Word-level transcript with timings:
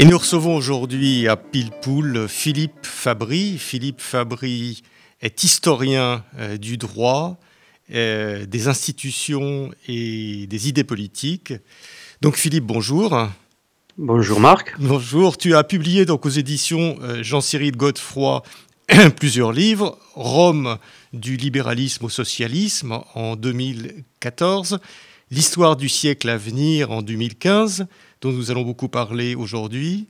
Et 0.00 0.06
nous 0.06 0.16
recevons 0.16 0.56
aujourd'hui 0.56 1.28
à 1.28 1.36
Pilpoul 1.36 2.26
Philippe 2.26 2.86
Fabry. 2.86 3.58
Philippe 3.58 4.00
Fabry 4.00 4.82
est 5.20 5.44
historien 5.44 6.24
euh, 6.38 6.56
du 6.56 6.78
droit, 6.78 7.38
euh, 7.92 8.46
des 8.46 8.68
institutions 8.68 9.70
et 9.88 10.46
des 10.46 10.68
idées 10.70 10.84
politiques. 10.84 11.52
Donc 12.22 12.36
Philippe, 12.36 12.64
bonjour. 12.64 13.28
Bonjour 13.98 14.40
Marc. 14.40 14.72
Bonjour. 14.78 15.36
Tu 15.36 15.54
as 15.54 15.64
publié 15.64 16.06
donc 16.06 16.24
aux 16.24 16.30
éditions 16.30 16.96
euh, 17.02 17.22
Jean-Cyril 17.22 17.76
Godefroy 17.76 18.42
plusieurs 19.16 19.52
livres. 19.52 19.98
Rome 20.14 20.78
du 21.12 21.36
libéralisme 21.36 22.06
au 22.06 22.08
socialisme 22.08 23.00
en 23.14 23.36
2014, 23.36 24.80
L'histoire 25.32 25.76
du 25.76 25.88
siècle 25.88 26.28
à 26.28 26.36
venir 26.36 26.90
en 26.90 27.02
2015 27.02 27.86
dont 28.20 28.32
nous 28.32 28.50
allons 28.50 28.62
beaucoup 28.62 28.88
parler 28.88 29.34
aujourd'hui, 29.34 30.06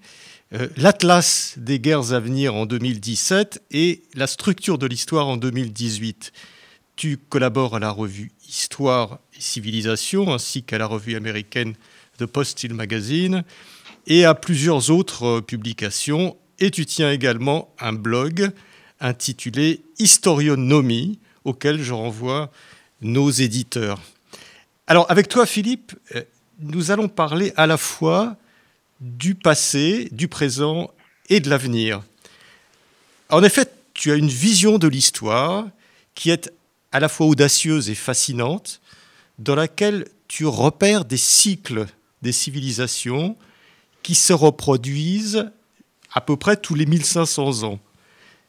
euh, 0.52 0.68
l'Atlas 0.76 1.54
des 1.56 1.78
guerres 1.78 2.12
à 2.12 2.20
venir 2.20 2.54
en 2.54 2.66
2017 2.66 3.62
et 3.70 4.02
la 4.14 4.26
structure 4.26 4.78
de 4.78 4.86
l'histoire 4.86 5.28
en 5.28 5.36
2018. 5.36 6.32
Tu 6.96 7.18
collabores 7.18 7.76
à 7.76 7.78
la 7.78 7.90
revue 7.90 8.32
Histoire 8.48 9.20
et 9.36 9.40
Civilisation 9.40 10.34
ainsi 10.34 10.64
qu'à 10.64 10.78
la 10.78 10.86
revue 10.86 11.14
américaine 11.14 11.74
The 12.18 12.26
Postil 12.26 12.74
Magazine 12.74 13.44
et 14.08 14.24
à 14.24 14.34
plusieurs 14.34 14.90
autres 14.90 15.24
euh, 15.24 15.40
publications. 15.40 16.36
Et 16.58 16.70
tu 16.70 16.84
tiens 16.84 17.12
également 17.12 17.72
un 17.78 17.92
blog 17.92 18.50
intitulé 18.98 19.82
Historionomie 19.98 21.20
auquel 21.44 21.80
je 21.80 21.92
renvoie 21.92 22.50
nos 23.00 23.30
éditeurs. 23.30 24.02
Alors 24.88 25.08
avec 25.10 25.28
toi 25.28 25.46
Philippe, 25.46 25.92
euh, 26.16 26.24
nous 26.60 26.90
allons 26.90 27.08
parler 27.08 27.52
à 27.56 27.66
la 27.66 27.76
fois 27.76 28.36
du 29.00 29.34
passé, 29.34 30.08
du 30.12 30.28
présent 30.28 30.90
et 31.28 31.40
de 31.40 31.48
l'avenir. 31.48 32.02
En 33.30 33.42
effet, 33.42 33.66
tu 33.94 34.12
as 34.12 34.16
une 34.16 34.28
vision 34.28 34.78
de 34.78 34.88
l'histoire 34.88 35.66
qui 36.14 36.30
est 36.30 36.52
à 36.92 37.00
la 37.00 37.08
fois 37.08 37.26
audacieuse 37.26 37.88
et 37.88 37.94
fascinante, 37.94 38.80
dans 39.38 39.54
laquelle 39.54 40.06
tu 40.28 40.46
repères 40.46 41.04
des 41.04 41.16
cycles 41.16 41.86
des 42.22 42.32
civilisations 42.32 43.36
qui 44.02 44.14
se 44.14 44.32
reproduisent 44.32 45.50
à 46.12 46.20
peu 46.20 46.36
près 46.36 46.56
tous 46.56 46.74
les 46.74 46.86
1500 46.86 47.62
ans. 47.62 47.78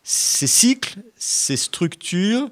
Ces 0.04 0.48
cycles, 0.48 1.00
ces 1.16 1.56
structures 1.56 2.50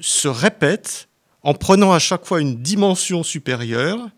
se 0.00 0.26
répètent 0.26 1.08
en 1.42 1.54
prenant 1.54 1.92
à 1.92 1.98
chaque 1.98 2.24
fois 2.24 2.40
une 2.40 2.56
dimension 2.62 3.22
supérieure 3.22 4.08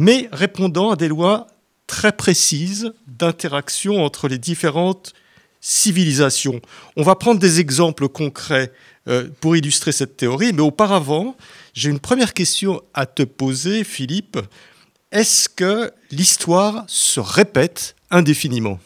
mais 0.00 0.30
répondant 0.32 0.90
à 0.90 0.96
des 0.96 1.08
lois 1.08 1.46
très 1.86 2.10
précises 2.10 2.94
d'interaction 3.06 4.02
entre 4.02 4.28
les 4.28 4.38
différentes 4.38 5.12
civilisations. 5.60 6.62
On 6.96 7.02
va 7.02 7.16
prendre 7.16 7.38
des 7.38 7.60
exemples 7.60 8.08
concrets 8.08 8.72
euh, 9.08 9.28
pour 9.42 9.56
illustrer 9.56 9.92
cette 9.92 10.16
théorie, 10.16 10.54
mais 10.54 10.62
auparavant, 10.62 11.36
j'ai 11.74 11.90
une 11.90 12.00
première 12.00 12.32
question 12.32 12.80
à 12.94 13.04
te 13.04 13.22
poser, 13.24 13.84
Philippe. 13.84 14.38
Est-ce 15.12 15.50
que 15.50 15.92
l'histoire 16.10 16.84
se 16.86 17.20
répète 17.20 17.94
indéfiniment? 18.10 18.78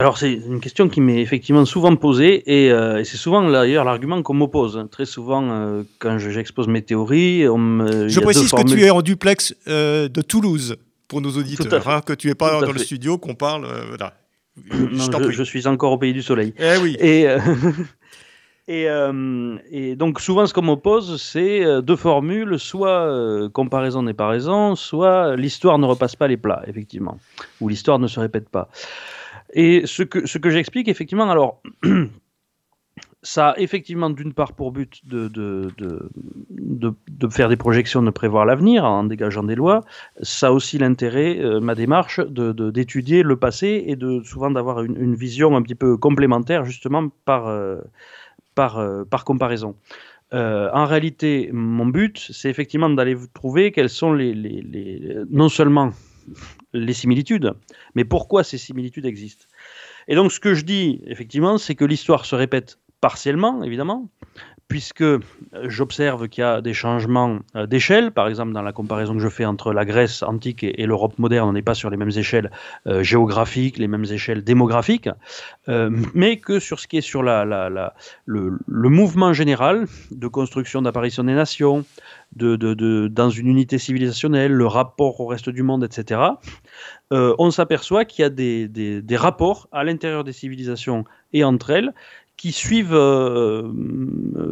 Alors 0.00 0.16
c'est 0.16 0.32
une 0.32 0.60
question 0.60 0.88
qui 0.88 1.00
m'est 1.00 1.20
effectivement 1.20 1.64
souvent 1.64 1.96
posée 1.96 2.44
et, 2.46 2.70
euh, 2.70 3.02
c'est 3.02 3.16
souvent 3.16 3.50
d'ailleurs 3.50 3.84
l'argument 3.84 4.22
qu'on 4.22 4.34
m'oppose. 4.34 4.86
Très 4.92 5.06
souvent 5.06 5.50
euh, 5.50 5.82
quand 5.98 6.18
j'expose 6.18 6.68
mes 6.68 6.82
théories, 6.82 7.48
on 7.48 7.58
me, 7.58 8.08
je 8.08 8.20
précise 8.20 8.52
que 8.52 8.62
tu 8.62 8.80
es 8.84 8.90
en 8.90 9.02
duplex 9.02 9.56
euh, 9.66 10.08
de 10.08 10.22
Toulouse 10.22 10.76
pour 11.08 11.20
nos 11.20 11.30
auditeurs, 11.30 11.88
hein, 11.88 12.00
que 12.00 12.12
tu 12.12 12.28
n'es 12.28 12.36
pas 12.36 12.60
dans 12.60 12.70
le 12.70 12.78
studio, 12.78 13.18
qu'on 13.18 13.34
parle. 13.34 13.66
Voilà. 13.88 14.14
Je, 14.70 15.30
je, 15.32 15.42
suis 15.42 15.66
encore 15.66 15.90
au 15.90 15.98
pays 15.98 16.12
du 16.12 16.22
soleil. 16.22 16.54
Eh 16.58 16.76
oui. 16.80 16.96
Et, 17.00 17.26
et, 18.68 18.86
et, 19.72 19.96
donc 19.96 20.20
souvent 20.20 20.46
ce 20.46 20.54
qu'on 20.54 20.62
m'oppose, 20.62 21.20
c'est 21.20 21.82
deux 21.82 21.96
formules, 21.96 22.56
soit 22.60 23.50
comparaison 23.52 24.04
n'est 24.04 24.14
pas 24.14 24.28
raison, 24.28 24.76
soit 24.76 25.34
l'histoire 25.34 25.78
ne 25.78 25.86
repasse 25.86 26.14
pas 26.14 26.28
les 26.28 26.36
plats, 26.36 26.62
effectivement, 26.68 27.18
ou 27.60 27.68
l'histoire 27.68 27.98
ne 27.98 28.06
se 28.06 28.20
répète 28.20 28.48
pas. 28.48 28.68
Et 29.52 29.86
ce 29.86 30.02
que, 30.02 30.26
ce 30.26 30.38
que 30.38 30.50
j'explique, 30.50 30.88
effectivement, 30.88 31.30
alors, 31.30 31.62
ça 33.22 33.50
a 33.50 33.58
effectivement 33.58 34.10
d'une 34.10 34.32
part 34.32 34.52
pour 34.52 34.72
but 34.72 35.00
de, 35.06 35.28
de, 35.28 35.70
de, 35.78 36.94
de, 37.08 37.28
faire 37.28 37.48
des 37.48 37.56
projections, 37.56 38.02
de 38.02 38.10
prévoir 38.10 38.44
l'avenir 38.44 38.84
en 38.84 39.04
dégageant 39.04 39.42
des 39.42 39.54
lois. 39.54 39.84
Ça 40.22 40.48
a 40.48 40.50
aussi 40.50 40.78
l'intérêt, 40.78 41.38
euh, 41.38 41.60
ma 41.60 41.74
démarche, 41.74 42.20
d'étudier 42.20 43.22
le 43.22 43.36
passé 43.36 43.84
et 43.86 43.96
de 43.96 44.22
souvent 44.22 44.50
d'avoir 44.50 44.82
une, 44.82 45.14
vision 45.14 45.56
un 45.56 45.62
petit 45.62 45.74
peu 45.74 45.96
complémentaire, 45.96 46.64
justement, 46.64 47.08
par, 47.24 47.48
euh, 47.48 47.80
par, 48.54 48.78
euh, 48.78 49.04
par 49.04 49.24
comparaison. 49.24 49.74
en 50.32 50.84
réalité, 50.84 51.50
mon 51.52 51.86
but, 51.86 52.18
c'est 52.32 52.50
effectivement 52.50 52.90
d'aller 52.90 53.16
trouver 53.34 53.72
quels 53.72 53.88
sont 53.88 54.12
les, 54.12 54.34
les, 54.34 55.16
non 55.30 55.48
seulement 55.48 55.92
les 56.72 56.92
similitudes, 56.92 57.54
mais 57.94 58.04
pourquoi 58.04 58.44
ces 58.44 58.58
similitudes 58.58 59.06
existent? 59.06 59.46
Et 60.06 60.14
donc 60.14 60.32
ce 60.32 60.40
que 60.40 60.54
je 60.54 60.64
dis, 60.64 61.00
effectivement, 61.06 61.58
c'est 61.58 61.74
que 61.74 61.84
l'histoire 61.84 62.24
se 62.24 62.34
répète 62.34 62.78
partiellement, 63.00 63.62
évidemment, 63.62 64.08
puisque 64.68 65.00
euh, 65.00 65.18
j'observe 65.64 66.28
qu'il 66.28 66.42
y 66.42 66.44
a 66.44 66.60
des 66.60 66.74
changements 66.74 67.38
euh, 67.56 67.66
d'échelle, 67.66 68.12
par 68.12 68.28
exemple 68.28 68.52
dans 68.52 68.62
la 68.62 68.72
comparaison 68.72 69.14
que 69.14 69.20
je 69.20 69.28
fais 69.28 69.46
entre 69.46 69.72
la 69.72 69.84
Grèce 69.84 70.22
antique 70.22 70.62
et, 70.62 70.86
l'Europe 70.86 71.18
moderne, 71.18 71.48
on 71.48 71.52
n'est 71.54 71.62
pas 71.62 71.74
sur 71.74 71.90
les 71.90 71.96
mêmes 71.96 72.10
échelles 72.14 72.50
euh, 72.86 73.02
géographiques, 73.02 73.78
les 73.78 73.88
mêmes 73.88 74.04
échelles 74.04 74.44
démographiques, 74.44 75.08
mais 76.14 76.38
que 76.38 76.58
sur 76.58 76.80
ce 76.80 76.86
qui 76.86 76.98
est 76.98 77.02
sur 77.02 77.22
le, 77.22 77.90
mouvement 78.66 79.32
général 79.32 79.86
de 80.10 80.26
construction 80.26 80.82
d'apparition 80.82 81.24
des 81.24 81.34
nations, 81.34 81.84
dans 82.36 83.30
une 83.30 83.46
unité 83.46 83.78
civilisationnelle, 83.78 84.52
le 84.52 84.66
rapport 84.66 85.20
au 85.20 85.26
reste 85.26 85.48
du 85.48 85.62
monde, 85.62 85.84
etc., 85.84 86.20
on 87.10 87.50
s'aperçoit 87.50 88.04
qu'il 88.04 88.22
y 88.22 88.26
a 88.26 88.30
des 88.30 89.16
rapports 89.16 89.68
à 89.72 89.84
l'intérieur 89.84 90.24
des 90.24 90.32
civilisations 90.32 91.04
et 91.32 91.44
entre 91.44 91.70
elles 91.70 91.92
qui 92.38 92.52
suivent 92.52 92.94
euh, 92.94 93.68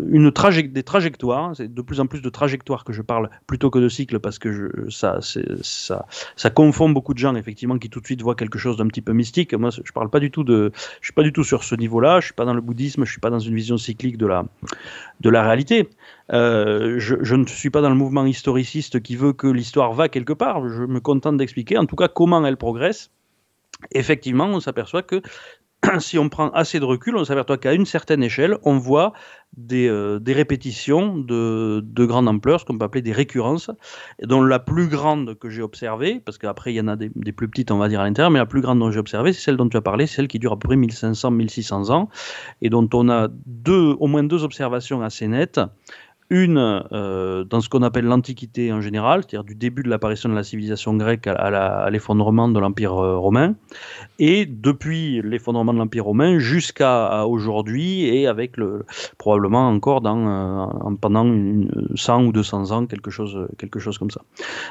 une 0.09 0.33
des 0.73 0.83
trajectoires. 0.83 1.55
C'est 1.55 1.73
de 1.73 1.83
plus 1.83 2.01
en 2.01 2.07
plus 2.07 2.21
de 2.21 2.29
trajectoires 2.29 2.83
que 2.85 2.93
je 2.93 3.01
parle 3.01 3.31
plutôt 3.47 3.71
que 3.71 3.79
de 3.79 3.89
cycles 3.89 4.19
parce 4.19 4.41
que 4.41 4.87
ça, 4.91 5.21
ça, 5.23 6.51
confond 6.51 6.91
beaucoup 6.91 7.15
de 7.15 7.19
gens 7.19 7.37
effectivement 7.37 7.79
qui 7.79 7.89
tout 7.89 8.01
de 8.01 8.07
suite 8.07 8.23
voient 8.23 8.35
quelque 8.35 8.59
chose 8.59 8.77
d'un 8.77 8.89
petit 8.89 9.03
peu 9.03 9.13
mystique. 9.13 9.55
Moi, 9.55 9.71
je 9.71 9.93
parle 9.93 10.11
pas 10.11 10.19
du 10.19 10.33
tout 10.33 10.43
de, 10.43 10.73
je 11.01 11.07
suis 11.07 11.13
pas 11.13 11.23
du 11.23 11.33
tout 11.33 11.45
sur 11.45 11.63
ce 11.63 11.77
niveau-là. 11.77 12.19
Je 12.19 12.27
suis 12.27 12.35
pas 12.35 12.45
dans 12.45 12.55
le 12.55 12.61
bouddhisme. 12.61 13.05
Je 13.05 13.11
suis 13.11 13.21
pas 13.21 13.31
dans 13.31 13.39
une 13.39 13.55
vision 13.55 13.79
cyclique 13.79 14.19
de 14.19 14.27
la, 14.27 14.45
de 15.21 15.31
la 15.31 15.45
réalité. 15.45 15.89
Euh, 16.33 16.99
je, 16.99 17.35
ne 17.37 17.47
suis 17.47 17.71
pas 17.71 17.83
dans 17.83 17.91
le 17.91 17.95
mouvement 17.95 18.27
historiciste 18.27 19.01
qui 19.01 19.15
veut 19.15 19.33
que 19.33 19.47
l'histoire 19.47 19.93
va 19.93 20.09
quelque 20.09 20.33
part. 20.33 20.69
Je 20.69 20.83
me 20.83 20.99
contente 20.99 21.37
d'expliquer, 21.37 21.79
en 21.79 21.87
tout 21.87 21.97
cas, 21.97 22.09
comment 22.09 22.45
elle 22.45 22.57
progresse 22.57 23.13
effectivement, 23.93 24.47
on 24.47 24.61
s'aperçoit 24.61 25.03
que 25.03 25.21
si 25.99 26.19
on 26.19 26.29
prend 26.29 26.51
assez 26.51 26.81
de 26.81 26.85
recul, 26.85 27.17
on 27.17 27.25
s'aperçoit 27.25 27.59
qu'à 27.59 27.73
une 27.73 27.87
certaine 27.87 28.23
échelle, 28.23 28.59
on 28.63 28.79
voit 28.79 29.13
des, 29.57 29.89
euh, 29.89 30.21
répétitions 30.27 31.17
de, 31.17 31.83
grande 32.07 32.29
ampleur, 32.29 32.61
ce 32.61 32.65
qu'on 32.65 32.77
peut 32.79 32.85
appeler 32.85 33.03
des 33.03 33.13
récurrences, 33.13 33.71
dont 34.23 34.43
la 34.43 34.59
plus 34.59 34.89
grande 34.89 35.39
que 35.39 35.49
j'ai 35.49 35.63
observée, 35.63 36.21
parce 36.25 36.39
qu'après 36.39 36.73
il 36.73 36.77
y 36.77 36.81
en 36.81 36.89
a 36.89 36.97
des, 36.97 37.11
plus 37.33 37.49
petites, 37.49 37.71
on 37.71 37.79
va 37.79 37.89
dire, 37.89 38.01
à 38.01 38.05
l'intérieur, 38.05 38.31
mais 38.31 38.39
la 38.39 38.47
plus 38.47 38.61
grande 38.61 38.79
dont 38.79 38.91
j'ai 38.91 38.99
observée, 38.99 39.33
c'est 39.33 39.41
celle 39.41 39.57
dont 39.57 39.69
tu 39.69 39.77
as 39.77 39.83
parlé, 39.83 40.07
celle 40.07 40.29
qui 40.29 40.39
dure 40.39 40.53
à 40.53 40.59
peu 40.59 40.69
près 40.69 40.77
1500-1600 40.77 41.91
ans, 41.91 42.09
et 42.63 42.69
dont 42.69 42.89
on 42.93 43.09
a 43.09 43.29
au 43.69 44.07
moins 44.07 44.25
deux 44.25 44.45
observations 44.45 45.03
assez 45.03 45.27
nettes. 45.27 45.61
Une 46.29 46.83
euh, 46.93 47.45
dans 47.45 47.61
ce 47.61 47.69
qu'on 47.69 47.83
appelle 47.83 48.05
l'Antiquité 48.05 48.73
en 48.73 48.81
général, 48.81 49.21
c'est-à-dire 49.21 49.45
du 49.45 49.55
début 49.55 49.85
de 49.85 49.89
l'apparition 49.89 50.29
de 50.29 50.35
la 50.35 50.43
civilisation 50.43 50.95
grecque 50.95 51.29
à, 51.29 51.89
l'effondrement 51.91 52.49
de 52.49 52.59
l'Empire 52.59 52.95
euh, 52.95 53.17
romain, 53.17 53.55
et 54.19 54.45
depuis 54.45 55.21
l'effondrement 55.23 55.73
de 55.73 55.79
l'Empire 55.79 56.05
romain 56.05 56.39
jusqu'à 56.41 57.27
aujourd'hui, 57.27 58.07
et 58.07 58.27
avec 58.27 58.57
le, 58.57 58.85
probablement 59.19 59.69
encore 59.69 60.03
euh, 60.05 60.95
pendant 61.01 61.25
une, 61.25 61.71
100 61.95 62.25
ou 62.25 62.33
200 62.33 62.73
ans, 62.73 62.87
quelque 62.87 63.11
chose, 63.13 63.47
quelque 63.57 63.79
chose 63.79 63.97
comme 63.97 64.11
ça. 64.11 64.23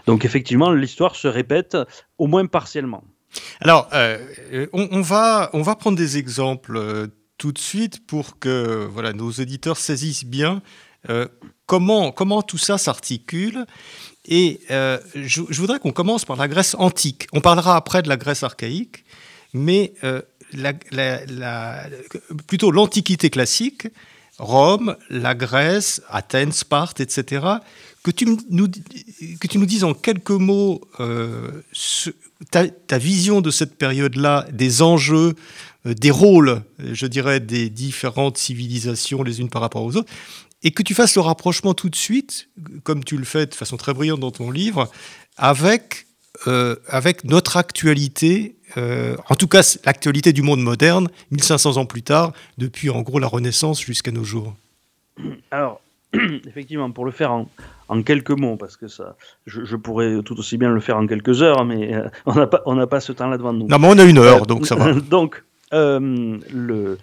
Donc 0.07 0.25
effectivement, 0.25 0.71
l'histoire 0.71 1.15
se 1.15 1.29
répète 1.29 1.77
au 2.17 2.27
moins 2.27 2.45
partiellement. 2.47 3.03
Alors, 3.61 3.89
on, 4.73 5.01
va, 5.01 5.49
on 5.53 5.61
va 5.61 5.75
prendre 5.75 5.97
des 5.97 6.17
exemples 6.17 7.09
tout 7.37 7.51
de 7.51 7.59
suite 7.59 8.05
pour 8.07 8.39
que 8.39 8.87
voilà, 8.89 9.13
nos 9.13 9.29
auditeurs 9.29 9.77
saisissent 9.77 10.25
bien 10.25 10.61
comment, 11.65 12.11
comment 12.11 12.41
tout 12.41 12.57
ça 12.57 12.77
s'articule. 12.77 13.65
Et 14.27 14.61
je, 14.69 15.41
voudrais 15.59 15.79
qu'on 15.79 15.91
commence 15.91 16.25
par 16.25 16.37
la 16.37 16.47
Grèce 16.47 16.75
antique. 16.77 17.27
On 17.33 17.41
parlera 17.41 17.75
après 17.75 18.01
de 18.01 18.09
la 18.09 18.17
Grèce 18.17 18.43
archaïque, 18.43 19.05
mais 19.53 19.93
plutôt 22.47 22.71
l'Antiquité 22.71 23.29
classique, 23.29 23.87
Rome, 24.37 24.95
la 25.09 25.33
Grèce, 25.33 26.01
Athènes, 26.09 26.51
Sparte, 26.51 26.99
etc., 26.99 27.45
que 28.03 28.11
tu 28.11 28.25
nous, 28.49 28.67
que 29.39 29.47
tu 29.47 29.57
nous 29.57 29.65
dises 29.65 29.83
en 29.83 29.95
quelques 29.95 30.29
mots 30.29 30.81
euh, 30.99 31.49
ta, 32.51 32.97
vision 32.99 33.41
de 33.41 33.49
cette 33.49 33.77
période-là, 33.77 34.45
des 34.51 34.83
enjeux, 34.83 35.33
euh, 35.87 35.95
des 35.95 36.11
rôles, 36.11 36.61
je 36.77 37.07
dirais, 37.07 37.39
des 37.39 37.71
différentes 37.71 38.37
civilisations 38.37 39.23
les 39.23 39.39
unes 39.41 39.49
par 39.49 39.63
rapport 39.63 39.83
aux 39.83 39.95
autres, 39.95 40.11
et 40.65 40.71
que 40.71 40.83
tu 40.83 40.95
fasses 40.95 41.15
le 41.15 41.21
rapprochement 41.21 41.73
tout 41.75 41.89
de 41.89 41.95
suite, 41.95 42.49
comme 42.83 43.03
tu 43.03 43.17
le 43.17 43.23
fais 43.23 43.45
de 43.45 43.53
façon 43.53 43.77
très 43.77 43.93
brillante 43.93 44.19
dans 44.19 44.31
ton 44.31 44.49
livre, 44.49 44.89
avec, 45.37 46.07
euh, 46.47 46.75
avec 46.89 47.23
notre 47.23 47.55
actualité 47.55 48.55
euh, 48.77 49.15
en 49.29 49.35
tout 49.35 49.47
cas 49.47 49.77
l'actualité 49.85 50.33
du 50.33 50.41
monde 50.41 50.59
moderne, 50.59 51.07
1500 51.31 51.77
ans 51.77 51.85
plus 51.85 52.01
tard, 52.01 52.33
depuis 52.57 52.89
en 52.89 53.03
gros 53.03 53.19
la 53.19 53.27
Renaissance 53.27 53.79
jusqu'à 53.79 54.11
nos 54.11 54.23
jours 54.23 54.55
Alors, 55.51 55.81
effectivement, 56.47 56.89
pour 56.89 57.05
le 57.05 57.11
faire 57.11 57.31
en, 57.31 58.01
quelques 58.01 58.31
mots, 58.31 58.57
parce 58.57 58.75
que 58.75 58.87
ça, 58.87 59.15
je, 59.45 59.75
pourrais 59.75 60.23
tout 60.23 60.37
aussi 60.39 60.57
bien 60.57 60.69
le 60.69 60.79
faire 60.79 60.97
en 60.97 61.05
quelques 61.05 61.43
heures, 61.43 61.63
mais 61.63 61.93
euh, 61.93 62.09
on 62.25 62.33
n'a 62.33 62.47
pas, 62.47 62.87
pas 62.87 62.99
ce 62.99 63.11
temps-là 63.11 63.37
devant 63.37 63.53
nous. 63.53 63.67
Non, 63.67 63.77
mais 63.77 63.87
on 63.87 63.99
a 63.99 64.03
une 64.03 64.17
heure, 64.17 64.47
donc 64.47 64.65
ça 64.65 64.75
va. 64.75 64.93
donc, 65.09 65.43
le, 65.71 66.97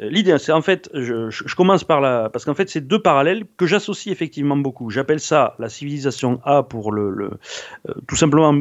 l'idée, 0.00 0.36
c'est 0.38 0.52
en 0.52 0.62
fait, 0.62 0.88
je, 0.94 1.54
commence 1.54 1.84
par 1.84 2.00
la, 2.00 2.30
parce 2.30 2.44
qu'en 2.44 2.54
fait, 2.54 2.70
c'est 2.70 2.80
deux 2.80 3.00
parallèles 3.00 3.44
que 3.56 3.66
j'associe 3.66 4.12
effectivement 4.12 4.56
beaucoup. 4.56 4.90
J'appelle 4.90 5.20
ça 5.20 5.54
la 5.58 5.68
civilisation 5.68 6.40
A 6.44 6.62
pour 6.62 6.92
le, 6.92 7.30
euh, 7.88 7.94
tout 8.08 8.16
simplement, 8.16 8.54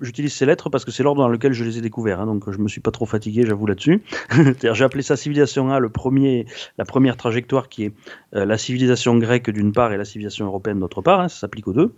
j'utilise 0.00 0.32
ces 0.32 0.46
lettres 0.46 0.70
parce 0.70 0.84
que 0.84 0.90
c'est 0.90 1.02
l'ordre 1.02 1.22
dans 1.22 1.28
lequel 1.28 1.52
je 1.52 1.64
les 1.64 1.78
ai 1.78 1.80
découverts, 1.80 2.20
hein, 2.20 2.26
donc 2.26 2.50
je 2.50 2.58
me 2.58 2.68
suis 2.68 2.80
pas 2.80 2.92
trop 2.92 3.06
fatigué, 3.06 3.44
j'avoue 3.46 3.66
là-dessus. 3.66 4.02
j'ai 4.62 4.84
appelé 4.84 5.02
ça 5.02 5.16
civilisation 5.16 5.70
A, 5.70 5.78
le 5.78 5.88
premier, 5.88 6.46
la 6.78 6.84
première 6.84 7.16
trajectoire 7.16 7.68
qui 7.68 7.84
est 7.84 7.92
euh, 8.34 8.44
la 8.44 8.58
civilisation 8.58 9.16
grecque 9.18 9.50
d'une 9.50 9.72
part 9.72 9.92
et 9.92 9.96
la 9.96 10.04
civilisation 10.04 10.46
européenne 10.46 10.78
d'autre 10.78 11.02
part, 11.02 11.20
hein, 11.20 11.28
ça 11.28 11.40
s'applique 11.40 11.66
aux 11.66 11.72
deux. 11.72 11.92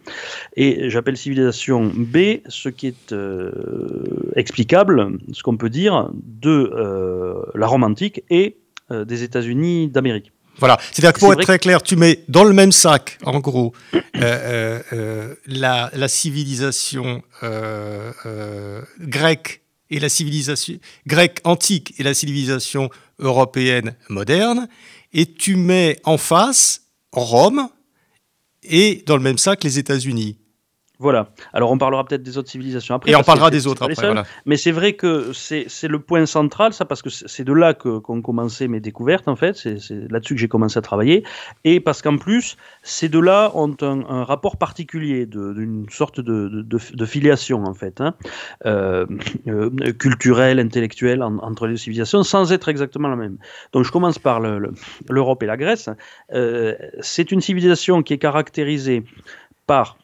Et 0.56 0.88
j'appelle 0.88 1.16
civilisation 1.16 1.92
B 1.94 2.38
ce 2.48 2.68
qui 2.68 2.88
est 2.88 3.14
explicable, 4.34 5.18
ce 5.32 5.42
qu'on 5.42 5.56
peut 5.56 5.70
dire 5.70 6.10
de 6.14 6.72
la 7.54 7.66
Rome 7.66 7.84
antique 7.84 8.22
et 8.30 8.56
euh, 8.56 8.65
des 8.90 9.22
États-Unis 9.22 9.88
d'Amérique. 9.88 10.32
Voilà, 10.58 10.78
c'est-à-dire 10.90 11.12
que 11.12 11.20
pour 11.20 11.32
être 11.32 11.42
très 11.42 11.58
clair, 11.58 11.82
tu 11.82 11.96
mets 11.96 12.24
dans 12.28 12.44
le 12.44 12.54
même 12.54 12.72
sac, 12.72 13.18
en 13.24 13.40
gros, 13.40 13.74
euh, 13.94 14.80
euh, 14.92 15.34
la, 15.46 16.08
civilisation 16.08 17.22
grecque 19.00 19.60
et 19.90 20.00
la 20.00 20.08
civilisation 20.08 20.78
grecque 21.06 21.40
antique 21.44 21.94
et 21.98 22.02
la 22.02 22.14
civilisation 22.14 22.88
européenne 23.18 23.96
moderne, 24.08 24.68
et 25.12 25.26
tu 25.26 25.56
mets 25.56 25.98
en 26.04 26.16
face 26.16 26.82
Rome 27.12 27.68
et 28.62 29.02
dans 29.06 29.16
le 29.16 29.22
même 29.22 29.38
sac 29.38 29.62
les 29.64 29.78
États-Unis. 29.78 30.38
Voilà. 30.98 31.28
Alors 31.52 31.70
on 31.70 31.78
parlera 31.78 32.04
peut-être 32.04 32.22
des 32.22 32.38
autres 32.38 32.48
civilisations 32.48 32.94
après. 32.94 33.10
Et 33.10 33.16
on 33.16 33.22
parlera 33.22 33.50
des 33.50 33.66
autres 33.66 33.82
après. 33.82 34.06
Voilà. 34.06 34.24
Mais 34.46 34.56
c'est 34.56 34.70
vrai 34.70 34.94
que 34.94 35.32
c'est 35.32 35.88
le 35.88 35.98
point 35.98 36.26
central, 36.26 36.72
ça, 36.72 36.84
parce 36.84 37.02
que 37.02 37.10
c'est 37.10 37.44
de 37.44 37.52
là 37.52 37.74
qu'ont 37.74 38.22
commencé 38.22 38.68
mes 38.68 38.80
découvertes, 38.80 39.28
en 39.28 39.36
fait. 39.36 39.56
C'est 39.56 39.78
là-dessus 40.10 40.34
que 40.34 40.40
j'ai 40.40 40.48
commencé 40.48 40.78
à 40.78 40.82
travailler. 40.82 41.24
Et 41.64 41.80
parce 41.80 42.00
qu'en 42.02 42.16
plus, 42.16 42.56
ces 42.82 43.08
deux-là 43.08 43.52
ont 43.54 43.76
un, 43.82 44.24
rapport 44.24 44.56
particulier, 44.56 45.26
d'une 45.26 45.86
sorte 45.90 46.20
de, 46.20 46.48
de, 46.62 47.04
filiation, 47.04 47.64
en 47.64 47.74
fait, 47.74 48.00
hein. 48.00 48.14
euh, 48.64 49.06
euh, 49.48 49.70
culturelle, 49.92 50.58
intellectuelle, 50.58 51.22
entre 51.22 51.66
les 51.66 51.76
civilisations, 51.76 52.22
sans 52.22 52.52
être 52.52 52.68
exactement 52.68 53.08
la 53.08 53.16
même. 53.16 53.38
Donc 53.72 53.84
je 53.84 53.92
commence 53.92 54.18
par 54.18 54.40
l'Europe 54.40 55.42
et 55.42 55.46
la 55.46 55.56
Grèce. 55.56 55.90
Euh, 56.32 56.74
c'est 57.00 57.32
une 57.32 57.40
civilisation 57.40 58.02
qui 58.02 58.14
est 58.14 58.18
caractérisée 58.18 59.04
par 59.66 59.98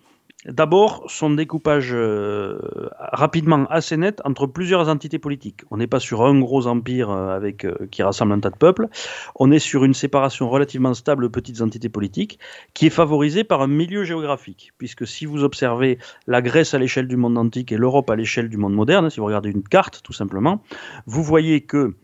D'abord, 0.47 1.05
son 1.07 1.31
découpage 1.31 1.91
euh, 1.93 2.59
rapidement 2.99 3.65
assez 3.67 3.97
net 3.97 4.21
entre 4.25 4.49
plusieurs 4.49 4.89
entités 4.89 5.21
politiques. 5.21 5.61
On 5.71 5.77
n'est 5.77 5.87
pas 5.87 6.01
sur 6.01 6.23
un 6.25 6.41
gros 6.41 6.67
empire 6.67 7.11
euh, 7.11 7.37
avec, 7.37 7.65
euh, 7.65 7.87
qui 7.93 8.03
rassemble 8.03 8.33
un 8.33 8.41
tas 8.41 8.51
de 8.51 8.57
peuples, 8.57 8.89
on 9.37 9.53
est 9.53 9.61
sur 9.61 9.85
une 9.85 9.95
séparation 9.95 10.51
relativement 10.51 10.95
stable 10.95 11.25
de 11.25 11.29
petites 11.29 11.61
entités 11.61 11.89
politiques 11.89 12.41
qui 12.75 12.87
est 12.87 12.91
favorisée 12.91 13.45
par 13.45 13.63
un 13.63 13.69
milieu 13.69 14.03
géographique. 14.03 14.73
Puisque 14.79 15.07
si 15.07 15.27
vous 15.27 15.45
observez 15.45 15.99
la 16.27 16.43
Grèce 16.43 16.75
à 16.75 16.79
l'échelle 16.79 17.07
du 17.07 17.17
monde 17.17 17.39
antique 17.39 17.71
et 17.71 17.77
l'Europe 17.77 18.11
à 18.11 18.17
l'échelle 18.17 18.49
du 18.49 18.57
monde 18.57 18.75
moderne, 18.75 19.11
si 19.11 19.21
vous 19.21 19.27
regardez 19.27 19.51
une 19.51 19.63
carte 19.63 20.03
tout 20.03 20.13
simplement, 20.13 20.61
vous 21.07 21.23
voyez 21.23 21.61
que 21.61 21.95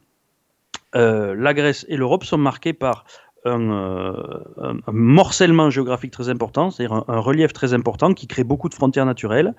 la 0.94 1.54
Grèce 1.54 1.84
et 1.88 1.96
l'Europe 1.96 2.24
sont 2.24 2.38
marquées 2.38 2.72
par 2.72 3.04
euh, 3.48 4.12
un, 4.56 4.92
morcellement 4.92 5.70
géographique 5.70 6.10
très 6.10 6.28
important, 6.28 6.70
c'est-à-dire 6.70 7.04
un, 7.08 7.18
relief 7.18 7.52
très 7.52 7.74
important 7.74 8.14
qui 8.14 8.26
crée 8.26 8.44
beaucoup 8.44 8.68
de 8.68 8.74
frontières 8.74 9.06
naturelles, 9.06 9.54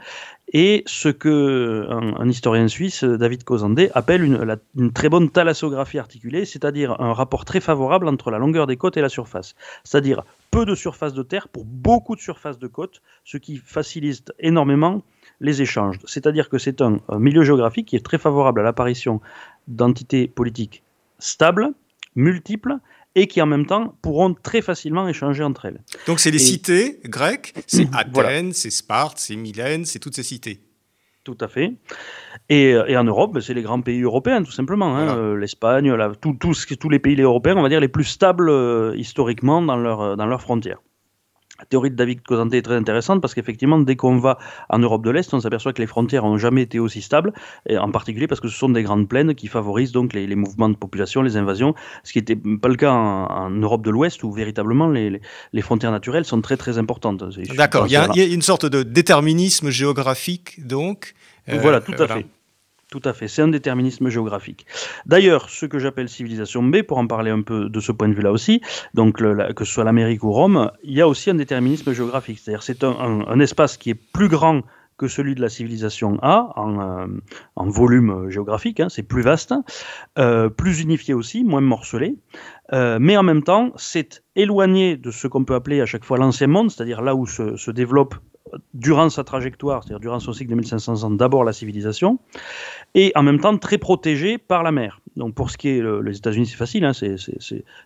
et 0.54 0.84
ce 0.86 1.10
que 1.10 1.88
un, 1.90 2.30
historien 2.30 2.68
suisse, 2.68 3.04
David 3.04 3.44
Cosandé, 3.44 3.90
appelle 3.94 4.24
une, 4.24 4.60
une, 4.78 4.92
très 4.92 5.10
bonne 5.10 5.30
thalassographie 5.30 6.00
articulée, 6.00 6.46
c'est-à-dire 6.46 7.00
un 7.00 7.14
rapport 7.14 7.46
très 7.46 7.60
favorable 7.60 8.08
entre 8.08 8.32
la 8.32 8.38
longueur 8.38 8.68
des 8.68 8.78
côtes 8.78 8.98
et 8.98 9.02
la 9.02 9.10
surface, 9.10 9.56
c'est-à-dire 9.84 10.24
peu 10.52 10.66
de 10.66 10.76
surface 10.76 11.14
de 11.14 11.24
terre 11.24 11.48
pour 11.48 11.66
beaucoup 11.66 12.16
de 12.16 12.22
surface 12.22 12.60
de 12.60 12.68
côte, 12.68 13.02
ce 13.24 13.38
qui 13.38 13.58
facilite 13.58 14.32
énormément 14.40 15.04
les 15.42 15.62
échanges. 15.62 16.00
C'est-à-dire 16.06 16.50
que 16.50 16.58
c'est 16.58 16.82
un 16.82 17.00
milieu 17.18 17.44
géographique 17.44 17.88
qui 17.88 17.96
est 17.96 18.06
très 18.06 18.18
favorable 18.18 18.60
à 18.62 18.64
l'apparition 18.64 19.22
d'entités 19.68 20.28
politiques 20.28 20.84
stables, 21.20 21.70
multiples, 22.16 22.78
et 23.16 23.28
qui 23.28 23.42
en 23.42 23.46
même 23.46 23.66
temps 23.66 23.98
pourront 24.02 24.34
très 24.34 24.62
facilement 24.62 25.08
échanger 25.08 25.44
entre 25.44 25.66
elles. 25.66 25.82
Donc 26.08 26.20
c'est 26.20 26.32
les 26.32 26.40
cités 26.40 27.00
grecques, 27.06 27.54
c'est 27.68 27.88
Athènes, 27.94 28.54
c'est 28.54 28.70
Sparte, 28.70 29.18
c'est 29.18 29.36
Mylène, 29.36 29.86
c'est 29.86 30.00
toutes 30.00 30.16
ces 30.16 30.24
cités. 30.24 30.62
Tout 31.24 31.38
à 31.42 31.48
fait. 31.48 31.74
Et, 32.48 32.76
en 32.76 33.04
Europe, 33.04 33.34
ben, 33.34 33.42
c'est 33.42 33.54
les 33.54 33.62
grands 33.62 33.82
pays 33.82 34.02
européens, 34.02 34.42
tout 34.42 34.52
simplement. 34.52 34.98
Hein. 34.98 35.16
Euh, 35.18 35.36
L'Espagne, 35.36 35.94
tous 36.22 36.90
les 36.90 37.00
pays 37.00 37.22
européens, 37.22 37.56
on 37.58 37.62
va 37.62 37.70
dire, 37.70 37.82
les 37.82 37.88
plus 37.90 38.06
stables 38.06 38.50
euh, 38.50 38.96
historiquement 38.96 39.62
dans, 39.62 39.76
leur, 39.76 40.18
dans 40.18 40.26
leurs 40.26 40.42
frontières. 40.42 40.80
La 41.60 41.66
théorie 41.66 41.92
de 41.92 41.96
David 41.96 42.22
Cosanté 42.22 42.58
est 42.58 42.62
très 42.62 42.76
intéressante 42.76 43.22
parce 43.22 43.34
qu'effectivement, 43.34 43.80
dès 43.80 43.96
qu'on 43.96 44.18
va 44.18 44.38
en 44.70 44.80
Europe 44.80 45.04
de 45.04 45.12
l'Est, 45.12 45.34
on 45.34 45.40
s'aperçoit 45.40 45.74
que 45.74 45.82
les 45.82 45.88
frontières 45.88 46.24
n'ont 46.24 46.38
jamais 46.38 46.62
été 46.62 46.80
aussi 46.80 47.02
stables, 47.02 47.34
et 47.68 47.78
en 47.78 47.92
particulier 47.92 48.28
parce 48.28 48.40
que 48.40 48.48
ce 48.48 48.58
sont 48.58 48.70
des 48.70 48.84
grandes 48.84 49.10
plaines 49.10 49.36
qui 49.36 49.48
favorisent 49.48 49.92
donc 49.92 50.14
les, 50.14 50.36
mouvements 50.36 50.70
de 50.70 50.76
population, 50.76 51.22
les 51.22 51.36
invasions, 51.36 51.76
ce 52.04 52.14
qui 52.14 52.20
n'était 52.20 52.36
pas 52.36 52.70
le 52.70 52.76
cas 52.76 52.92
en, 52.92 53.50
Europe 53.50 53.84
de 53.84 53.92
l'Ouest 53.92 54.24
où 54.24 54.32
véritablement 54.32 54.88
les, 54.90 55.22
frontières 55.62 55.92
naturelles 55.92 56.26
sont 56.26 56.42
très 56.42 56.56
très 56.56 56.78
importantes. 56.78 57.24
D'accord, 57.56 57.88
il, 57.88 57.92
y, 57.92 57.98
a 57.98 58.26
une 58.26 58.42
sorte 58.42 58.66
de 58.66 58.84
déterminisme 58.84 59.70
géographique 59.70 60.66
donc. 60.66 61.14
voilà, 61.48 61.82
tout 61.82 61.94
à 62.00 62.08
fait. 62.08 62.26
Tout 62.92 63.02
à 63.06 63.14
fait, 63.14 63.28
c'est 63.28 63.44
un 63.44 63.50
déterminisme 63.50 64.10
géographique. 64.10 64.66
D'ailleurs, 65.06 65.52
ce 65.52 65.68
que 65.68 65.78
j'appelle 65.78 66.10
civilisation 66.10 66.64
B, 66.64 66.82
pour 66.82 66.98
en 66.98 67.06
parler 67.06 67.30
un 67.30 67.44
peu 67.44 67.70
de 67.70 67.80
ce 67.80 67.92
point 67.92 68.10
de 68.10 68.16
vue-là 68.16 68.32
aussi, 68.32 68.62
donc 68.96 69.18
que 69.18 69.64
ce 69.64 69.72
soit 69.72 69.84
l'Amérique 69.84 70.24
ou 70.24 70.32
Rome, 70.32 70.72
il 70.84 70.94
y 70.94 71.02
a 71.02 71.08
aussi 71.08 71.30
un 71.30 71.36
déterminisme 71.36 71.94
géographique. 71.94 72.40
C'est-à-dire 72.40 72.64
c'est 72.64 72.84
un, 72.84 73.40
espace 73.40 73.78
qui 73.78 73.92
est 73.92 74.00
plus 74.12 74.28
grand 74.28 74.64
que 74.98 75.08
celui 75.08 75.36
de 75.36 75.42
la 75.42 75.50
civilisation 75.50 76.18
A 76.24 76.52
en, 76.56 76.80
euh, 76.82 77.08
volume 77.58 78.28
géographique, 78.32 78.80
hein, 78.80 78.88
c'est 78.90 79.04
plus 79.04 79.22
vaste, 79.22 79.54
euh, 80.18 80.50
plus 80.50 80.82
unifié 80.82 81.14
aussi, 81.14 81.44
moins 81.44 81.62
morcelé, 81.62 82.16
euh, 82.74 82.98
mais 83.00 83.16
en 83.16 83.24
même 83.24 83.44
temps 83.44 83.72
c'est 83.78 84.24
éloigné 84.36 84.98
de 84.98 85.12
ce 85.12 85.28
qu'on 85.28 85.46
peut 85.46 85.56
appeler 85.56 85.80
à 85.80 85.86
chaque 85.86 86.04
fois 86.04 86.18
l'ancien 86.18 86.48
monde, 86.48 86.70
c'est-à-dire 86.70 87.02
là 87.02 87.16
où 87.16 87.28
se, 87.28 87.56
se 87.56 87.72
développe 87.72 88.16
durant 88.74 89.10
sa 89.10 89.24
trajectoire, 89.24 89.84
c'est-à-dire 89.84 90.00
durant 90.00 90.20
son 90.20 90.34
cycle 90.34 90.50
de 90.52 90.56
1500 90.56 91.04
ans, 91.04 91.12
d'abord 91.12 91.44
la 91.44 91.54
civilisation, 91.54 92.20
et 92.96 93.12
en 93.16 93.24
même 93.24 93.40
temps 93.40 93.58
très 93.58 93.78
protégé 93.78 94.38
par 94.38 94.64
la 94.64 94.72
mer. 94.72 95.02
Donc 95.16 95.36
pour 95.36 95.50
ce 95.50 95.58
qui 95.58 95.70
est 95.70 95.82
les 96.04 96.18
États-Unis, 96.18 96.48
c'est 96.48 96.56
facile, 96.56 96.86
hein, 96.86 96.94
c'est 96.94 97.18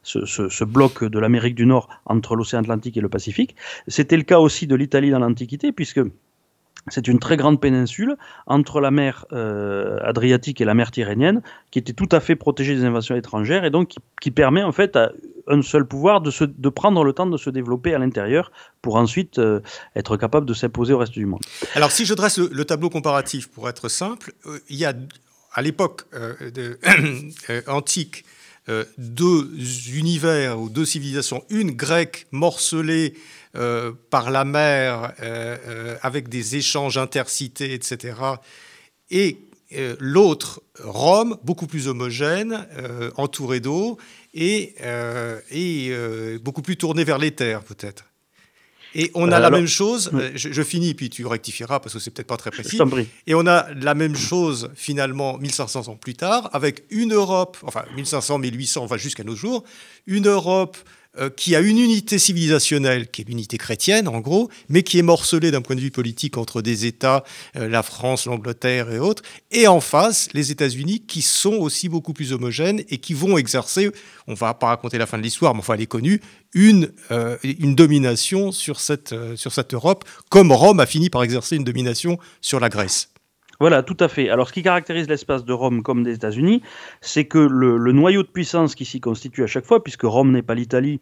ce, 0.03 0.63
bloc 0.63 1.03
de 1.03 1.19
l'Amérique 1.19 1.55
du 1.55 1.65
Nord 1.65 1.89
entre 2.05 2.35
l'océan 2.35 2.59
Atlantique 2.59 2.97
et 2.97 3.01
le 3.01 3.09
Pacifique. 3.09 3.55
C'était 3.87 4.17
le 4.17 4.23
cas 4.23 4.39
aussi 4.39 4.67
de 4.67 4.75
l'Italie 4.75 5.09
dans 5.09 5.19
l'Antiquité, 5.19 5.71
puisque 5.71 6.01
c'est 6.89 7.07
une 7.07 7.19
très 7.19 7.37
grande 7.37 7.61
péninsule 7.61 8.17
entre 8.45 8.81
la 8.81 8.91
mer 8.91 9.25
euh, 9.31 9.99
Adriatique 10.03 10.59
et 10.61 10.65
la 10.65 10.73
mer 10.73 10.91
Tyrrhénienne, 10.91 11.41
qui 11.71 11.79
était 11.79 11.93
tout 11.93 12.09
à 12.11 12.19
fait 12.19 12.35
protégée 12.35 12.75
des 12.75 12.83
invasions 12.83 13.15
étrangères 13.15 13.63
et 13.63 13.69
donc 13.69 13.95
qui, 14.21 14.31
permet 14.31 14.63
en 14.63 14.71
fait 14.71 14.95
à 14.95 15.11
un 15.47 15.61
seul 15.61 15.85
pouvoir 15.85 16.21
de, 16.21 16.69
prendre 16.69 17.03
le 17.03 17.13
temps 17.13 17.25
de 17.25 17.37
se 17.37 17.49
développer 17.49 17.93
à 17.93 17.99
l'intérieur 17.99 18.51
pour 18.81 18.95
ensuite 18.95 19.39
euh, 19.39 19.59
être 19.95 20.17
capable 20.17 20.45
de 20.45 20.53
s'imposer 20.53 20.93
au 20.93 20.97
reste 20.97 21.13
du 21.13 21.25
monde. 21.25 21.41
Alors 21.75 21.91
si 21.91 22.05
je 22.05 22.13
dresse 22.13 22.37
le, 22.37 22.65
tableau 22.65 22.89
comparatif 22.89 23.49
pour 23.49 23.69
être 23.69 23.89
simple, 23.89 24.33
euh, 24.45 24.59
il 24.69 24.77
y 24.77 24.85
a 24.85 24.93
à 25.53 25.61
l'époque 25.61 26.03
antique 27.67 28.25
deux 28.97 29.51
univers 29.93 30.59
ou 30.59 30.69
deux 30.69 30.85
civilisations, 30.85 31.43
une 31.49 31.71
grecque 31.71 32.27
morcelée 32.31 33.13
euh, 33.55 33.91
par 34.09 34.31
la 34.31 34.45
mer, 34.45 35.13
euh, 35.21 35.57
euh, 35.67 35.97
avec 36.01 36.27
des 36.27 36.55
échanges 36.55 36.97
intercités, 36.97 37.75
etc. 37.75 38.15
Et 39.11 39.37
l'autre, 39.99 40.63
Rome, 40.79 41.37
beaucoup 41.43 41.67
plus 41.67 41.87
homogène, 41.87 42.67
entouré 43.15 43.59
d'eau, 43.59 43.97
et, 44.35 44.75
et 45.49 46.37
beaucoup 46.39 46.61
plus 46.61 46.77
tourné 46.77 47.03
vers 47.03 47.17
les 47.17 47.31
terres, 47.31 47.63
peut-être. 47.63 48.05
Et 48.95 49.11
on 49.13 49.31
a 49.31 49.39
la 49.39 49.49
même 49.49 49.67
chose, 49.67 50.11
je, 50.35 50.63
finis, 50.63 50.93
puis 50.93 51.09
tu 51.09 51.25
rectifieras 51.25 51.79
parce 51.79 51.93
que 51.93 51.99
c'est 51.99 52.11
peut-être 52.11 52.27
pas 52.27 52.37
très 52.37 52.51
précis. 52.51 52.79
Et 53.27 53.35
on 53.35 53.47
a 53.47 53.67
la 53.73 53.95
même 53.95 54.15
chose 54.15 54.69
finalement 54.75 55.37
1500 55.37 55.87
ans 55.87 55.95
plus 55.95 56.15
tard, 56.15 56.49
avec 56.53 56.83
une 56.89 57.13
Europe, 57.13 57.57
enfin 57.63 57.83
1500, 57.95 58.39
1800, 58.39 58.83
enfin 58.83 58.97
jusqu'à 58.97 59.23
nos 59.23 59.35
jours, 59.35 59.63
une 60.07 60.27
Europe 60.27 60.77
euh, 61.19 61.29
qui 61.29 61.55
a 61.55 61.59
une 61.59 61.77
unité 61.77 62.17
civilisationnelle, 62.17 63.11
qui 63.11 63.21
est 63.21 63.25
l'unité 63.25 63.59
chrétienne 63.59 64.07
en 64.07 64.19
gros, 64.19 64.49
mais 64.67 64.81
qui 64.81 64.97
est 64.97 65.03
morcelée 65.03 65.51
d'un 65.51 65.61
point 65.61 65.75
de 65.75 65.81
vue 65.81 65.91
politique 65.91 66.37
entre 66.37 66.63
des 66.63 66.87
États, 66.87 67.23
euh, 67.55 67.69
la 67.69 67.83
France, 67.83 68.25
l'Angleterre 68.25 68.91
et 68.91 68.97
autres, 68.97 69.21
et 69.51 69.67
en 69.67 69.79
face 69.79 70.29
les 70.33 70.49
États-Unis 70.49 71.01
qui 71.05 71.21
sont 71.21 71.53
aussi 71.53 71.87
beaucoup 71.87 72.13
plus 72.13 72.33
homogènes 72.33 72.83
et 72.89 72.97
qui 72.97 73.13
vont 73.13 73.37
exercer, 73.37 73.91
on 74.25 74.33
va 74.33 74.55
pas 74.55 74.67
raconter 74.67 74.97
la 74.97 75.05
fin 75.05 75.19
de 75.19 75.23
l'histoire, 75.23 75.53
mais 75.53 75.59
enfin 75.59 75.75
elle 75.75 75.81
est 75.81 75.85
connue, 75.85 76.19
une, 76.55 76.91
euh, 77.11 77.37
une 77.43 77.75
domination 77.75 78.51
sur 78.51 78.79
cette, 78.79 79.13
sur 79.35 79.53
cette 79.53 79.75
Europe, 79.75 80.05
comme 80.29 80.51
Rome 80.51 80.79
a 80.79 80.87
fini 80.87 81.11
par 81.11 81.21
exercer 81.21 81.55
une 81.55 81.63
domination 81.63 82.17
sur 82.41 82.59
la 82.59 82.69
Grèce. 82.69 83.12
Voilà, 83.59 83.83
tout 83.83 83.97
à 83.99 84.07
fait. 84.07 84.29
Alors, 84.29 84.47
ce 84.47 84.53
qui 84.53 84.63
caractérise 84.63 85.07
l'espace 85.07 85.45
de 85.45 85.53
Rome 85.53 85.83
comme 85.83 86.03
des 86.03 86.15
États-Unis, 86.15 86.61
c'est 87.01 87.25
que 87.25 87.37
le, 87.37 87.91
noyau 87.91 88.23
de 88.23 88.27
puissance 88.27 88.73
qui 88.73 88.83
s'y 88.83 88.99
constitue 88.99 89.43
à 89.43 89.47
chaque 89.47 89.65
fois, 89.65 89.83
puisque 89.83 90.03
Rome 90.03 90.31
n'est 90.31 90.41
pas 90.41 90.55
l'Italie 90.55 90.99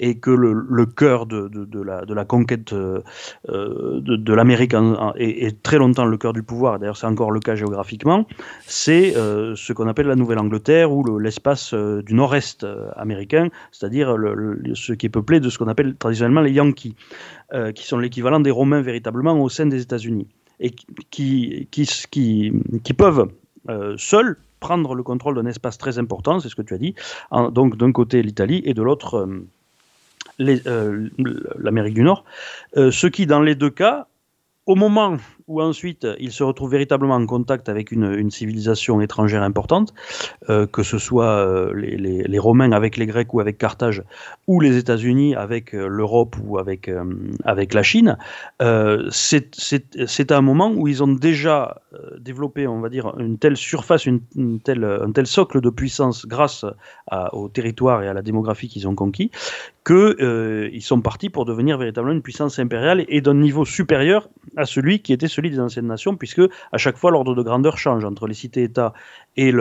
et 0.00 0.18
que 0.18 0.30
le, 0.30 0.86
cœur 0.86 1.26
de, 1.26 1.48
la, 1.82 2.24
conquête 2.24 2.72
euh, 2.72 3.02
de, 3.44 4.34
l'Amérique 4.34 4.74
est, 5.16 5.62
très 5.62 5.78
longtemps 5.78 6.04
le 6.04 6.16
cœur 6.16 6.32
du 6.32 6.42
pouvoir, 6.42 6.80
d'ailleurs 6.80 6.96
c'est 6.96 7.06
encore 7.06 7.30
le 7.30 7.38
cas 7.38 7.54
géographiquement, 7.54 8.26
c'est 8.66 9.16
euh, 9.16 9.54
ce 9.54 9.72
qu'on 9.72 9.86
appelle 9.86 10.06
la 10.06 10.16
Nouvelle-Angleterre 10.16 10.90
ou 10.90 11.18
l'espace 11.18 11.72
euh, 11.72 12.02
du 12.02 12.14
nord-est 12.14 12.66
américain, 12.96 13.48
c'est-à-dire 13.70 14.16
ce 14.74 14.92
qui 14.92 15.06
est 15.06 15.10
peuplé 15.10 15.38
de 15.38 15.48
ce 15.48 15.58
qu'on 15.58 15.68
appelle 15.68 15.94
traditionnellement 15.94 16.40
les 16.40 16.52
Yankees, 16.52 16.96
qui 17.74 17.86
sont 17.86 17.98
l'équivalent 17.98 18.40
des 18.40 18.50
Romains 18.50 18.80
véritablement 18.80 19.38
au 19.40 19.48
sein 19.48 19.66
des 19.66 19.82
États-Unis 19.82 20.26
et 20.62 20.70
qui, 21.10 21.68
qui, 21.70 22.52
qui, 22.82 22.92
peuvent 22.94 23.28
euh, 23.68 23.94
seuls 23.98 24.38
prendre 24.60 24.94
le 24.94 25.02
contrôle 25.02 25.34
d'un 25.34 25.46
espace 25.46 25.76
très 25.76 25.98
important, 25.98 26.40
c'est 26.40 26.48
ce 26.48 26.54
que 26.54 26.62
tu 26.62 26.72
as 26.72 26.78
dit, 26.78 26.94
donc 27.50 27.76
d'un 27.76 27.92
côté 27.92 28.22
l'Italie 28.22 28.62
et 28.64 28.72
de 28.72 28.82
l'autre 28.82 29.26
euh, 30.40 30.60
euh, 30.66 31.08
l'Amérique 31.58 31.94
du 31.94 32.04
Nord, 32.04 32.24
ce 32.74 33.06
qui 33.08 33.26
dans 33.26 33.40
les 33.40 33.56
deux 33.56 33.70
cas, 33.70 34.06
au 34.66 34.76
moment 34.76 35.16
où 35.46 35.60
ensuite 35.60 36.06
il 36.18 36.32
se 36.32 36.42
retrouve 36.42 36.70
véritablement 36.70 37.14
en 37.14 37.26
contact 37.26 37.68
avec 37.68 37.92
une, 37.92 38.30
civilisation 38.30 39.00
étrangère 39.00 39.42
importante, 39.42 39.92
euh, 40.48 40.66
que 40.66 40.82
ce 40.82 40.98
soit 40.98 41.24
euh, 41.24 41.72
les, 41.74 42.38
Romains 42.38 42.72
avec 42.72 42.96
les 42.96 43.06
Grecs 43.06 43.32
ou 43.34 43.40
avec 43.40 43.58
Carthage, 43.58 44.02
ou 44.46 44.60
les 44.60 44.76
États-Unis 44.76 45.34
avec 45.34 45.74
euh, 45.74 45.86
l'Europe 45.86 46.36
ou 46.44 46.58
avec, 46.58 46.88
la 46.88 47.82
Chine, 47.82 48.16
c'est 49.10 50.32
un 50.32 50.40
moment 50.40 50.72
où 50.74 50.88
ils 50.88 51.02
ont 51.02 51.12
déjà 51.12 51.80
développé, 52.18 52.66
on 52.66 52.80
va 52.80 52.88
dire, 52.88 53.14
une 53.18 53.38
telle 53.38 53.56
surface, 53.56 54.06
un 54.06 54.58
tel 54.64 55.26
socle 55.26 55.60
de 55.60 55.70
puissance 55.70 56.26
grâce 56.26 56.64
au 57.32 57.48
territoire 57.48 58.02
et 58.02 58.08
à 58.08 58.14
la 58.14 58.22
démographie 58.22 58.68
qu'ils 58.68 58.88
ont 58.88 58.94
conquis, 58.94 59.30
qu'ils 59.86 60.82
sont 60.82 61.00
partis 61.00 61.28
pour 61.28 61.44
devenir 61.44 61.78
véritablement 61.78 62.14
une 62.14 62.22
puissance 62.22 62.58
impériale 62.58 63.04
et 63.08 63.20
d'un 63.20 63.34
niveau 63.34 63.64
supérieur 63.64 64.28
à 64.56 64.64
celui 64.64 65.00
qui 65.00 65.12
était 65.12 65.28
celui 65.32 65.50
des 65.50 65.60
anciennes 65.60 65.86
nations, 65.86 66.16
puisque 66.16 66.42
à 66.72 66.78
chaque 66.78 66.96
fois 66.96 67.10
l'ordre 67.10 67.34
de 67.34 67.42
grandeur 67.42 67.78
change 67.78 68.04
entre 68.04 68.26
les 68.26 68.34
cités-États 68.34 68.92
et 69.36 69.52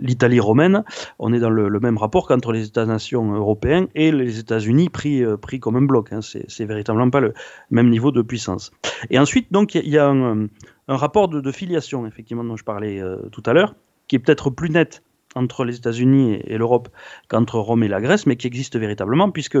l'Italie 0.00 0.40
romaine. 0.40 0.84
On 1.18 1.32
est 1.32 1.40
dans 1.40 1.50
le, 1.50 1.80
même 1.80 1.98
rapport 1.98 2.26
qu'entre 2.26 2.52
les 2.52 2.66
États-nations 2.66 3.34
européens 3.34 3.88
et 3.94 4.12
les 4.12 4.38
États-Unis 4.38 4.88
pris, 4.88 5.24
euh, 5.24 5.36
pris 5.36 5.60
comme 5.60 5.76
un 5.76 5.82
bloc. 5.82 6.12
Hein. 6.12 6.20
C'est 6.22 6.64
véritablement 6.64 7.10
pas 7.10 7.20
le 7.20 7.34
même 7.70 7.90
niveau 7.90 8.10
de 8.12 8.22
puissance. 8.22 8.70
Et 9.10 9.18
ensuite, 9.18 9.52
donc, 9.52 9.74
il 9.74 9.88
y 9.88 9.98
a 9.98 10.08
un, 10.08 10.48
rapport 10.88 11.28
de, 11.28 11.52
filiation, 11.52 12.06
effectivement, 12.06 12.44
dont 12.44 12.56
je 12.56 12.64
parlais 12.64 13.00
euh, 13.00 13.16
tout 13.32 13.42
à 13.46 13.52
l'heure, 13.52 13.74
qui 14.08 14.16
est 14.16 14.18
peut-être 14.18 14.50
plus 14.50 14.70
net 14.70 15.02
entre 15.34 15.64
les 15.64 15.76
États-Unis 15.76 16.40
et, 16.44 16.58
l'Europe 16.58 16.88
qu'entre 17.28 17.58
Rome 17.58 17.82
et 17.82 17.88
la 17.88 18.00
Grèce, 18.00 18.26
mais 18.26 18.36
qui 18.36 18.46
existe 18.46 18.78
véritablement, 18.78 19.30
puisque 19.30 19.58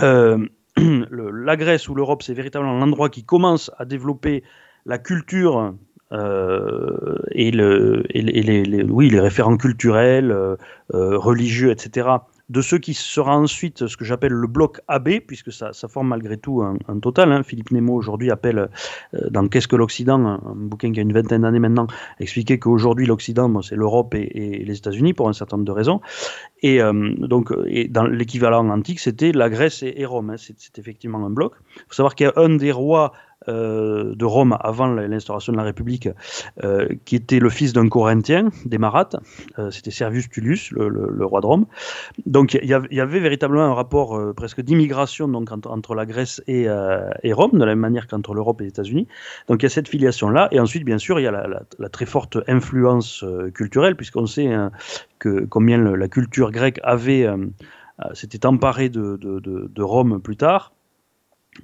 euh, 0.00 0.46
la 1.10 1.56
Grèce 1.56 1.88
ou 1.88 1.94
l'Europe, 1.94 2.22
c'est 2.22 2.34
véritablement 2.34 2.78
l'endroit 2.78 3.08
qui 3.08 3.24
commence 3.24 3.70
à 3.78 3.84
développer 3.84 4.42
la 4.86 4.98
culture 4.98 5.74
euh, 6.12 7.18
et, 7.32 7.50
les, 7.50 9.20
référents 9.20 9.56
culturels, 9.56 10.30
euh, 10.30 10.56
euh, 10.94 11.18
religieux, 11.18 11.70
etc., 11.70 12.08
de 12.48 12.60
ce 12.62 12.76
qui 12.76 12.94
sera 12.94 13.36
ensuite 13.36 13.86
ce 13.86 13.96
que 13.96 14.04
j'appelle 14.04 14.32
le 14.32 14.46
bloc 14.46 14.80
AB, 14.88 15.20
puisque 15.26 15.52
ça, 15.52 15.72
forme 15.88 16.08
malgré 16.08 16.36
tout 16.36 16.62
un, 16.62 16.98
total. 17.00 17.32
Hein. 17.32 17.42
Philippe 17.42 17.70
Nemo 17.70 17.94
aujourd'hui 17.94 18.30
appelle 18.30 18.68
dans 19.30 19.48
Qu'est-ce 19.48 19.68
que 19.68 19.76
l'Occident, 19.76 20.24
un, 20.26 20.40
bouquin 20.54 20.92
qui 20.92 20.98
a 20.98 21.02
une 21.02 21.12
vingtaine 21.12 21.42
d'années 21.42 21.58
maintenant, 21.58 21.86
expliquer 22.20 22.58
qu'aujourd'hui 22.58 23.06
l'Occident, 23.06 23.62
c'est 23.62 23.76
l'Europe 23.76 24.14
et, 24.14 24.64
les 24.64 24.76
États-Unis 24.76 25.14
pour 25.14 25.28
un 25.28 25.32
certain 25.32 25.56
nombre 25.56 25.66
de 25.66 25.72
raisons. 25.72 26.00
Et 26.62 26.80
donc, 27.18 27.52
et 27.66 27.88
dans 27.88 28.04
l'équivalent 28.04 28.68
antique, 28.70 29.00
c'était 29.00 29.32
la 29.32 29.48
Grèce 29.48 29.82
et, 29.82 30.04
Rome. 30.04 30.30
Hein. 30.30 30.36
C'est 30.38 30.78
effectivement 30.78 31.24
un 31.24 31.30
bloc. 31.30 31.52
Il 31.76 31.82
faut 31.88 31.94
savoir 31.94 32.14
qu'il 32.14 32.26
y 32.26 32.30
a 32.30 32.32
un 32.36 32.56
des 32.56 32.72
rois 32.72 33.12
euh, 33.12 33.27
de 33.48 34.24
Rome 34.24 34.56
avant 34.60 34.86
l'instauration 34.86 35.52
de 35.52 35.56
la 35.56 35.64
République, 35.64 36.08
euh, 36.64 36.88
qui 37.04 37.16
était 37.16 37.38
le 37.38 37.50
fils 37.50 37.72
d'un 37.72 37.88
Corinthien, 37.88 38.50
des 38.64 38.78
Marates. 38.78 39.16
Euh, 39.58 39.70
c'était 39.70 39.90
Servius 39.90 40.28
Tullius, 40.28 40.70
le, 40.72 41.24
roi 41.24 41.40
de 41.40 41.46
Rome. 41.46 41.66
Donc 42.26 42.54
il 42.54 42.64
y, 42.64 43.00
avait 43.00 43.20
véritablement 43.20 43.64
un 43.64 43.74
rapport 43.74 44.18
presque 44.34 44.60
d'immigration 44.60 45.28
donc 45.28 45.50
entre, 45.52 45.94
la 45.94 46.06
Grèce 46.06 46.42
et, 46.46 46.68
Rome, 47.32 47.52
de 47.52 47.58
la 47.58 47.66
même 47.66 47.80
manière 47.80 48.06
qu'entre 48.06 48.34
l'Europe 48.34 48.60
et 48.60 48.64
les 48.64 48.70
États-Unis. 48.70 49.06
Donc 49.48 49.62
il 49.62 49.64
y 49.64 49.66
a 49.66 49.70
cette 49.70 49.88
filiation-là. 49.88 50.48
Et 50.52 50.60
ensuite, 50.60 50.84
bien 50.84 50.98
sûr, 50.98 51.20
il 51.20 51.24
y 51.24 51.26
a 51.26 51.30
la, 51.30 51.88
très 51.88 52.06
forte 52.06 52.38
influence 52.48 53.24
culturelle, 53.54 53.96
puisqu'on 53.96 54.26
sait 54.26 54.52
hein, 54.52 54.70
que 55.18 55.44
combien 55.44 55.78
la 55.78 56.08
culture 56.08 56.50
grecque 56.50 56.80
avait 56.82 57.26
s'était 58.14 58.46
emparée 58.46 58.88
de, 58.88 59.82
Rome 59.82 60.20
plus 60.20 60.36
tard. 60.36 60.72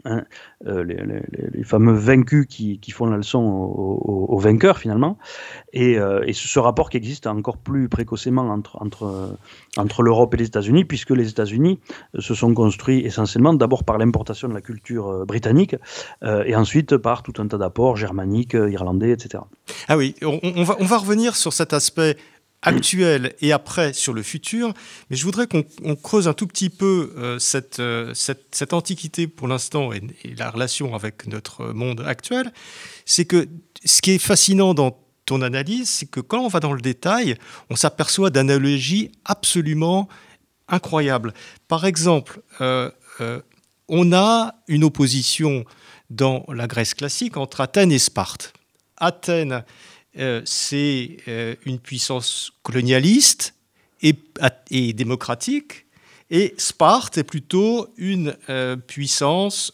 Hein, 0.05 0.25
euh, 0.67 0.85
les, 0.85 1.65
fameux 1.65 1.95
vaincus 1.95 2.47
qui, 2.47 2.91
font 2.91 3.07
la 3.07 3.17
leçon 3.17 3.41
aux, 3.41 4.39
vainqueurs 4.39 4.79
finalement, 4.79 5.19
et, 5.73 5.99
euh, 5.99 6.25
ce 6.33 6.59
rapport 6.59 6.91
qui 6.91 6.97
existe 6.97 7.27
encore 7.27 7.57
plus 7.57 7.89
précocement 7.89 8.43
entre, 8.51 8.81
entre, 8.83 9.37
entre 9.77 10.03
l'Europe 10.03 10.35
et 10.35 10.37
les 10.39 10.47
États-Unis, 10.47 10.85
puisque 10.85 11.11
les 11.11 11.29
États-Unis 11.29 11.81
se 12.19 12.35
sont 12.35 12.53
construits 12.55 13.01
essentiellement 13.01 13.55
d'abord 13.55 13.85
par 13.85 13.99
l'importation 13.99 14.49
de 14.49 14.55
la 14.55 14.61
culture 14.61 15.09
euh, 15.09 15.25
britannique, 15.25 15.77
et 16.47 16.57
ensuite 16.57 16.97
par 16.97 17.23
tout 17.23 17.41
un 17.41 17.47
tas 17.47 17.59
d'apports 17.59 17.97
germaniques, 17.97 18.55
irlandais, 18.55 19.11
etc. 19.11 19.43
Ah 19.89 19.97
oui, 19.97 20.15
on, 20.23 20.65
va, 20.65 20.77
on 20.79 20.85
va 20.85 20.99
revenir 20.99 21.37
sur 21.37 21.53
cet 21.53 21.73
aspect 21.73 22.17
actuel 22.65 23.35
et 23.41 23.53
après 23.53 23.93
sur 23.93 24.13
le 24.13 24.23
futur. 24.23 24.75
Mais 25.09 25.17
je 25.17 25.25
voudrais 25.25 25.47
qu'on 25.47 25.95
creuse 25.97 26.27
un 26.27 26.33
tout 26.33 26.47
petit 26.47 26.71
peu 26.71 27.15
euh, 27.17 27.39
euh, 27.79 28.15
cette, 28.15 28.43
cette, 28.53 28.73
antiquité 28.73 29.29
pour 29.29 29.47
l'instant 29.47 29.93
et, 29.93 30.03
la 30.37 30.51
relation 30.51 30.95
avec 30.95 31.27
notre 31.27 31.73
monde 31.73 32.03
actuel. 32.07 32.53
C'est 33.05 33.27
que 33.27 33.49
ce 33.85 34.03
qui 34.03 34.13
est 34.13 34.19
fascinant 34.19 34.75
dans 34.75 34.99
ton 35.27 35.43
analyse, 35.43 35.89
c'est 35.89 36.07
que 36.07 36.21
quand 36.21 36.41
on 36.41 36.49
va 36.49 36.61
dans 36.61 36.73
le 36.73 36.81
détail, 36.81 37.37
on 37.71 37.77
s'aperçoit 37.77 38.31
d'analogies 38.31 39.13
absolument 39.25 40.09
incroyables. 40.69 41.33
Par 41.69 41.87
exemple, 41.87 42.41
euh, 42.61 42.91
on 43.89 44.13
a 44.13 44.55
une 44.69 44.85
opposition 44.85 45.65
dans 46.11 46.45
la 46.49 46.67
Grèce 46.67 46.95
classique 46.95 47.37
entre 47.37 47.61
Athènes 47.61 47.93
et 47.93 47.99
Sparte. 47.99 48.53
Athènes 48.97 49.65
euh, 50.19 50.43
c'est 50.45 51.17
euh, 51.29 51.57
une 51.67 51.79
puissance 51.79 52.53
colonialiste 52.63 53.55
et, 54.03 54.93
démocratique, 54.93 55.87
et 56.31 56.55
Sparte 56.59 57.19
est 57.19 57.25
plutôt 57.25 57.89
une 57.97 58.37
euh, 58.51 58.77
puissance 58.77 59.73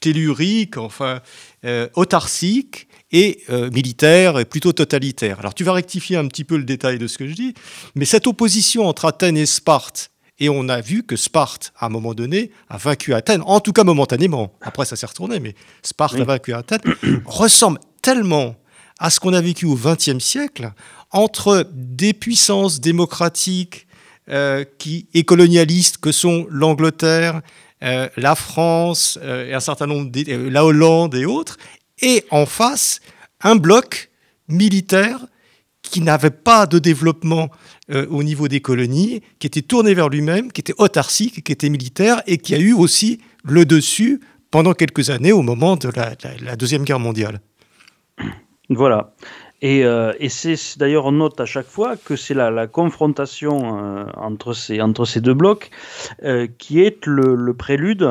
tellurique, 0.00 0.76
enfin 0.76 1.20
autarcique 1.94 2.88
et 3.12 3.44
militaire 3.72 4.38
et 4.38 4.44
plutôt 4.44 4.72
totalitaire. 4.72 5.38
Alors 5.38 5.54
tu 5.54 5.62
vas 5.62 5.72
rectifier 5.72 6.16
un 6.16 6.26
petit 6.26 6.44
peu 6.44 6.56
le 6.56 6.64
détail 6.64 6.98
de 6.98 7.06
ce 7.06 7.16
que 7.16 7.28
je 7.28 7.34
dis, 7.34 7.54
mais 7.94 8.04
cette 8.04 8.26
opposition 8.26 8.86
entre 8.86 9.04
Athènes 9.04 9.36
et 9.36 9.46
Sparte, 9.46 10.10
et 10.38 10.48
on 10.48 10.68
a 10.68 10.80
vu 10.80 11.02
que 11.02 11.16
Sparte, 11.16 11.72
à 11.78 11.86
un 11.86 11.88
moment 11.88 12.14
donné, 12.14 12.50
a 12.68 12.76
vaincu 12.76 13.14
Athènes, 13.14 13.42
en 13.46 13.60
tout 13.60 13.72
cas 13.72 13.84
momentanément. 13.84 14.52
Après, 14.60 14.84
ça 14.84 14.96
s'est 14.96 15.06
retourné, 15.06 15.40
mais 15.40 15.54
Sparte 15.82 16.16
a 16.16 16.24
vaincu 16.24 16.52
Athènes, 16.52 16.82
ressemble 17.24 17.80
tellement 18.02 18.56
à 18.98 19.10
ce 19.10 19.20
qu'on 19.20 19.32
a 19.32 19.40
vécu 19.40 19.66
au 19.66 19.74
XXe 19.74 20.18
siècle 20.18 20.72
entre 21.10 21.68
des 21.72 22.12
puissances 22.12 22.80
démocratiques 22.80 23.86
euh, 24.28 24.64
et 25.14 25.24
colonialistes 25.24 25.98
que 25.98 26.12
sont 26.12 26.46
l'Angleterre, 26.50 27.42
euh, 27.84 28.08
la 28.16 28.34
France, 28.34 29.18
euh, 29.22 29.48
et 29.48 29.54
un 29.54 29.60
certain 29.60 29.86
nombre 29.86 30.10
la 30.50 30.64
Hollande 30.64 31.14
et 31.14 31.26
autres, 31.26 31.58
et 32.02 32.24
en 32.30 32.44
face 32.44 33.00
un 33.40 33.54
bloc 33.54 34.10
militaire 34.48 35.26
qui 35.82 36.00
n'avait 36.00 36.30
pas 36.30 36.66
de 36.66 36.80
développement 36.80 37.48
au 38.10 38.24
niveau 38.24 38.48
des 38.48 38.60
colonies, 38.60 39.22
qui 39.38 39.46
était 39.46 39.62
tourné 39.62 39.94
vers 39.94 40.08
lui-même, 40.08 40.50
qui 40.50 40.60
était 40.60 40.74
autarcique, 40.78 41.44
qui 41.44 41.52
était 41.52 41.68
militaire 41.68 42.20
et 42.26 42.38
qui 42.38 42.56
a 42.56 42.58
eu 42.58 42.72
aussi 42.72 43.20
le 43.44 43.64
dessus 43.64 44.20
pendant 44.50 44.72
quelques 44.72 45.10
années 45.10 45.30
au 45.30 45.42
moment 45.42 45.76
de 45.76 45.92
la 45.94 46.56
Deuxième 46.56 46.82
Guerre 46.82 46.98
mondiale. 46.98 47.40
Voilà. 48.68 49.12
Et, 49.62 49.84
euh, 49.84 50.12
et 50.20 50.28
c'est 50.28 50.56
d'ailleurs, 50.76 51.06
on 51.06 51.12
note 51.12 51.40
à 51.40 51.46
chaque 51.46 51.66
fois 51.66 51.96
que 51.96 52.14
c'est 52.14 52.34
la, 52.34 52.50
la, 52.50 52.66
confrontation 52.66 53.78
euh, 53.78 54.04
entre, 54.16 54.52
ces, 54.52 54.82
entre 54.82 55.06
ces 55.06 55.22
deux 55.22 55.32
blocs 55.32 55.70
euh, 56.24 56.46
qui 56.58 56.82
est 56.82 57.06
le, 57.06 57.54
prélude 57.54 58.06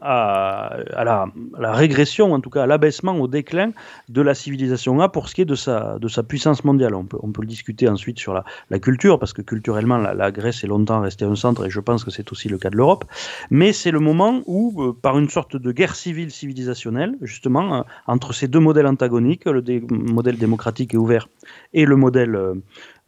à, 0.00 0.74
à, 0.94 1.04
la, 1.04 1.26
la, 1.58 1.72
régression, 1.74 2.32
en 2.32 2.40
tout 2.40 2.48
cas 2.48 2.62
à 2.62 2.66
l'abaissement, 2.66 3.12
au 3.16 3.28
déclin 3.28 3.72
de 4.08 4.22
la 4.22 4.34
civilisation 4.34 4.98
A 5.00 5.10
pour 5.10 5.28
ce 5.28 5.34
qui 5.34 5.42
est 5.42 5.46
de 5.46 5.54
sa, 5.54 5.98
de 5.98 6.08
sa 6.08 6.22
puissance 6.22 6.64
mondiale. 6.64 6.94
On 6.94 7.04
peut, 7.04 7.18
on 7.22 7.30
peut 7.30 7.42
le 7.42 7.48
discuter 7.48 7.88
ensuite 7.88 8.18
sur 8.18 8.32
la, 8.32 8.44
la 8.70 8.78
culture, 8.78 9.18
parce 9.18 9.34
que 9.34 9.42
culturellement, 9.42 9.98
la, 9.98 10.14
la, 10.14 10.30
Grèce 10.30 10.64
est 10.64 10.66
longtemps 10.66 11.02
restée 11.02 11.26
un 11.26 11.34
centre, 11.34 11.66
et 11.66 11.70
je 11.70 11.80
pense 11.80 12.04
que 12.04 12.10
c'est 12.10 12.32
aussi 12.32 12.48
le 12.48 12.56
cas 12.56 12.70
de 12.70 12.76
l'Europe. 12.76 13.04
Mais 13.50 13.74
c'est 13.74 13.90
le 13.90 14.00
moment 14.00 14.42
où, 14.46 14.94
par 14.94 15.18
une 15.18 15.28
sorte 15.28 15.56
de 15.56 15.72
guerre 15.72 15.94
civile 15.94 16.30
civilisationnelle, 16.30 17.16
justement, 17.20 17.84
entre 18.06 18.32
ces 18.32 18.48
deux 18.48 18.60
modèles 18.60 18.86
antagoniques, 18.86 19.44
le 19.44 19.62
modèle 19.90 20.38
démocratique 20.38 20.85
ouvert, 20.94 21.28
et 21.72 21.84
le 21.84 21.96
modèle 21.96 22.34
euh, 22.34 22.54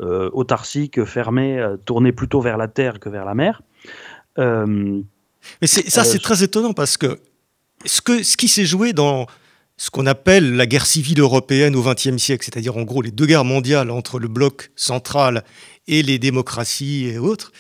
euh, 0.01 0.31
autarcique, 0.33 1.05
fermé, 1.05 1.59
euh, 1.59 1.77
tourné 1.77 2.13
plutôt 2.13 2.41
vers 2.41 2.57
la 2.57 2.69
terre 2.69 3.01
que 3.01 3.09
vers 3.09 3.25
la 3.25 3.35
mer. 3.35 3.63
Mais 4.37 5.67
ça, 5.67 6.05
c'est 6.05 6.21
très 6.21 6.43
étonnant 6.43 6.73
parce 6.73 6.97
que 6.97 7.19
ce, 7.85 8.01
que, 8.01 8.23
ce 8.23 8.37
qui 8.37 8.49
s'est 8.49 8.67
joué 8.67 8.93
dans 8.93 9.27
ce 9.77 9.91
qu'on 9.91 10.07
appelle 10.07 10.55
la 10.55 10.67
guerre 10.67 10.87
civile 10.87 11.21
européenne 11.21 11.75
au 11.75 11.83
XXe 11.83 12.17
siècle, 12.19 12.45
c'est-à-dire 12.45 12.77
en 12.77 12.83
gros 12.83 13.03
les 13.03 13.11
deux 13.11 13.27
guerres 13.27 13.45
mondiales 13.45 13.91
entre 13.91 14.19
le 14.19 14.29
bloc 14.29 14.71
central 14.77 15.45
et 15.87 16.03
les 16.03 16.19
démocraties 16.19 17.07
et 17.07 17.19
autres, 17.19 17.53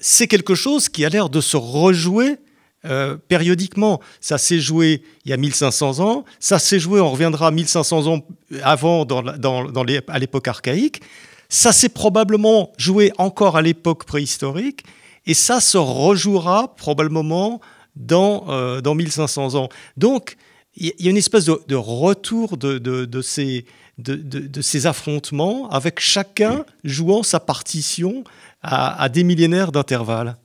c'est 0.00 0.26
quelque 0.26 0.54
chose 0.54 0.90
qui 0.90 1.04
a 1.04 1.08
l'air 1.08 1.30
de 1.30 1.40
se 1.40 1.56
rejouer 1.56 2.38
euh, 2.84 3.16
périodiquement. 3.28 4.00
Ça 4.20 4.38
s'est 4.38 4.58
joué 4.58 5.02
il 5.24 5.30
y 5.30 5.32
a 5.32 5.36
1500 5.36 6.00
ans, 6.00 6.24
ça 6.40 6.58
s'est 6.58 6.80
joué, 6.80 7.00
on 7.00 7.10
reviendra 7.10 7.50
1500 7.50 8.06
ans 8.08 8.26
avant 8.62 9.04
dans, 9.04 9.22
dans, 9.22 9.84
les, 9.84 10.00
à 10.08 10.18
l'époque 10.18 10.48
archaïque, 10.48 11.00
ça 11.48 11.72
s'est 11.72 11.90
probablement 11.90 12.72
joué 12.78 13.12
encore 13.18 13.56
à 13.56 13.62
l'époque 13.62 14.04
préhistorique, 14.04 14.84
et 15.26 15.34
ça 15.34 15.60
se 15.60 15.78
rejouera 15.78 16.74
probablement 16.74 17.60
dans, 17.94 18.46
euh, 18.48 18.80
dans 18.80 18.94
1500 18.94 19.54
ans. 19.54 19.68
Donc, 19.96 20.36
il 20.74 20.92
y 20.98 21.06
a 21.06 21.10
une 21.10 21.16
espèce 21.16 21.44
de, 21.44 21.74
retour 21.76 22.56
de, 22.56 22.78
de, 22.78 23.22
ces, 23.22 23.66
de, 23.98 24.60
ces 24.62 24.86
affrontements, 24.86 25.68
avec 25.70 26.00
chacun 26.00 26.64
jouant 26.82 27.22
sa 27.22 27.38
partition 27.38 28.24
à, 28.62 29.00
à 29.00 29.08
des 29.08 29.22
millénaires 29.22 29.70
d'intervalle. 29.70 30.36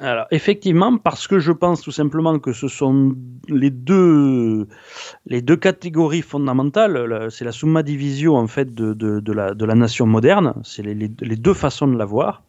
Alors, 0.00 0.26
effectivement, 0.30 0.96
parce 0.96 1.28
que 1.28 1.38
je 1.38 1.52
pense 1.52 1.82
tout 1.82 1.90
simplement 1.90 2.38
que 2.38 2.54
ce 2.54 2.68
sont 2.68 3.14
les 3.48 3.68
deux, 3.68 4.66
les 5.26 5.44
catégories 5.44 6.22
fondamentales. 6.22 7.28
C'est 7.30 7.44
la 7.44 7.52
summa 7.52 7.82
divisio 7.82 8.34
en 8.34 8.46
fait 8.46 8.74
de, 8.74 9.32
la, 9.32 9.74
nation 9.74 10.06
moderne. 10.06 10.54
C'est 10.64 10.82
les, 10.82 11.08
deux 11.36 11.52
façons 11.52 11.86
de 11.86 11.98
la 11.98 12.06
voir. 12.06 12.42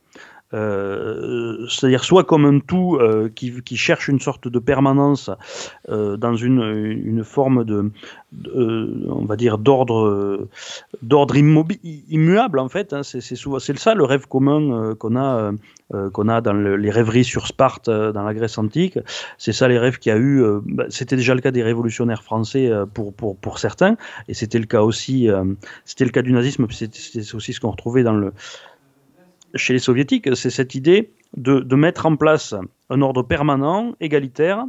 Euh, 0.53 1.65
c'est-à-dire 1.69 2.03
soit 2.03 2.25
comme 2.25 2.45
un 2.45 2.59
tout 2.59 2.97
euh, 2.97 3.29
qui, 3.33 3.77
cherche 3.77 4.09
une 4.09 4.19
sorte 4.19 4.49
de 4.49 4.59
permanence 4.59 5.29
euh, 5.89 6.17
dans 6.17 6.35
une, 6.35 7.23
forme 7.23 7.63
de, 7.63 7.89
on 9.07 9.25
va 9.25 9.35
dire 9.37 9.57
d'ordre 9.57 10.35
immuable 11.33 12.59
en 12.59 12.69
fait. 12.69 12.93
Hein, 12.93 13.03
c'est 13.03 13.21
souvent 13.21 13.59
c'est 13.59 13.77
ça 13.77 13.93
le 13.93 14.03
rêve 14.03 14.27
commun 14.27 14.95
qu'on 14.95 15.15
a 15.15 15.51
qu'on 16.13 16.29
a 16.29 16.39
dans 16.39 16.53
les 16.53 16.89
rêveries 16.89 17.25
sur 17.25 17.47
Sparte 17.47 17.89
dans 17.89 18.23
la 18.23 18.33
Grèce 18.33 18.57
antique. 18.57 18.97
C'est 19.37 19.51
ça 19.51 19.67
les 19.67 19.77
rêves 19.77 19.99
qu'il 19.99 20.11
y 20.11 20.15
a 20.15 20.17
eu. 20.17 20.43
Bah, 20.65 20.85
c'était 20.89 21.17
déjà 21.17 21.35
le 21.35 21.41
cas 21.41 21.51
des 21.51 21.63
révolutionnaires 21.63 22.23
français 22.23 22.71
pour 22.93 23.13
pour 23.13 23.37
pour 23.37 23.59
certains 23.59 23.97
et 24.27 24.33
c'était 24.33 24.59
le 24.59 24.65
cas 24.65 24.81
aussi 24.81 25.29
c'était 25.85 26.05
le 26.05 26.11
cas 26.11 26.21
du 26.21 26.33
nazisme. 26.33 26.67
C'est 26.69 27.35
aussi 27.35 27.53
ce 27.53 27.59
qu'on 27.59 27.71
retrouvait 27.71 28.03
dans 28.03 28.13
le 28.13 28.33
chez 29.55 29.73
les 29.73 29.79
soviétiques, 29.79 30.35
c'est 30.35 30.49
cette 30.49 30.75
idée 30.75 31.11
de, 31.37 31.75
mettre 31.75 32.05
en 32.05 32.15
place 32.15 32.55
un 32.89 33.01
ordre 33.01 33.23
permanent, 33.23 33.93
égalitaire, 34.01 34.65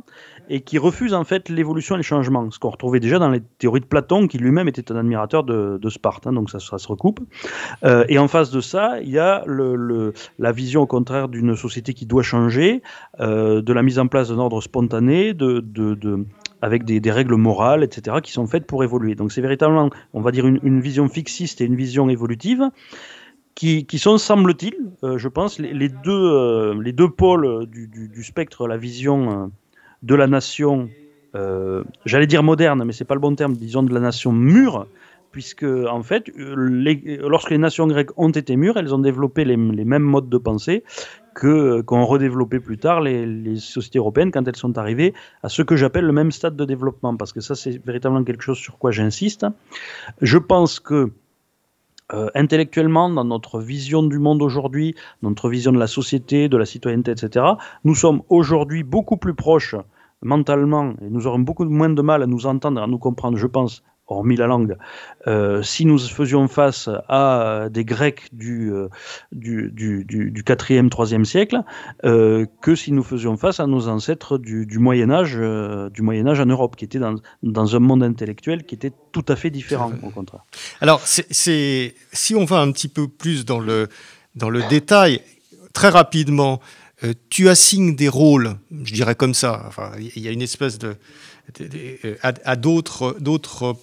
et 0.49 0.61
qui 0.61 0.79
refuse 0.79 1.14
en 1.14 1.25
fait 1.25 1.49
l'évolution 1.49 1.97
et 1.97 1.99
le 1.99 2.05
changement. 2.05 2.51
Ce 2.51 2.59
qu'on 2.59 2.71
retrouvait 2.71 3.01
déjà 3.01 3.18
dans 3.18 3.31
les 3.31 3.40
théories 3.59 3.81
de 3.81 3.87
Platon, 3.87 4.29
qui 4.29 4.38
lui-même 4.38 4.68
était 4.68 4.92
un 4.92 4.97
admirateur 4.97 5.45
de, 5.45 5.88
Sparte, 5.88 6.27
hein, 6.27 6.33
donc 6.33 6.51
ça, 6.51 6.59
se 6.61 6.88
recoupe. 6.88 7.21
Euh, 7.85 8.05
et 8.09 8.18
en 8.18 8.29
face 8.29 8.51
de 8.51 8.61
ça, 8.61 9.01
il 9.01 9.11
y 9.11 9.18
a 9.18 9.45
la 9.47 10.53
vision 10.53 10.83
au 10.83 10.87
contraire 10.87 11.29
d'une 11.29 11.57
société 11.57 11.95
qui 11.95 12.07
doit 12.07 12.23
changer, 12.23 12.83
euh, 13.21 13.61
de 13.61 13.73
la 13.73 13.83
mise 13.83 13.99
en 13.99 14.07
place 14.07 14.29
d'un 14.29 14.38
ordre 14.38 14.61
spontané, 14.61 15.35
avec 16.61 16.85
des, 16.85 17.11
règles 17.11 17.35
morales, 17.35 17.83
etc., 17.83 18.18
qui 18.23 18.31
sont 18.31 18.47
faites 18.47 18.66
pour 18.66 18.85
évoluer. 18.85 19.16
Donc 19.16 19.33
c'est 19.33 19.42
véritablement, 19.42 19.90
on 20.12 20.21
va 20.21 20.31
dire, 20.31 20.47
une 20.47 20.81
vision 20.81 21.09
fixiste 21.09 21.61
et 21.61 21.64
une 21.64 21.77
vision 21.77 22.09
évolutive 22.09 22.71
qui, 23.55 23.99
sont, 23.99 24.19
semble-t-il, 24.19 24.75
euh, 25.05 25.19
je 25.19 25.29
pense, 25.29 25.59
les, 25.59 25.88
deux, 25.88 26.11
euh, 26.11 26.81
les 26.83 26.93
deux 26.93 27.09
pôles 27.09 27.67
du, 27.67 27.87
du, 27.87 28.25
spectre, 28.25 28.67
la 28.67 28.77
vision 28.77 29.31
euh, 29.31 29.47
de 30.03 30.15
la 30.15 30.27
nation, 30.27 30.88
j'allais 32.05 32.27
dire 32.27 32.43
moderne, 32.43 32.83
mais 32.85 32.93
c'est 32.93 33.05
pas 33.05 33.15
le 33.15 33.21
bon 33.21 33.35
terme, 33.35 33.55
disons 33.55 33.83
de 33.83 33.95
la 33.95 34.01
nation 34.01 34.33
mûre, 34.33 34.87
puisque 35.31 35.65
en 35.65 36.03
fait, 36.03 36.31
lorsque 36.37 37.51
les 37.51 37.59
nations 37.59 37.87
grecques 37.87 38.11
ont 38.19 38.31
été 38.31 38.57
mûres, 38.57 38.77
elles 38.77 38.95
ont 38.95 38.99
développé 38.99 39.45
les, 39.45 39.57
mêmes 39.57 40.03
modes 40.03 40.29
de 40.29 40.38
pensée 40.38 40.83
qu'ont 41.35 42.05
redéveloppé 42.05 42.61
plus 42.61 42.77
tard 42.77 43.01
les, 43.01 43.25
les, 43.25 43.57
sociétés 43.57 43.99
européennes 43.99 44.31
quand 44.31 44.47
elles 44.47 44.57
sont 44.57 44.77
arrivées 44.77 45.15
à 45.43 45.49
ce 45.49 45.62
que 45.62 45.77
j'appelle 45.77 46.05
le 46.05 46.12
même 46.12 46.31
stade 46.31 46.57
de 46.57 46.65
développement, 46.67 47.17
parce 47.17 47.33
que 47.33 47.41
ça 47.41 47.55
c'est 47.55 47.83
véritablement 47.83 48.25
quelque 48.25 48.43
chose 48.43 48.59
sur 48.59 48.77
quoi 48.77 48.91
j'insiste. 48.91 49.47
Je 50.21 50.37
pense 50.37 50.81
que 50.81 51.12
euh, 52.12 52.29
intellectuellement, 52.35 53.09
dans 53.09 53.25
notre 53.25 53.61
vision 53.61 54.03
du 54.03 54.19
monde 54.19 54.43
aujourd'hui, 54.43 54.95
notre 55.23 55.49
vision 55.49 55.73
de 55.73 55.79
la 55.79 55.87
société, 55.87 56.49
de 56.49 56.57
la 56.57 56.67
citoyenneté, 56.67 57.12
etc., 57.12 57.47
nous 57.85 57.95
sommes 57.95 58.23
aujourd'hui 58.29 58.83
beaucoup 58.83 59.17
plus 59.17 59.35
proches 59.35 59.77
mentalement 60.23 60.95
et 61.03 61.11
nous 61.11 61.27
aurons 61.27 61.41
beaucoup 61.41 61.65
moins 61.65 61.91
de 61.91 62.03
mal 62.03 62.23
à 62.23 62.27
nous 62.27 62.47
entendre, 62.47 62.81
à 62.83 62.87
nous 62.87 62.99
comprendre, 62.99 63.37
je 63.37 63.47
pense, 63.47 63.83
hormis 64.09 64.37
la 64.37 64.47
langue, 64.47 64.77
euh, 65.27 65.62
si 65.62 65.85
nous 65.87 65.99
faisions 65.99 66.49
face 66.49 66.88
à 67.09 67.69
des 67.71 67.85
Grecs 67.85 68.29
du, 68.33 68.73
euh, 68.73 68.88
du, 69.31 69.71
du, 69.73 70.05
du, 70.05 70.43
4e, 70.43 70.88
3e 70.88 71.25
siècle, 71.25 71.62
euh, 72.05 72.47
que 72.61 72.75
si 72.75 72.93
nous 72.93 73.03
faisions 73.03 73.37
face 73.37 73.61
à 73.61 73.67
nos 73.67 73.88
ancêtres 73.88 74.38
du, 74.38 74.67
Moyen 74.79 75.11
Âge, 75.11 75.37
Moyen 75.99 76.27
en 76.27 76.47
Europe, 76.47 76.77
qui 76.77 76.85
étaient 76.85 76.99
dans, 76.99 77.17
dans 77.43 77.77
un 77.77 77.79
monde 77.79 78.03
intellectuel 78.03 78.65
qui 78.65 78.75
était 78.75 78.93
tout 79.12 79.25
à 79.29 79.37
fait 79.37 79.51
différent, 79.51 79.93
au 80.03 80.11
contraire. 80.11 80.45
Alors, 80.81 81.01
c'est, 81.05 81.95
si 82.12 82.35
on 82.35 82.45
va 82.45 82.61
un 82.61 82.73
petit 82.73 82.88
peu 82.88 83.09
plus 83.09 83.45
dans 83.45 83.61
le, 83.61 83.88
dans 84.35 84.51
le 84.51 84.62
détail, 84.69 85.21
très 85.73 85.88
rapidement, 85.88 86.61
tu 87.31 87.49
assignes 87.49 87.97
des 87.97 88.09
rôles, 88.09 88.57
je 88.85 88.93
dirais 88.93 89.15
comme 89.15 89.35
ça. 89.35 89.71
Il 89.99 90.23
y 90.23 90.29
a 90.29 90.31
une 90.31 90.43
espèce 90.43 90.79
de, 90.79 90.97
à, 92.23 92.57
d'autres 92.57 93.77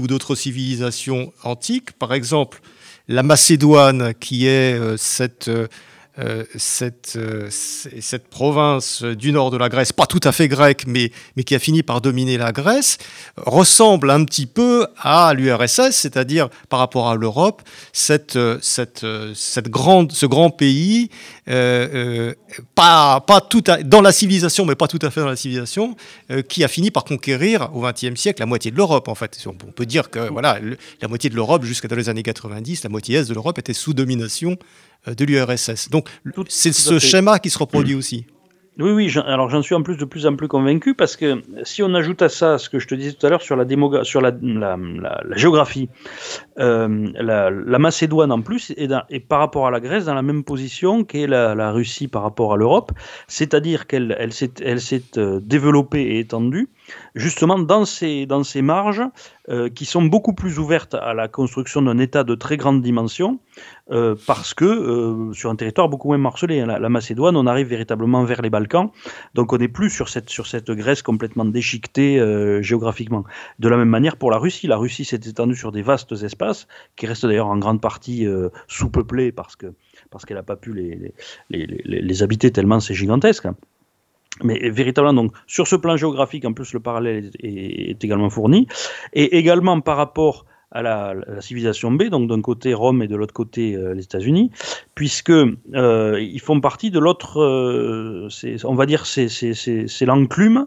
ou 0.00 0.06
d'autres 0.06 0.34
civilisations 0.34 1.32
antiques. 1.42 1.92
Par 1.92 2.14
exemple, 2.14 2.60
la 3.08 3.22
Macédoine, 3.22 4.14
qui 4.14 4.46
est 4.46 4.78
euh, 4.78 4.96
cette, 4.96 5.50
euh, 6.18 6.26
euh, 6.26 6.44
cette, 6.58 7.16
euh, 7.16 8.18
province 8.30 9.02
du 9.02 9.32
nord 9.32 9.50
de 9.50 9.56
la 9.56 9.68
Grèce, 9.68 9.92
pas 9.92 10.06
tout 10.06 10.20
à 10.24 10.32
fait 10.32 10.48
grecque, 10.48 10.84
mais, 10.86 11.10
qui 11.44 11.54
a 11.54 11.58
fini 11.58 11.82
par 11.82 12.00
dominer 12.00 12.38
la 12.38 12.52
Grèce, 12.52 12.98
ressemble 13.36 14.10
un 14.10 14.24
petit 14.24 14.46
peu 14.46 14.86
à 14.98 15.34
l'URSS, 15.34 15.90
c'est-à-dire 15.90 16.48
par 16.68 16.78
rapport 16.78 17.08
à 17.08 17.16
l'Europe, 17.16 17.62
cette, 17.92 18.38
cette 18.62 19.68
grande, 19.68 20.12
ce 20.12 20.26
grand 20.26 20.50
pays, 20.50 21.10
pas, 22.74 23.22
tout 23.48 23.62
dans 23.84 24.00
la 24.00 24.12
civilisation, 24.12 24.64
mais 24.64 24.74
pas 24.74 24.88
tout 24.88 24.98
à 25.02 25.10
fait 25.10 25.20
dans 25.20 25.26
la 25.26 25.36
civilisation, 25.36 25.96
qui 26.48 26.64
a 26.64 26.68
fini 26.68 26.90
par 26.90 27.04
conquérir 27.04 27.70
au 27.74 27.82
XXe 27.82 28.18
siècle 28.18 28.40
la 28.40 28.46
moitié 28.46 28.70
de 28.70 28.76
l'Europe, 28.76 29.08
en 29.08 29.14
fait. 29.14 29.38
On 29.46 29.52
peut 29.52 29.86
dire 29.86 30.10
que 30.10 30.30
voilà, 30.30 30.58
la 31.00 31.08
moitié 31.08 31.30
de 31.30 31.34
l'Europe, 31.34 31.64
jusqu'à 31.64 31.88
dans 31.88 31.96
les 31.96 32.08
années 32.08 32.22
90, 32.22 32.84
la 32.84 32.90
moitié 32.90 33.18
est 33.18 33.28
de 33.28 33.34
l'Europe 33.34 33.58
était 33.58 33.74
sous 33.74 33.94
domination 33.94 34.56
euh, 34.95 34.95
de 35.06 35.24
l'URSS. 35.24 35.90
Donc 35.90 36.08
c'est 36.48 36.72
ce 36.72 36.98
schéma 36.98 37.38
qui 37.38 37.50
se 37.50 37.58
reproduit 37.58 37.94
aussi. 37.94 38.26
Oui, 38.78 38.90
oui, 38.90 39.14
alors 39.24 39.48
j'en 39.48 39.62
suis 39.62 39.74
en 39.74 39.82
plus 39.82 39.96
de 39.96 40.04
plus 40.04 40.26
en 40.26 40.36
plus 40.36 40.48
convaincu 40.48 40.94
parce 40.94 41.16
que 41.16 41.40
si 41.62 41.82
on 41.82 41.94
ajoute 41.94 42.20
à 42.20 42.28
ça 42.28 42.58
ce 42.58 42.68
que 42.68 42.78
je 42.78 42.86
te 42.86 42.94
disais 42.94 43.12
tout 43.12 43.26
à 43.26 43.30
l'heure 43.30 43.40
sur 43.40 43.56
la, 43.56 43.64
sur 44.04 44.20
la, 44.20 44.36
géographie, 45.30 45.88
euh, 46.58 47.08
la, 47.14 47.78
Macédoine 47.78 48.30
en 48.32 48.42
plus 48.42 48.74
est, 48.76 49.20
par 49.20 49.38
rapport 49.38 49.66
à 49.66 49.70
la 49.70 49.80
Grèce 49.80 50.04
dans 50.04 50.14
la 50.14 50.20
même 50.20 50.44
position 50.44 51.04
qu'est 51.04 51.26
la, 51.26 51.70
Russie 51.70 52.06
par 52.06 52.20
rapport 52.20 52.52
à 52.52 52.56
l'Europe, 52.58 52.92
c'est-à-dire 53.28 53.86
qu'elle 53.86 54.14
elle, 54.18 54.32
s'est 54.80 55.16
euh, 55.16 55.40
développée 55.42 56.02
et 56.02 56.18
étendue 56.18 56.68
justement 57.14 57.58
dans 57.58 57.84
ces, 57.84 58.26
dans 58.26 58.44
ces 58.44 58.62
marges 58.62 59.02
euh, 59.48 59.68
qui 59.68 59.84
sont 59.84 60.02
beaucoup 60.02 60.32
plus 60.32 60.58
ouvertes 60.58 60.94
à 60.94 61.14
la 61.14 61.28
construction 61.28 61.82
d'un 61.82 61.98
État 61.98 62.24
de 62.24 62.34
très 62.34 62.56
grande 62.56 62.82
dimension, 62.82 63.38
euh, 63.90 64.14
parce 64.26 64.54
que 64.54 64.64
euh, 64.64 65.32
sur 65.32 65.50
un 65.50 65.56
territoire 65.56 65.88
beaucoup 65.88 66.08
moins 66.08 66.18
morcelé, 66.18 66.60
hein, 66.60 66.66
la, 66.66 66.88
Macédoine, 66.88 67.36
on 67.36 67.46
arrive 67.46 67.68
véritablement 67.68 68.24
vers 68.24 68.42
les 68.42 68.50
Balkans, 68.50 68.90
donc 69.34 69.52
on 69.52 69.58
n'est 69.58 69.68
plus 69.68 69.90
sur 69.90 70.08
cette, 70.08 70.30
sur 70.30 70.46
cette 70.46 70.70
Grèce 70.70 71.02
complètement 71.02 71.44
déchiquetée 71.44 72.20
géographiquement. 72.62 73.24
De 73.58 73.68
la 73.68 73.76
même 73.76 73.88
manière 73.88 74.16
pour 74.16 74.30
la 74.30 74.38
Russie, 74.38 74.66
la 74.66 74.76
Russie 74.76 75.04
s'est 75.04 75.16
étendue 75.16 75.56
sur 75.56 75.72
des 75.72 75.82
vastes 75.82 76.12
espaces, 76.12 76.66
qui 76.96 77.06
restent 77.06 77.26
d'ailleurs 77.26 77.48
en 77.48 77.58
grande 77.58 77.80
partie 77.80 78.26
sous-peuplés 78.68 79.32
parce 79.32 79.56
que 79.56 79.66
parce 80.10 80.24
qu'elle 80.24 80.36
n'a 80.36 80.42
pas 80.42 80.56
pu 80.56 80.72
les, 80.72 81.14
les, 81.50 81.66
les 81.84 82.22
habiter 82.22 82.50
tellement 82.50 82.80
c'est 82.80 82.94
gigantesque. 82.94 83.46
Mais 84.42 84.70
véritablement, 84.70 85.14
donc, 85.14 85.32
sur 85.46 85.66
ce 85.66 85.76
plan 85.76 85.96
géographique, 85.96 86.44
en 86.44 86.52
plus, 86.52 86.72
le 86.72 86.80
parallèle 86.80 87.30
est, 87.40 88.02
également 88.04 88.30
fourni. 88.30 88.66
Et 89.12 89.38
également 89.38 89.80
par 89.80 89.96
rapport 89.96 90.44
à 90.72 90.82
la, 90.82 91.14
civilisation 91.40 91.92
B, 91.92 92.04
donc 92.04 92.28
d'un 92.28 92.42
côté 92.42 92.74
Rome 92.74 93.02
et 93.02 93.08
de 93.08 93.16
l'autre 93.16 93.32
côté 93.32 93.74
euh, 93.74 93.94
les 93.94 94.02
États-Unis, 94.02 94.50
puisque 94.94 95.30
euh, 95.30 96.20
ils 96.20 96.40
font 96.40 96.60
partie 96.60 96.90
de 96.90 96.98
l'autre, 96.98 97.40
euh, 97.40 98.28
on 98.64 98.74
va 98.74 98.86
dire, 98.86 99.06
c'est 99.06 100.06
l'enclume. 100.06 100.66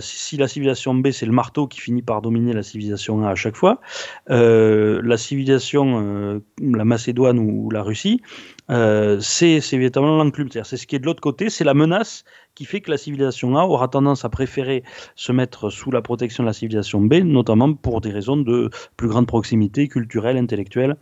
Si 0.00 0.36
la 0.36 0.48
civilisation 0.48 0.94
B, 0.94 1.10
c'est 1.10 1.26
le 1.26 1.32
marteau 1.32 1.66
qui 1.66 1.80
finit 1.80 2.02
par 2.02 2.22
dominer 2.22 2.52
la 2.52 2.62
civilisation 2.62 3.24
A 3.26 3.30
à 3.30 3.34
chaque 3.34 3.56
fois, 3.56 3.80
la 4.28 5.16
civilisation, 5.16 6.42
la 6.60 6.84
Macédoine 6.84 7.38
ou 7.38 7.70
la 7.70 7.82
Russie, 7.82 8.22
c'est 8.68 9.60
véritablement 9.72 10.16
l'enclume. 10.16 10.48
C'est 10.50 10.76
ce 10.76 10.86
qui 10.86 10.96
est 10.96 10.98
de 10.98 11.06
l'autre 11.06 11.20
côté, 11.20 11.50
c'est 11.50 11.64
la 11.64 11.74
menace 11.74 12.24
qui 12.54 12.64
fait 12.64 12.80
que 12.80 12.90
la 12.90 12.98
civilisation 12.98 13.56
A 13.56 13.64
aura 13.64 13.88
tendance 13.88 14.24
à 14.24 14.28
préférer 14.28 14.82
se 15.14 15.32
mettre 15.32 15.70
sous 15.70 15.90
la 15.90 16.02
protection 16.02 16.42
de 16.42 16.48
la 16.48 16.52
civilisation 16.52 17.00
B, 17.00 17.14
notamment 17.14 17.72
pour 17.74 18.00
des 18.00 18.10
raisons 18.10 18.36
de 18.36 18.70
plus 18.96 19.08
grande 19.08 19.26
proximité 19.26 19.88
culturelle, 19.88 20.36
intellectuelle, 20.36 20.96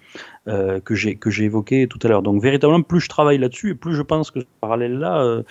euh, 0.48 0.80
que 0.80 0.94
j'ai 0.94 1.44
évoqué 1.44 1.86
tout 1.88 1.98
à 2.02 2.08
l'heure. 2.08 2.22
Donc 2.22 2.42
véritablement, 2.42 2.82
plus 2.82 3.00
je 3.00 3.08
travaille 3.08 3.38
là-dessus, 3.38 3.70
et 3.70 3.74
plus 3.74 3.94
je 3.94 4.02
pense 4.02 4.30
que 4.30 4.40
ce 4.40 4.46
parallèle-là 4.60 5.22
euh, 5.22 5.42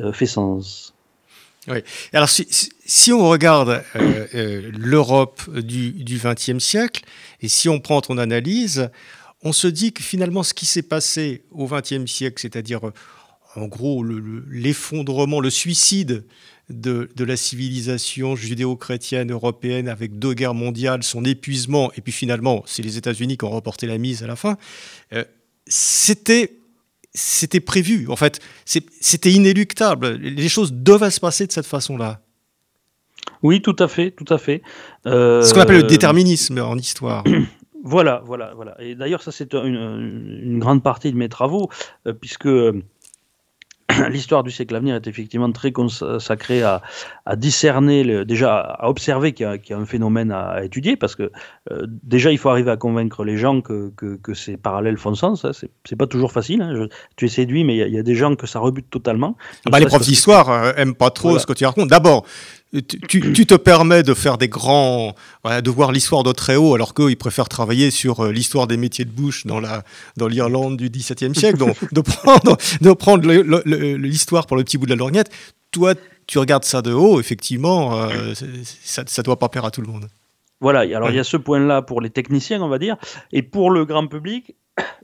euh, 0.00 0.12
fait 0.12 0.26
sens. 0.26 0.94
Oui. 1.68 1.78
Alors, 2.12 2.28
si, 2.28 2.46
si 2.84 3.12
on 3.12 3.28
regarde 3.28 3.82
l'Europe 4.34 5.42
du 5.58 6.20
XXe 6.22 6.58
siècle, 6.58 7.02
et 7.40 7.48
si 7.48 7.68
on 7.68 7.80
prend 7.80 8.00
ton 8.00 8.18
analyse, 8.18 8.90
on 9.42 9.52
se 9.52 9.68
dit 9.68 9.92
que 9.92 10.02
finalement, 10.02 10.42
ce 10.42 10.54
qui 10.54 10.66
s'est 10.66 10.82
passé 10.82 11.44
au 11.50 11.66
XXe 11.66 12.10
siècle, 12.10 12.40
c'est-à-dire 12.40 12.80
en 13.54 13.66
gros 13.66 14.04
l'effondrement, 14.04 15.40
le, 15.40 15.50
suicide 15.50 16.24
de, 16.68 17.08
la 17.18 17.36
civilisation 17.36 18.36
judéo-chrétienne 18.36 19.32
européenne 19.32 19.88
avec 19.88 20.18
deux 20.18 20.34
guerres 20.34 20.54
mondiales, 20.54 21.02
son 21.02 21.24
épuisement, 21.24 21.90
et 21.96 22.00
puis 22.00 22.12
finalement, 22.12 22.62
c'est 22.66 22.82
les 22.82 22.98
États-Unis 22.98 23.38
qui 23.38 23.44
ont 23.44 23.50
reporté 23.50 23.86
la 23.86 23.98
mise 23.98 24.22
à 24.22 24.26
la 24.26 24.36
fin, 24.36 24.58
euh, 25.12 25.24
c'était 25.66 26.57
c'était 27.18 27.60
prévu, 27.60 28.06
en 28.08 28.16
fait, 28.16 28.40
c'était 28.64 29.32
inéluctable. 29.32 30.12
Les 30.14 30.48
choses 30.48 30.72
devaient 30.72 31.10
se 31.10 31.20
passer 31.20 31.46
de 31.46 31.52
cette 31.52 31.66
façon-là. 31.66 32.20
Oui, 33.42 33.60
tout 33.60 33.76
à 33.78 33.88
fait, 33.88 34.12
tout 34.12 34.32
à 34.32 34.38
fait. 34.38 34.62
Ce 35.04 35.52
qu'on 35.52 35.60
appelle 35.60 35.78
le 35.78 35.84
euh, 35.84 35.88
déterminisme 35.88 36.58
en 36.58 36.76
histoire. 36.76 37.24
Voilà, 37.84 38.22
voilà, 38.24 38.52
voilà. 38.54 38.74
Et 38.80 38.94
d'ailleurs, 38.94 39.22
ça, 39.22 39.30
c'est 39.30 39.54
une, 39.54 40.58
grande 40.58 40.82
partie 40.82 41.12
de 41.12 41.16
mes 41.16 41.28
travaux, 41.28 41.70
euh, 42.06 42.12
puisque 42.12 42.48
l'histoire 44.10 44.42
du 44.42 44.50
siècle 44.50 44.76
à 44.76 44.80
venir 44.80 44.96
est 44.96 45.06
effectivement 45.06 45.50
très 45.50 45.72
consacrée 45.72 46.62
à, 46.62 46.82
discerner, 47.36 48.24
déjà 48.24 48.58
à 48.58 48.88
observer 48.88 49.32
qu'il 49.32 49.46
y, 49.68 49.72
a 49.72 49.78
un 49.78 49.86
phénomène 49.86 50.30
à, 50.30 50.62
étudier, 50.62 50.96
parce 50.96 51.14
que 51.14 51.30
euh, 51.70 51.86
déjà 52.02 52.30
il 52.30 52.38
faut 52.38 52.50
arriver 52.50 52.70
à 52.70 52.76
convaincre 52.76 53.24
les 53.24 53.36
gens 53.36 53.60
que, 53.60 53.92
ces 54.34 54.56
parallèles 54.56 54.98
font 54.98 55.14
sens. 55.14 55.44
Hein. 55.44 55.52
C'est 55.52 55.96
pas 55.96 56.06
toujours 56.06 56.32
facile. 56.32 56.62
Hein. 56.62 56.88
tu 57.16 57.24
es 57.24 57.28
séduit, 57.28 57.64
mais 57.64 57.76
il 57.76 57.94
y, 57.94 57.98
a 57.98 58.02
des 58.02 58.14
gens 58.14 58.36
que 58.36 58.46
ça 58.46 58.58
rebute 58.58 58.90
totalement. 58.90 59.36
Ah 59.66 59.70
bah, 59.70 59.80
les 59.80 59.86
profs 59.86 60.02
d'histoire 60.02 60.50
euh, 60.50 60.72
aiment 60.76 60.94
pas 60.94 61.10
trop 61.10 61.38
ce 61.38 61.46
que 61.46 61.52
tu 61.52 61.64
racontes. 61.64 61.88
D'abord, 61.88 62.26
tu, 62.72 63.46
te 63.46 63.54
permets 63.54 64.02
de 64.02 64.14
faire 64.14 64.36
des 64.36 64.48
grands, 64.48 65.14
de 65.44 65.70
voir 65.70 65.92
l'histoire 65.92 66.22
de 66.22 66.32
très 66.32 66.56
haut, 66.56 66.74
alors 66.74 66.92
qu'eux, 66.92 67.10
ils 67.10 67.16
préfèrent 67.16 67.48
travailler 67.48 67.90
sur 67.90 68.20
euh, 68.20 68.32
l'histoire 68.32 68.66
des 68.66 68.76
métiers 68.76 69.04
de 69.04 69.10
bouche 69.10 69.46
dans 69.46 69.60
la 69.60 69.84
dans 70.16 70.28
l'Irlande 70.28 70.76
du 70.76 70.90
XVIIe 70.90 71.34
siècle, 71.34 71.58
donc 71.58 71.76
de 71.92 72.00
prendre 72.02 72.56
de 72.80 72.92
prendre 72.92 73.26
l'histoire 73.96 74.46
pour 74.46 74.56
le 74.56 74.64
petit 74.64 74.76
bout 74.76 74.86
de 74.86 74.90
la 74.90 74.96
lorgnette. 74.96 75.30
Toi, 75.70 75.94
tu 76.26 76.38
regardes 76.38 76.64
ça 76.64 76.82
de 76.82 76.92
haut, 76.92 77.20
effectivement, 77.20 77.96
euh, 77.96 78.34
ça 78.84 79.02
ne 79.02 79.22
doit 79.22 79.38
pas 79.38 79.48
plaire 79.48 79.64
à 79.64 79.70
tout 79.70 79.80
le 79.80 79.86
monde. 79.86 80.08
Voilà, 80.60 80.80
alors 80.80 81.10
il 81.10 81.16
y 81.16 81.20
a 81.20 81.24
ce 81.24 81.36
point-là 81.36 81.82
pour 81.82 82.00
les 82.00 82.10
techniciens, 82.10 82.60
on 82.62 82.68
va 82.68 82.78
dire, 82.78 82.96
et 83.32 83.42
pour 83.42 83.70
le 83.70 83.84
grand 83.84 84.06
public, 84.06 84.56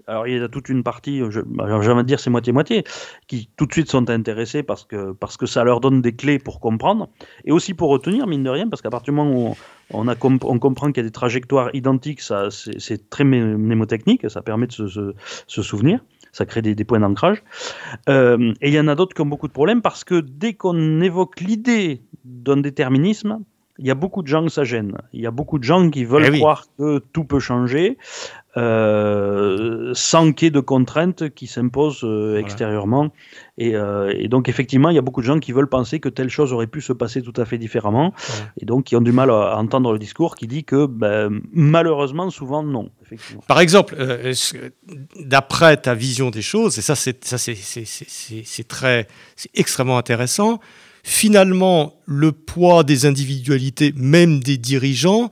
alors 0.07 0.27
il 0.27 0.39
y 0.39 0.43
a 0.43 0.49
toute 0.49 0.69
une 0.69 0.83
partie, 0.83 1.21
je, 1.31 1.41
vais 1.41 2.05
dire 2.05 2.21
c'est 2.21 2.31
moitié-moitié, 2.31 2.85
qui 3.27 3.49
tout 3.57 3.67
de 3.67 3.73
suite 3.73 3.91
sont 3.91 4.11
intéressés 4.11 4.63
parce 4.63 4.85
que, 4.85 5.13
parce 5.13 5.37
que 5.37 5.47
ça 5.47 5.65
leur 5.65 5.81
donne 5.81 6.03
des 6.03 6.15
clés 6.15 6.39
pour 6.39 6.61
comprendre, 6.61 7.09
et 7.45 7.53
aussi 7.53 7.75
pour 7.75 7.91
retenir, 7.91 8.27
mine 8.27 8.43
de 8.43 8.51
rien, 8.51 8.69
parce 8.69 8.83
qu'à 8.83 8.91
partir 8.91 9.13
du 9.13 9.17
moment 9.17 9.51
où 9.51 9.57
on, 9.91 10.09
a 10.09 10.15
on 10.23 10.59
comprend 10.59 10.89
qu'il 10.89 10.99
y 10.99 11.07
a 11.07 11.09
des 11.09 11.13
trajectoires 11.13 11.71
identiques, 11.75 12.21
ça, 12.21 12.49
c'est, 12.51 13.11
très 13.11 13.25
mnémotechnique, 13.25 14.29
ça 14.31 14.43
permet 14.43 14.67
de 14.67 14.73
se, 14.73 15.13
souvenir 15.47 16.01
ça 16.33 16.47
crée 16.47 16.63
des, 16.63 16.85
points 16.85 16.99
d'ancrage. 16.99 17.45
Euh, 18.09 18.53
et 18.61 18.67
il 18.67 18.75
y 18.75 18.81
en 18.81 18.89
a 18.89 18.97
d'autres 18.97 19.15
qui 19.15 19.21
ont 19.21 19.27
beaucoup 19.27 19.47
de 19.47 19.53
problèmes 19.53 19.83
parce 19.83 20.03
que 20.03 20.19
dès 20.19 20.55
qu'on 20.55 21.01
évoque 21.01 21.41
l'idée 21.41 22.03
d'un 22.25 22.57
déterminisme, 22.57 23.39
il 23.79 23.87
y 23.87 23.91
a 23.91 23.95
beaucoup 23.95 24.23
de 24.23 24.27
gens 24.27 24.45
que 24.45 24.51
ça 24.51 24.65
gêne. 24.65 24.97
Il 25.13 25.21
y 25.21 25.27
a 25.27 25.31
beaucoup 25.31 25.59
de 25.59 25.65
gens 25.65 25.91
qui 25.91 26.05
veulent 26.05 26.27
eh 26.33 26.39
croire 26.39 26.67
que 26.79 26.99
tout 27.13 27.25
peut 27.25 27.41
changer 27.41 27.99
euh, 28.57 29.91
sans 29.95 30.33
qu'il 30.33 30.47
y 30.47 30.49
ait 30.49 30.51
de 30.51 30.61
contraintes 30.61 31.31
qui 31.31 31.49
s'imposent 31.49 32.05
euh, 32.05 32.39
extérieurement. 32.39 33.13
Euh, 33.61 34.13
et, 34.17 34.29
donc, 34.29 34.49
effectivement, 34.49 34.91
il 34.91 34.95
y 34.95 34.99
a 34.99 35.03
beaucoup 35.03 35.23
de 35.23 35.27
gens 35.27 35.41
qui 35.41 35.51
veulent 35.51 35.69
penser 35.69 35.99
que 35.99 36.09
telle 36.09 36.29
chose 36.29 36.53
aurait 36.53 36.69
pu 36.69 36.81
se 36.81 36.93
passer 36.93 37.21
tout 37.21 37.33
à 37.37 37.45
fait 37.45 37.59
différemment. 37.59 38.15
Et 38.61 38.65
donc, 38.65 38.85
qui 38.85 38.97
ont 38.97 39.01
du 39.01 39.11
mal 39.11 39.31
à, 39.31 39.57
entendre 39.57 39.93
le 39.93 39.99
discours 39.99 40.37
qui 40.37 40.47
dit 40.47 40.63
que, 40.63 40.87
ben, 40.87 41.41
malheureusement, 41.53 42.31
souvent, 42.31 42.63
non. 42.63 42.91
Par 43.49 43.61
exemple, 43.61 43.97
d'après 45.21 45.77
ta 45.77 45.95
vision 45.95 46.31
des 46.31 46.43
choses, 46.43 46.79
et 46.79 46.83
ça, 46.83 46.95
c'est, 46.95 47.25
ça, 47.25 47.39
c'est, 47.39 48.69
très, 48.69 49.09
c'est 49.37 49.51
extrêmement 49.55 49.99
intéressant 49.99 50.61
finalement, 51.07 52.01
le 52.07 52.33
poids 52.33 52.83
des 52.83 53.05
individualités, 53.05 53.93
même 53.95 54.41
des 54.41 54.57
dirigeants, 54.57 55.31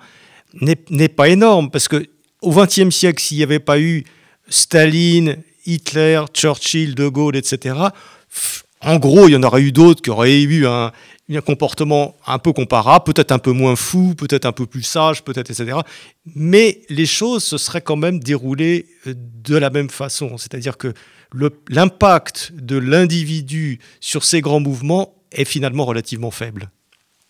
n'est 0.61 1.08
pas 1.08 1.30
énorme. 1.30 1.70
Parce 1.70 1.88
que 1.88 2.04
au 2.42 2.52
XXe 2.52 2.90
siècle, 2.90 3.22
s'il 3.22 3.38
n'y 3.38 3.42
avait 3.42 3.61
pas 3.61 3.81
eu 3.81 4.05
Staline, 4.48 5.38
Hitler, 5.64 6.22
Churchill, 6.35 6.94
De 6.94 7.09
Gaulle, 7.09 7.37
etc., 7.37 7.74
en 8.85 8.98
gros, 8.98 9.28
il 9.28 9.33
y 9.33 9.37
en 9.37 9.42
aurait 9.42 9.62
eu 9.62 9.72
d'autres 9.72 10.02
qui 10.02 10.11
auraient 10.11 10.42
eu 10.42 10.66
un, 10.66 10.92
comportement 11.46 12.16
un 12.26 12.38
peu 12.38 12.52
comparable, 12.52 13.05
peut-être 13.05 13.33
un 13.33 13.38
peu 13.38 13.52
moins 13.52 13.76
fou, 13.76 14.14
peut-être 14.14 14.44
un 14.44 14.52
peu 14.52 14.66
plus 14.66 14.83
sage, 14.83 15.22
peut-être, 15.22 15.50
etc. 15.50 15.78
Mais 16.35 16.83
les 16.88 17.07
choses 17.07 17.44
se 17.44 17.59
seraient 17.59 17.81
quand 17.81 17.96
même 17.96 18.18
déroulées 18.18 18.87
euh, 19.07 19.14
de 19.16 19.57
la 19.57 19.70
même 19.70 19.88
façon. 19.88 20.37
C'est-à-dire 20.37 20.76
que 20.76 20.92
l'impact 21.70 22.52
de 22.55 22.76
l'individu 22.76 23.78
sur 24.00 24.24
ces 24.24 24.40
grands 24.40 24.61
mouvements 24.61 25.14
est 25.31 25.46
finalement 25.46 25.87
relativement 25.87 26.31
faible. 26.31 26.70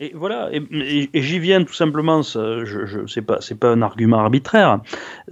Et 0.03 0.11
voilà, 0.17 0.51
et, 0.53 1.09
j'y 1.15 1.39
viens 1.39 1.63
tout 1.63 1.73
simplement, 1.73 2.23
je, 2.23 2.65
je 2.65 3.07
c'est 3.07 3.23
pas, 3.23 3.69
un 3.71 3.83
argument 3.83 4.19
arbitraire, 4.19 4.81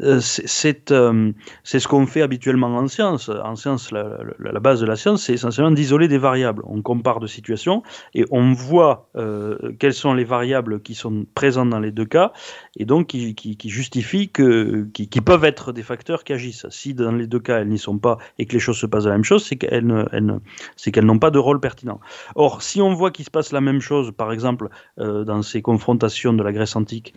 euh, 0.00 0.20
c'est, 0.20 0.92
euh, 0.92 1.33
c'est 1.64 1.80
ce 1.80 1.88
qu'on 1.88 2.06
fait 2.06 2.22
habituellement 2.22 2.68
en 2.68 2.87
science. 2.87 3.28
En 3.30 3.56
science, 3.56 3.90
la, 3.90 4.61
base 4.61 4.80
de 4.80 4.87
la 4.87 4.94
science, 4.94 5.24
c'est 5.24 5.33
essentiellement 5.33 5.72
d'isoler 5.72 6.06
des 6.06 6.18
variables. 6.18 6.62
On 6.66 6.83
compare 6.83 7.18
de 7.18 7.26
situations 7.26 7.83
et 8.14 8.24
on 8.30 8.52
voit 8.52 9.09
euh, 9.16 9.59
quelles 9.80 9.92
sont 9.92 10.14
les 10.14 10.22
variables 10.22 10.80
qui 10.83 10.94
sont 10.94 11.26
présentes 11.35 11.70
dans 11.70 11.80
les 11.80 11.90
deux 11.90 12.06
cas 12.06 12.33
et 12.76 12.85
donc 12.85 13.09
qui, 13.09 13.59
justifient 13.64 14.28
que, 14.28 14.87
qui, 14.94 15.09
qui, 15.09 15.20
peuvent 15.20 15.44
être 15.44 15.72
des 15.72 15.83
facteurs 15.83 16.22
qui 16.22 16.33
agissent. 16.33 16.66
Si 16.70 16.94
dans 16.94 17.11
les 17.11 17.26
deux 17.26 17.40
cas 17.40 17.59
elles 17.59 17.68
n'y 17.68 17.78
sont 17.78 17.98
pas 17.98 18.18
et 18.38 18.46
que 18.46 18.52
les 18.52 18.61
choses 18.61 18.78
se 18.78 18.87
passent 18.87 19.06
la 19.06 19.12
même 19.12 19.24
chose, 19.24 19.44
c'est 19.44 19.56
qu'elles, 19.56 20.06
qu'elles 20.92 21.06
n'ont 21.06 21.18
pas 21.18 21.33
de 21.33 21.40
rôle 21.40 21.59
pertinent. 21.59 21.98
Or, 22.37 22.62
si 22.62 22.80
on 22.80 22.94
voit 22.94 23.11
qu'il 23.11 23.24
se 23.24 23.33
passe 23.33 23.50
la 23.50 23.61
même 23.61 23.80
chose, 23.80 24.12
par 24.16 24.30
exemple 24.30 24.59
euh, 24.98 25.24
dans 25.24 25.42
ces 25.42 25.62
confrontations 25.62 26.32
de 26.32 26.42
la 26.42 26.52
Grèce 26.52 26.76
antique 26.76 27.14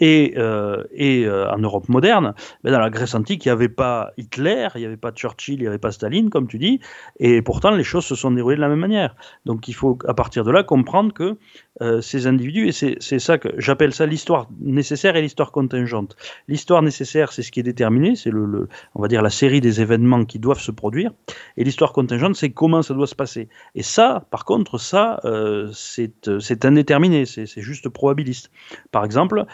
et, 0.00 0.34
euh, 0.36 0.84
euh, 1.00 1.50
en 1.50 1.58
Europe 1.58 1.88
moderne, 1.88 2.34
mais 2.62 2.70
dans 2.70 2.80
la 2.80 2.90
Grèce 2.90 3.14
antique, 3.14 3.44
il 3.44 3.48
n'y 3.48 3.52
avait 3.52 3.68
pas 3.68 4.12
Hitler, 4.16 4.68
il 4.74 4.80
n'y 4.80 4.86
avait 4.86 4.96
pas 4.96 5.12
Churchill, 5.12 5.54
il 5.54 5.60
n'y 5.60 5.66
avait 5.66 5.78
pas 5.78 5.92
Staline, 5.92 6.30
comme 6.30 6.48
tu 6.48 6.58
dis, 6.58 6.80
et 7.20 7.42
pourtant 7.42 7.70
les 7.70 7.84
choses 7.84 8.04
se 8.04 8.14
sont 8.14 8.30
déroulées 8.30 8.56
de 8.56 8.60
la 8.60 8.68
même 8.68 8.80
manière. 8.80 9.14
Donc 9.44 9.68
il 9.68 9.74
faut 9.74 9.98
à 10.06 10.14
partir 10.14 10.44
de 10.44 10.50
là 10.50 10.62
comprendre 10.62 11.12
que 11.12 11.36
euh, 11.80 12.00
ces 12.00 12.26
individus, 12.26 12.68
et 12.68 12.72
c'est 12.72 13.18
ça 13.18 13.38
que 13.38 13.48
j'appelle 13.58 13.92
ça 13.92 14.06
l'histoire 14.06 14.48
nécessaire 14.60 15.16
et 15.16 15.22
l'histoire 15.22 15.52
contingente. 15.52 16.16
L'histoire 16.48 16.82
nécessaire, 16.82 17.32
c'est 17.32 17.42
ce 17.42 17.50
qui 17.50 17.60
est 17.60 17.64
déterminé, 17.64 18.16
c'est 18.16 18.30
le, 18.30 18.68
on 18.94 19.02
va 19.02 19.08
dire 19.08 19.22
la 19.22 19.30
série 19.30 19.60
des 19.60 19.80
événements 19.80 20.24
qui 20.24 20.38
doivent 20.38 20.60
se 20.60 20.70
produire, 20.70 21.12
et 21.56 21.64
l'histoire 21.64 21.92
contingente, 21.92 22.36
c'est 22.36 22.50
comment 22.50 22.82
ça 22.82 22.94
doit 22.94 23.06
se 23.06 23.14
passer. 23.14 23.48
Et 23.74 23.82
ça, 23.82 24.26
par 24.30 24.44
contre, 24.44 24.78
ça, 24.78 25.20
c'est 25.72 26.64
indéterminé, 26.64 27.26
c'est 27.26 27.60
juste 27.60 27.88
probabiliste. 27.88 28.50
Par 28.92 29.04
exemple, 29.04 29.44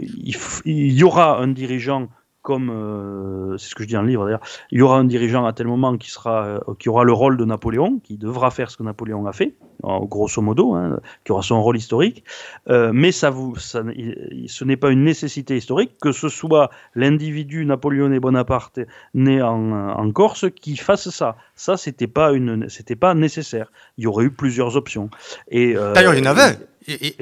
il, 0.00 0.36
il, 0.64 0.92
y 0.92 1.04
aura 1.04 1.38
un 1.38 1.48
dirigeant 1.48 2.08
comme 2.42 2.70
euh, 2.70 3.58
c'est 3.58 3.68
ce 3.68 3.74
que 3.74 3.82
je 3.82 3.88
dis 3.88 3.94
dans 3.94 4.02
le 4.02 4.08
livre 4.08 4.24
d'ailleurs, 4.24 4.40
il 4.70 4.78
y 4.78 4.82
aura 4.82 4.96
un 4.96 5.04
dirigeant 5.04 5.44
à 5.44 5.52
tel 5.52 5.66
moment 5.66 5.96
qui 5.98 6.10
sera 6.10 6.44
euh, 6.46 6.58
qui 6.78 6.88
aura 6.88 7.04
le 7.04 7.12
rôle 7.12 7.36
de 7.36 7.44
Napoléon, 7.44 8.00
qui 8.02 8.16
devra 8.16 8.50
faire 8.50 8.70
ce 8.70 8.78
que 8.78 8.82
Napoléon 8.82 9.26
a 9.26 9.32
fait, 9.32 9.54
grosso 9.82 10.40
modo, 10.40 10.74
hein, 10.74 11.00
qui 11.24 11.32
aura 11.32 11.42
son 11.42 11.62
rôle 11.62 11.76
historique. 11.76 12.24
Euh, 12.68 12.92
mais 12.94 13.12
ça 13.12 13.28
vous, 13.28 13.56
ce 13.56 14.64
n'est 14.64 14.76
pas 14.76 14.90
une 14.90 15.04
nécessité 15.04 15.56
historique 15.56 15.92
que 16.00 16.12
ce 16.12 16.28
soit 16.28 16.70
l'individu 16.94 17.66
napoléonais 17.66 18.20
Bonaparte 18.20 18.80
né 19.14 19.42
en, 19.42 20.10
Corse 20.12 20.46
qui 20.50 20.76
fasse 20.76 21.10
ça. 21.10 21.36
Ça, 21.54 21.76
c'était 21.76 22.08
pas 22.08 22.32
une, 22.32 22.68
c'était 22.68 22.96
pas 22.96 23.14
nécessaire. 23.14 23.70
Il 23.98 24.04
y 24.04 24.06
aurait 24.06 24.24
eu 24.24 24.30
plusieurs 24.30 24.76
options. 24.76 25.10
Et 25.48 25.74
d'ailleurs, 25.74 26.14
il 26.14 26.24
y 26.24 26.26
en 26.26 26.30
avait. 26.30 26.58
Et, 26.86 27.14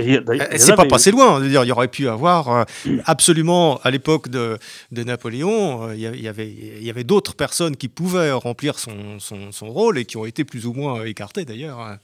c'est 0.56 0.76
pas 0.76 0.86
passé 0.86 1.10
loin. 1.10 1.40
Dire, 1.40 1.64
il 1.64 1.68
y 1.68 1.72
aurait 1.72 1.88
pu 1.88 2.08
avoir 2.08 2.48
euh, 2.48 2.64
absolument, 3.04 3.78
à 3.82 3.90
l'époque 3.90 4.28
de, 4.28 4.58
de, 4.92 5.02
Napoléon, 5.02 5.88
euh, 5.88 5.94
il 5.94 6.00
y 6.00 6.28
avait, 6.28 6.48
il 6.48 6.84
y 6.84 6.90
avait 6.90 7.04
d'autres 7.04 7.34
personnes 7.34 7.76
qui 7.76 7.88
pouvaient 7.88 8.30
remplir 8.30 8.78
son, 8.78 9.18
son, 9.18 9.50
son, 9.50 9.68
rôle 9.68 9.98
et 9.98 10.04
qui 10.04 10.16
ont 10.16 10.24
été 10.24 10.44
plus 10.44 10.66
ou 10.66 10.72
moins 10.72 11.04
écartées 11.04 11.44
d'ailleurs 11.44 11.80
hein, 11.80 11.98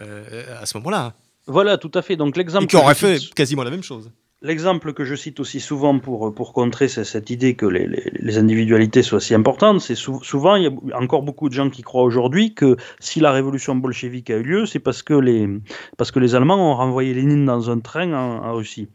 euh, 0.00 0.60
à 0.60 0.66
ce 0.66 0.76
moment-là. 0.78 1.14
Voilà, 1.46 1.78
tout 1.78 1.92
à 1.94 2.02
fait. 2.02 2.16
Donc 2.16 2.36
l'exemple. 2.36 2.66
qui 2.66 2.76
aurait 2.76 2.94
fait 2.94 3.18
quasiment 3.34 3.62
la 3.62 3.70
même 3.70 3.84
chose. 3.84 4.10
L'exemple 4.40 4.92
que 4.92 5.04
je 5.04 5.16
cite 5.16 5.40
aussi 5.40 5.58
souvent 5.58 5.98
pour, 5.98 6.52
contrer 6.52 6.86
cette 6.86 7.28
idée 7.28 7.56
que 7.56 7.66
les, 7.66 8.38
individualités 8.38 9.02
soient 9.02 9.20
si 9.20 9.34
importantes, 9.34 9.80
c'est 9.80 9.96
souvent, 9.96 10.54
il 10.54 10.62
y 10.62 10.92
a 10.92 10.96
encore 10.96 11.22
beaucoup 11.22 11.48
de 11.48 11.54
gens 11.54 11.70
qui 11.70 11.82
croient 11.82 12.04
aujourd'hui 12.04 12.54
que 12.54 12.76
si 13.00 13.18
la 13.18 13.32
révolution 13.32 13.74
bolchevique 13.74 14.30
a 14.30 14.36
eu 14.36 14.44
lieu, 14.44 14.66
c'est 14.66 14.78
parce 14.78 15.02
que 15.02 15.14
les, 15.14 16.34
Allemands 16.36 16.70
ont 16.70 16.76
renvoyé 16.76 17.14
Lénine 17.14 17.46
dans 17.46 17.68
un 17.68 17.80
train 17.80 18.12
en 18.12 18.54
Russie. 18.54 18.88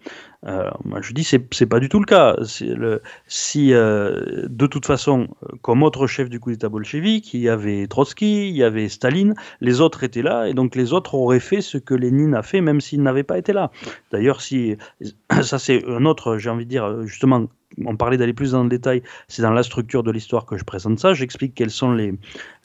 Euh, 0.45 0.69
moi, 0.83 1.01
je 1.01 1.13
dis 1.13 1.23
c'est 1.23 1.45
c'est 1.53 1.65
pas 1.65 1.79
du 1.79 1.89
tout 1.89 1.99
le 1.99 2.05
cas. 2.05 2.35
Si 3.27 3.73
euh, 3.73 4.45
de 4.47 4.67
toute 4.67 4.85
façon, 4.85 5.27
comme 5.61 5.83
autre 5.83 6.07
chef 6.07 6.29
du 6.29 6.39
coup 6.39 6.51
d'État 6.51 6.69
bolchevique, 6.69 7.33
il 7.33 7.41
y 7.41 7.49
avait 7.49 7.87
Trotsky, 7.87 8.49
il 8.49 8.55
y 8.55 8.63
avait 8.63 8.89
Staline, 8.89 9.35
les 9.61 9.79
autres 9.81 10.03
étaient 10.03 10.21
là 10.21 10.47
et 10.47 10.53
donc 10.53 10.75
les 10.75 10.91
autres 10.93 11.15
auraient 11.15 11.39
fait 11.39 11.61
ce 11.61 11.77
que 11.77 11.93
Lénine 11.93 12.35
a 12.35 12.43
fait 12.43 12.61
même 12.61 12.81
s'ils 12.81 13.01
n'avaient 13.01 13.23
pas 13.23 13.37
été 13.37 13.53
là. 13.53 13.71
D'ailleurs, 14.11 14.41
si 14.41 14.77
ça 15.41 15.59
c'est 15.59 15.85
un 15.87 16.05
autre, 16.05 16.37
j'ai 16.37 16.49
envie 16.49 16.65
de 16.65 16.69
dire 16.69 17.05
justement 17.05 17.47
on 17.85 17.95
parlait 17.95 18.17
d'aller 18.17 18.33
plus 18.33 18.51
dans 18.51 18.63
le 18.63 18.69
détail, 18.69 19.01
c'est 19.27 19.41
dans 19.41 19.51
la 19.51 19.63
structure 19.63 20.03
de 20.03 20.11
l'histoire 20.11 20.45
que 20.45 20.57
je 20.57 20.63
présente 20.63 20.99
ça. 20.99 21.13
J'explique 21.13 21.55
quels 21.55 21.71
sont 21.71 21.91
les, 21.91 22.13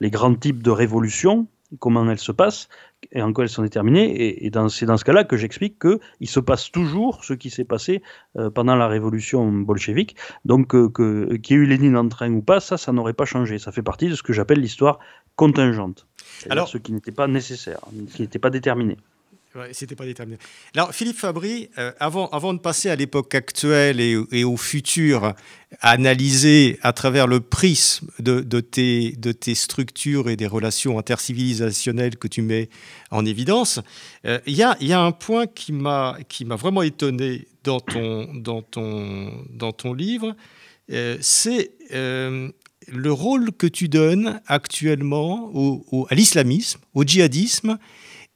les 0.00 0.10
grands 0.10 0.34
types 0.34 0.62
de 0.62 0.70
révolutions 0.70 1.46
comment 1.78 2.09
elles 2.11 2.18
se 2.18 2.33
passent 2.33 2.68
et 3.12 3.22
en 3.22 3.33
quoi 3.33 3.44
elles 3.44 3.50
sont 3.50 3.62
déterminées. 3.62 4.44
Et, 4.44 4.50
c'est 4.70 4.87
dans 4.87 4.96
ce 4.96 5.04
cas-là 5.04 5.24
que 5.24 5.37
j'explique 5.37 5.78
qu'il 5.78 6.28
se 6.28 6.40
passe 6.40 6.70
toujours 6.70 7.24
ce 7.24 7.35
qui 7.35 7.50
s'est 7.50 7.64
passé 7.64 8.02
euh, 8.37 8.50
pendant 8.50 8.74
la 8.74 8.88
révolution 8.88 9.50
bolchevique. 9.52 10.16
Donc, 10.44 10.74
euh, 10.74 10.88
que, 10.88 11.37
qu'il 11.37 11.57
y 11.57 11.61
ait 11.61 11.62
eu 11.62 11.66
Lénine 11.66 11.96
en 11.96 12.09
train 12.09 12.33
ou 12.33 12.42
pas, 12.42 12.61
ça, 12.61 12.76
ça 12.76 12.92
n'aurait 12.92 13.14
pas 13.14 13.24
changé. 13.24 13.59
Ça 13.59 13.72
fait 13.72 13.83
partie 13.83 14.09
de 14.09 14.14
ce 14.14 14.22
que 14.22 14.33
j'appelle 14.33 14.61
l'histoire 14.61 14.98
contingente. 15.37 16.07
Alors, 16.50 16.68
ce 16.68 16.78
qui 16.78 16.92
n'était 16.92 17.12
pas 17.12 17.28
nécessaire, 17.28 17.81
qui 18.14 18.22
n'était 18.22 18.38
pas 18.38 18.50
déterminé. 18.50 18.96
Ouais, 19.59 19.71
c'était 19.73 19.97
pas 19.97 20.05
déterminé. 20.05 20.38
Alors, 20.77 20.94
Philippe 20.94 21.16
Fabry, 21.16 21.68
euh, 21.79 21.90
avant, 21.99 22.55
de 22.55 22.61
passer 22.61 22.90
à 22.90 22.97
l'époque 22.97 23.35
actuelle 23.35 24.01
et, 24.01 24.44
au 24.44 24.57
futur, 24.57 25.35
analyser 25.81 26.79
à 26.83 26.92
travers 26.92 27.27
le 27.27 27.40
prisme 27.40 28.07
de, 28.21 28.61
tes, 28.61 29.55
structures 29.55 30.29
et 30.29 30.37
des 30.37 30.47
relations 30.47 30.97
intercivilisationnelles 30.97 32.18
que 32.18 32.29
tu 32.29 32.40
mets 32.40 32.68
en 33.11 33.27
évidence, 33.27 33.81
euh, 34.27 34.38
il 34.47 34.55
y, 34.55 34.62
a, 34.62 35.01
un 35.01 35.12
point 35.12 35.47
qui 35.49 35.73
m'a 35.73 36.16
vraiment 36.51 36.83
étonné 36.83 37.49
dans 37.64 37.81
ton, 37.81 38.29
livre, 39.92 40.37
euh, 40.92 41.18
c'est 41.21 41.73
le 41.90 43.12
rôle 43.12 43.51
que 43.53 43.66
tu 43.66 43.88
donnes 43.88 44.40
actuellement 44.47 45.53
à 46.09 46.14
l'islamisme, 46.14 46.81
au 46.94 47.03
djihadisme, 47.03 47.77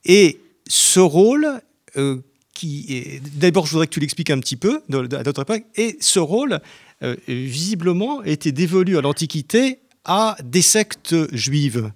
et 0.04 0.40
ce 0.72 1.00
rôle, 1.00 1.60
euh, 1.98 2.22
qui 2.54 3.20
d'abord, 3.34 3.66
je 3.66 3.72
voudrais 3.72 3.86
que 3.86 3.92
tu 3.92 4.00
l'expliques 4.00 4.30
un 4.30 4.40
petit 4.40 4.56
peu 4.56 4.80
à 4.90 5.22
d'autres 5.22 5.42
époques, 5.42 5.64
et 5.76 5.98
ce 6.00 6.18
rôle, 6.18 6.60
euh, 7.02 7.14
visiblement, 7.28 8.22
était 8.22 8.52
dévolu 8.52 8.96
à 8.96 9.02
l'Antiquité 9.02 9.80
à 10.06 10.34
des 10.42 10.62
sectes 10.62 11.14
juives. 11.34 11.92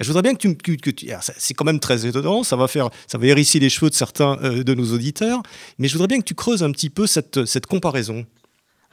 je 0.00 0.06
voudrais 0.06 0.22
bien 0.22 0.34
que 0.34 0.48
tu, 0.48 1.10
c'est 1.36 1.52
quand 1.52 1.66
même 1.66 1.80
très 1.80 2.06
étonnant, 2.06 2.44
ça 2.44 2.56
va 2.56 2.66
faire, 2.66 2.88
ça 3.06 3.18
va 3.18 3.26
hérisser 3.26 3.58
les 3.58 3.68
cheveux 3.68 3.90
de 3.90 3.94
certains 3.94 4.38
euh, 4.42 4.64
de 4.64 4.72
nos 4.72 4.94
auditeurs, 4.94 5.42
mais 5.78 5.86
je 5.86 5.92
voudrais 5.92 6.08
bien 6.08 6.18
que 6.18 6.24
tu 6.24 6.34
creuses 6.34 6.62
un 6.62 6.72
petit 6.72 6.88
peu 6.88 7.06
cette, 7.06 7.44
cette 7.44 7.66
comparaison. 7.66 8.24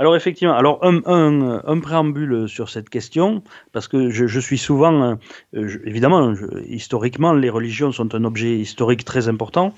Alors 0.01 0.15
effectivement, 0.15 0.55
alors 0.55 0.79
un, 0.83 1.79
préambule 1.79 2.49
sur 2.49 2.71
cette 2.71 2.89
question, 2.89 3.43
parce 3.71 3.87
que 3.87 4.09
je, 4.09 4.39
suis 4.39 4.57
souvent, 4.57 5.15
euh, 5.53 5.79
évidemment, 5.85 6.33
historiquement, 6.67 7.33
les 7.33 7.51
religions 7.51 7.91
sont 7.91 8.15
un 8.15 8.23
objet 8.23 8.57
historique 8.57 9.05
très 9.05 9.27
important, 9.27 9.75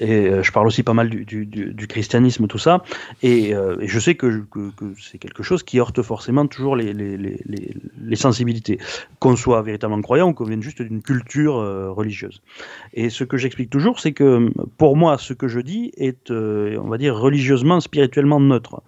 et 0.00 0.28
euh, 0.28 0.42
je 0.42 0.50
parle 0.50 0.66
aussi 0.66 0.82
pas 0.82 0.94
mal 0.94 1.10
du, 1.10 1.86
christianisme, 1.90 2.46
tout 2.46 2.56
ça, 2.56 2.84
et, 3.22 3.54
euh, 3.54 3.76
je 3.82 4.00
sais 4.00 4.14
que, 4.14 4.44
c'est 4.98 5.18
quelque 5.18 5.42
chose 5.42 5.62
qui 5.62 5.78
heurte 5.78 6.00
forcément 6.00 6.46
toujours 6.46 6.74
les, 6.74 6.94
les, 6.94 8.16
sensibilités, 8.16 8.78
qu'on 9.18 9.36
soit 9.36 9.60
véritablement 9.60 10.00
croyant 10.00 10.30
ou 10.30 10.32
qu'on 10.32 10.44
vienne 10.44 10.62
juste 10.62 10.80
d'une 10.80 11.02
culture 11.02 11.56
religieuse. 11.94 12.40
Et 12.94 13.10
ce 13.10 13.24
que 13.24 13.36
j'explique 13.36 13.68
toujours, 13.68 14.00
c'est 14.00 14.12
que 14.12 14.50
pour 14.78 14.96
moi, 14.96 15.18
ce 15.18 15.34
que 15.34 15.48
je 15.48 15.60
dis 15.60 15.92
est, 15.98 16.30
on 16.30 16.88
va 16.88 16.96
dire, 16.96 17.14
religieusement, 17.14 17.80
spirituellement 17.80 18.40
neutre 18.40 18.80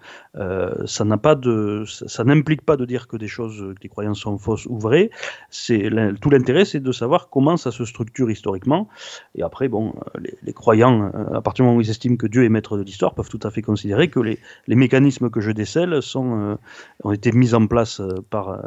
ça 0.85 1.05
n'a 1.05 1.17
pas 1.17 1.35
de, 1.35 1.83
ça, 1.85 2.23
n'implique 2.23 2.61
pas 2.61 2.77
de 2.77 2.85
dire 2.85 3.07
que 3.07 3.17
des 3.17 3.27
choses, 3.27 3.73
que 3.79 3.87
croyances 3.87 4.19
sont 4.19 4.37
fausses 4.37 4.65
ou 4.65 4.77
vraies. 4.77 5.09
C'est 5.49 5.89
tout 6.21 6.29
l'intérêt, 6.29 6.65
c'est 6.65 6.79
de 6.79 6.91
savoir 6.91 7.29
comment 7.29 7.57
ça 7.57 7.71
se 7.71 7.85
structure 7.85 8.31
historiquement. 8.31 8.87
Et 9.35 9.43
après, 9.43 9.67
bon, 9.67 9.93
euh, 10.15 10.21
les, 10.43 10.53
croyants, 10.53 11.11
euh, 11.13 11.37
à 11.37 11.41
partir 11.41 11.63
du 11.63 11.67
moment 11.67 11.77
où 11.77 11.81
ils 11.81 11.89
estiment 11.89 12.15
que 12.15 12.27
Dieu 12.27 12.43
est 12.45 12.49
maître 12.49 12.77
de 12.77 12.83
l'histoire, 12.83 13.13
peuvent 13.13 13.29
tout 13.29 13.39
à 13.43 13.51
fait 13.51 13.61
considérer 13.61 14.09
que 14.09 14.19
les, 14.19 14.39
les 14.67 14.75
mécanismes 14.75 15.29
que 15.29 15.41
je 15.41 15.51
décèle 15.51 16.01
sont, 16.01 16.39
euh, 16.39 16.55
ont 17.03 17.11
été 17.11 17.31
mis 17.31 17.53
en 17.53 17.67
place 17.67 18.01
par, 18.29 18.61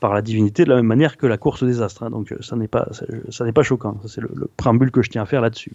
par 0.00 0.14
la 0.14 0.22
divinité 0.22 0.64
de 0.64 0.70
la 0.70 0.76
même 0.76 0.86
manière 0.86 1.16
que 1.16 1.26
la 1.26 1.38
course 1.38 1.64
des 1.64 1.82
astres. 1.82 2.02
Hein. 2.02 2.10
Donc, 2.10 2.34
ça 2.40 2.56
n'est 2.56 2.68
pas, 2.68 2.88
ça, 3.28 3.44
n'est 3.44 3.52
pas 3.52 3.62
choquant. 3.62 4.00
C'est 4.06 4.20
le, 4.20 4.30
préambule 4.56 4.90
que 4.90 5.02
je 5.02 5.10
tiens 5.10 5.22
à 5.22 5.26
faire 5.26 5.40
là-dessus. 5.40 5.72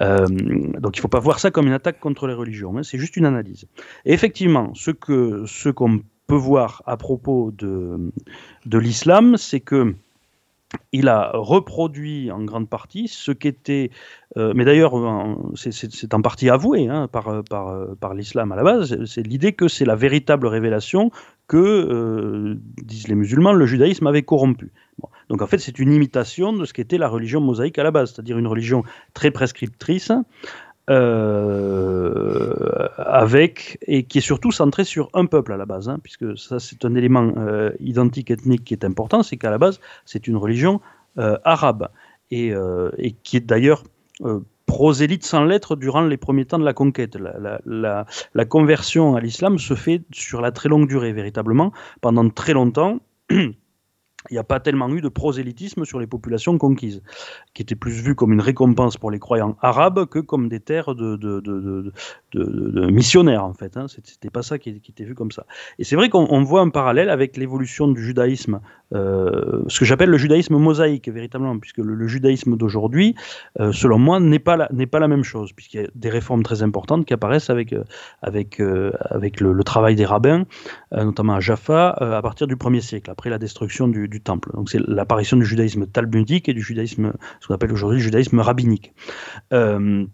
donc, 0.00 0.96
il 0.96 0.98
ne 0.98 1.00
faut 1.00 1.08
pas 1.08 1.20
voir 1.20 1.38
ça 1.38 1.50
comme 1.50 1.66
une 1.66 1.72
attaque 1.72 2.00
contre 2.00 2.26
les 2.26 2.34
religions. 2.34 2.76
Hein. 2.76 2.82
C'est 2.82 2.98
juste 2.98 3.16
une 3.16 3.26
analyse. 3.26 3.66
Et 4.04 4.12
effectivement, 4.12 4.72
ce 4.84 4.90
que 4.90 5.44
ce 5.46 5.70
qu'on 5.70 6.00
peut 6.26 6.34
voir 6.34 6.82
à 6.86 6.96
propos 6.96 7.52
de, 7.52 8.12
de 8.66 8.78
l'islam, 8.78 9.36
c'est 9.36 9.60
que 9.60 9.94
il 10.92 11.08
a 11.08 11.30
reproduit 11.34 12.32
en 12.32 12.42
grande 12.42 12.68
partie 12.68 13.06
ce 13.06 13.30
qu'était, 13.30 13.90
euh, 14.36 14.52
mais 14.56 14.64
d'ailleurs 14.64 14.94
c'est 15.54 16.14
en 16.14 16.20
partie 16.20 16.50
avoué 16.50 16.88
hein, 16.88 17.06
par, 17.06 17.44
par, 17.48 17.96
par 17.96 18.12
l'islam 18.14 18.50
à 18.50 18.56
la 18.56 18.64
base, 18.64 19.04
c'est 19.04 19.24
l'idée 19.24 19.52
que 19.52 19.68
c'est 19.68 19.84
la 19.84 19.94
véritable 19.94 20.48
révélation 20.48 21.10
que, 21.46 22.56
disent 22.82 23.06
les 23.06 23.14
musulmans, 23.14 23.52
le 23.52 23.66
judaïsme 23.66 24.06
avait 24.08 24.22
corrompu. 24.22 24.72
Donc 25.28 25.42
en 25.42 25.46
fait, 25.46 25.58
c'est 25.58 25.78
une 25.78 25.92
imitation 25.92 26.52
de 26.52 26.64
ce 26.64 26.72
qu'était 26.72 26.98
la 26.98 27.08
religion 27.08 27.40
mosaïque 27.40 27.78
à 27.78 27.84
la 27.84 27.90
base, 27.90 28.12
c'est-à-dire 28.12 28.38
une 28.38 28.46
religion 28.46 28.82
très 29.12 29.30
prescriptrice, 29.30 30.10
euh, 30.90 32.52
avec 32.98 33.78
et 33.86 34.02
qui 34.02 34.18
est 34.18 34.20
surtout 34.20 34.52
centrée 34.52 34.84
sur 34.84 35.08
un 35.14 35.24
peuple 35.24 35.54
à 35.54 35.56
la 35.56 35.64
base, 35.64 35.88
hein, 35.88 35.98
puisque 36.02 36.36
ça 36.36 36.60
c'est 36.60 36.84
un 36.84 36.94
élément 36.94 37.32
euh, 37.38 37.70
identique 37.80 38.30
ethnique 38.30 38.64
qui 38.64 38.74
est 38.74 38.84
important, 38.84 39.22
c'est 39.22 39.38
qu'à 39.38 39.50
la 39.50 39.56
base 39.56 39.80
c'est 40.04 40.26
une 40.26 40.36
religion 40.36 40.82
euh, 41.16 41.38
arabe 41.44 41.88
et, 42.30 42.52
et, 42.98 43.12
qui 43.22 43.36
est 43.36 43.46
d'ailleurs 43.46 43.84
prosélyte 44.66 45.24
sans 45.24 45.44
lettres 45.44 45.76
durant 45.76 46.02
les 46.02 46.16
premiers 46.16 46.44
temps 46.46 46.58
de 46.58 46.64
la 46.64 46.72
conquête. 46.72 47.16
La, 47.16 48.06
la 48.34 48.44
conversion 48.44 49.14
à 49.14 49.20
l'islam 49.20 49.58
se 49.58 49.74
fait 49.74 50.02
sur 50.12 50.40
la 50.40 50.50
très 50.50 50.68
longue 50.68 50.88
durée, 50.88 51.12
véritablement. 51.12 51.72
Pendant 52.00 52.28
très 52.28 52.54
longtemps, 52.54 52.98
il 54.30 54.34
n'y 54.34 54.38
a 54.38 54.44
pas 54.44 54.58
tellement 54.60 54.88
eu 54.88 55.00
de 55.00 55.08
prosélytisme 55.08 55.84
sur 55.84 56.00
les 56.00 56.06
populations 56.06 56.56
conquises, 56.56 57.02
qui 57.52 57.62
était 57.62 57.74
plus 57.74 57.92
vu 57.92 58.14
comme 58.14 58.32
une 58.32 58.40
récompense 58.40 58.96
pour 58.96 59.10
les 59.10 59.18
croyants 59.18 59.56
arabes 59.60 60.06
que 60.06 60.18
comme 60.18 60.48
des 60.48 60.60
terres 60.60 60.94
de, 60.94 61.92
missionnaires, 62.90 63.44
en 63.44 63.52
fait. 63.52 63.76
Hein. 63.76 63.86
C'était 63.88 64.30
pas 64.30 64.42
ça 64.42 64.58
qui, 64.58 64.70
était 64.70 65.04
vu 65.04 65.14
comme 65.14 65.30
ça. 65.30 65.46
Et 65.78 65.84
c'est 65.84 65.96
vrai 65.96 66.08
qu'on 66.08 66.42
voit 66.42 66.62
un 66.62 66.70
parallèle 66.70 67.10
avec 67.10 67.36
l'évolution 67.36 67.88
du 67.88 68.02
judaïsme, 68.02 68.60
euh, 68.94 69.62
ce 69.68 69.80
que 69.80 69.84
j'appelle 69.84 70.10
le 70.10 70.16
judaïsme 70.16 70.56
mosaïque, 70.56 71.08
véritablement, 71.08 71.58
puisque 71.58 71.78
le, 71.78 72.06
judaïsme 72.06 72.56
d'aujourd'hui, 72.56 73.14
euh, 73.60 73.72
selon 73.72 73.98
moi, 73.98 74.20
n'est 74.20 74.38
pas, 74.38 74.56
la, 74.56 74.68
pas 74.90 75.00
la 75.00 75.08
même 75.08 75.24
chose, 75.24 75.52
puisqu'il 75.52 75.82
y 75.82 75.84
a 75.84 75.88
des 75.94 76.10
réformes 76.10 76.42
très 76.42 76.62
importantes 76.62 77.04
qui 77.04 77.12
apparaissent 77.12 77.50
avec, 77.50 77.72
euh, 77.72 77.84
avec, 78.22 78.60
avec 79.10 79.40
le, 79.40 79.64
travail 79.64 79.96
des 79.96 80.04
rabbins, 80.04 80.44
notamment 80.92 81.34
à 81.34 81.40
Jaffa, 81.40 81.88
à 81.90 82.20
partir 82.20 82.46
du 82.46 82.56
1er 82.56 82.82
siècle, 82.82 83.10
après 83.10 83.30
la 83.30 83.38
destruction 83.38 83.88
du 83.88 84.13
du 84.14 84.20
temple. 84.20 84.50
Donc 84.54 84.70
c'est 84.70 84.80
l'apparition 84.86 85.36
du 85.36 85.44
judaïsme 85.44 85.86
talmudique 85.86 86.48
et 86.48 86.54
du 86.54 86.62
judaïsme, 86.62 87.12
ce 87.40 87.46
qu'on 87.46 87.54
appelle 87.54 87.72
aujourd'hui 87.72 87.98
le 87.98 88.04
judaïsme 88.04 88.38
rabbinique. 88.38 88.94
Euh, 89.52 90.06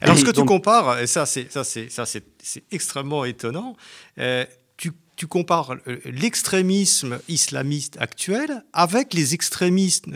Alors 0.00 0.16
ce 0.16 0.24
que 0.24 0.30
tu 0.30 0.44
compares, 0.44 0.98
et 1.00 1.06
ça 1.06 1.26
c'est 1.26 1.52
ça 1.52 1.62
c'est 1.62 1.90
ça 1.90 2.06
c'est 2.06 2.24
extrêmement 2.70 3.24
étonnant. 3.24 3.76
Euh, 4.18 4.46
tu, 4.78 4.92
tu, 5.16 5.26
compares 5.26 5.76
euh, 5.86 5.98
l'extrémisme 6.06 7.18
islamiste 7.28 7.98
actuel 8.00 8.64
avec 8.72 9.12
les 9.12 9.34
extrémistes 9.34 10.06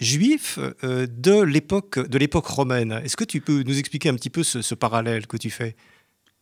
juifs 0.00 0.58
de 0.82 1.42
l'époque 1.42 1.98
de 2.08 2.18
l'époque 2.18 2.46
romaine. 2.46 2.92
Est-ce 3.04 3.16
que 3.16 3.24
tu 3.24 3.40
peux 3.42 3.62
nous 3.62 3.78
expliquer 3.78 4.08
un 4.08 4.14
petit 4.14 4.30
peu 4.30 4.42
ce 4.42 4.74
parallèle 4.74 5.26
que 5.26 5.36
tu 5.36 5.50
fais? 5.50 5.76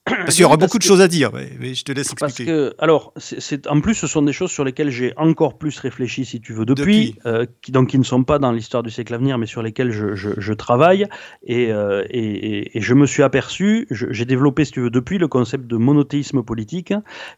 Parce 0.06 0.34
qu'il 0.34 0.42
y 0.42 0.44
aura 0.44 0.58
beaucoup 0.58 0.78
de 0.78 0.82
choses 0.82 1.00
à 1.00 1.08
dire, 1.08 1.30
mais, 1.32 1.74
je 1.74 1.82
te 1.82 1.90
laisse 1.90 2.12
expliquer. 2.12 2.44
Parce 2.44 2.70
que, 2.70 2.74
alors, 2.78 3.14
c'est, 3.16 3.66
en 3.66 3.80
plus, 3.80 3.94
ce 3.94 4.06
sont 4.06 4.20
des 4.20 4.34
choses 4.34 4.50
sur 4.50 4.62
lesquelles 4.62 4.90
j'ai 4.90 5.14
encore 5.16 5.56
plus 5.56 5.78
réfléchi, 5.78 6.26
si 6.26 6.42
tu 6.42 6.52
veux, 6.52 6.66
depuis, 6.66 7.16
euh, 7.24 7.46
qui, 7.62 7.72
donc 7.72 7.88
qui 7.88 7.98
ne 7.98 8.04
sont 8.04 8.22
pas 8.22 8.38
dans 8.38 8.52
l'histoire 8.52 8.82
du 8.82 8.90
siècle 8.90 9.14
à 9.14 9.18
venir, 9.18 9.38
mais 9.38 9.46
sur 9.46 9.62
lesquelles 9.62 9.92
je, 9.92 10.14
je, 10.14 10.52
travaille. 10.52 11.06
Euh, 11.48 12.04
et, 12.10 12.18
et, 12.18 12.76
et, 12.76 12.80
je 12.82 12.92
me 12.92 13.06
suis 13.06 13.22
aperçu, 13.22 13.86
j'ai 13.90 14.24
développé, 14.26 14.66
si 14.66 14.72
tu 14.72 14.80
veux, 14.82 14.90
depuis 14.90 15.16
le 15.16 15.26
concept 15.26 15.66
de 15.66 15.76
monothéisme 15.76 16.42
politique, 16.42 16.92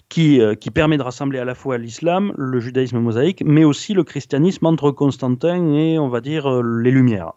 qui, 0.09 0.41
euh, 0.41 0.57
qui 0.57 0.73
permet 0.73 0.99
de 0.99 1.03
rassembler 1.03 1.39
à 1.39 1.45
la 1.45 1.55
fois 1.55 1.79
l'islam, 1.79 2.33
le 2.37 2.59
judaïsme 2.59 2.99
mosaïque, 2.99 3.45
mais 3.47 3.63
aussi 3.63 3.95
le 3.95 4.03
christianisme 4.03 4.67
entre 4.67 4.91
Constantin 4.91 5.73
et, 5.73 6.01
on 6.01 6.09
va 6.09 6.21
dire, 6.21 6.63
les 6.63 6.91
Lumières, 6.91 7.33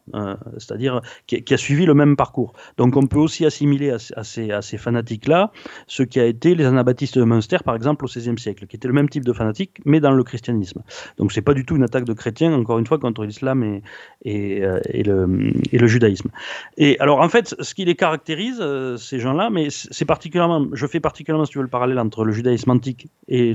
c'est-à-dire 0.58 1.02
qui, 1.28 1.44
qui, 1.44 1.54
a 1.54 1.58
suivi 1.58 1.86
le 1.86 1.94
même 1.94 2.16
parcours. 2.16 2.54
Donc, 2.78 2.98
on 2.98 3.06
peut 3.06 3.20
aussi 3.20 3.46
assimiler 3.46 3.92
à, 3.92 4.24
ces, 4.24 4.52
à 4.52 4.64
ces 4.64 4.78
fanatiques 4.80 5.19
là 5.28 5.52
ce 5.88 6.04
qui 6.04 6.20
a 6.20 6.26
été 6.26 6.56
les 6.56 6.66
anabaptistes 6.66 7.18
de 7.18 7.24
Münster, 7.24 7.58
par 7.64 7.76
exemple, 7.76 8.06
au 8.06 8.08
XVIe 8.08 8.38
siècle, 8.38 8.68
qui 8.68 8.76
était 8.76 8.88
le 8.88 8.94
même 8.94 9.10
type 9.10 9.26
de 9.26 9.34
fanatique, 9.34 9.82
mais 9.86 10.00
dans 10.00 10.12
le 10.12 10.24
christianisme. 10.24 10.82
Donc 11.18 11.32
c'est 11.32 11.42
pas 11.42 11.54
du 11.54 11.66
tout 11.66 11.76
une 11.76 11.84
attaque 11.84 12.06
de 12.06 12.14
chrétiens, 12.14 12.54
encore 12.54 12.80
une 12.80 12.88
fois, 12.88 13.00
contre 13.00 13.24
l'islam 13.24 13.82
et, 14.26 14.64
euh, 14.64 14.80
le, 14.94 15.88
judaïsme. 15.88 16.30
Et 16.78 17.00
alors, 17.00 17.20
en 17.20 17.30
fait, 17.30 17.56
ce 17.60 17.74
qui 17.74 17.86
les 17.86 17.96
caractérise, 17.96 18.60
euh, 18.62 18.98
ces 18.98 19.20
gens-là, 19.20 19.50
mais 19.50 19.70
c'est 19.70 20.06
particulièrement, 20.06 20.68
je 20.74 20.88
fais 20.88 21.00
particulièrement, 21.00 21.46
si 21.46 21.52
tu 21.52 21.58
veux, 21.58 21.64
le 21.64 21.70
parallèle 21.70 22.00
entre 22.00 22.24
le 22.26 22.32
judaïsme 22.32 22.72
antique 22.72 23.08
et 23.28 23.54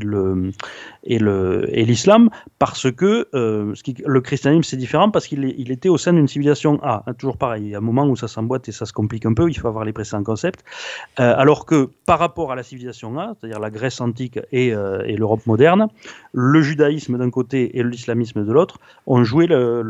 l'islam, 1.05 2.31
parce 2.59 2.91
que 2.91 3.29
euh, 3.35 3.75
le 4.05 4.21
christianisme 4.21 4.63
c'est 4.63 4.77
différent 4.77 5.11
parce 5.11 5.27
qu'il 5.27 5.45
il 5.57 5.71
était 5.71 5.89
au 5.89 5.99
sein 5.99 6.13
d'une 6.13 6.29
civilisation 6.29 6.81
A. 6.83 7.05
Hein, 7.07 7.15
toujours 7.15 7.37
pareil, 7.37 7.65
il 7.65 7.71
y 7.71 7.75
a 7.75 7.79
un 7.79 7.83
moment 7.83 8.07
où 8.07 8.17
ça 8.17 8.29
s'emboîte 8.29 8.69
et 8.69 8.73
ça 8.73 8.87
se 8.87 8.93
complique 8.93 9.27
un 9.27 9.35
peu. 9.35 9.49
Il 9.49 9.55
faut 9.55 9.69
avoir 9.69 9.85
les 9.85 9.93
précédents 9.93 10.25
concepts. 10.25 10.65
alors 11.17 11.54
alors 11.55 11.67
que 11.67 11.89
par 12.05 12.19
rapport 12.19 12.51
à 12.51 12.57
la 12.57 12.65
civilisation 12.65 13.17
A, 13.17 13.37
c'est-à-dire 13.39 13.61
la 13.61 13.71
Grèce 13.71 14.01
antique 14.01 14.41
euh, 14.53 15.05
et, 15.07 15.17
l'Europe 15.17 15.47
moderne, 15.47 15.87
le 16.33 16.63
judaïsme 16.63 17.17
d'un 17.17 17.31
côté 17.31 17.79
et 17.79 17.85
l'islamisme 17.85 18.45
de 18.45 18.53
l'autre 18.53 18.81
ont 19.07 19.23
joué 19.23 19.47
le, 19.47 19.85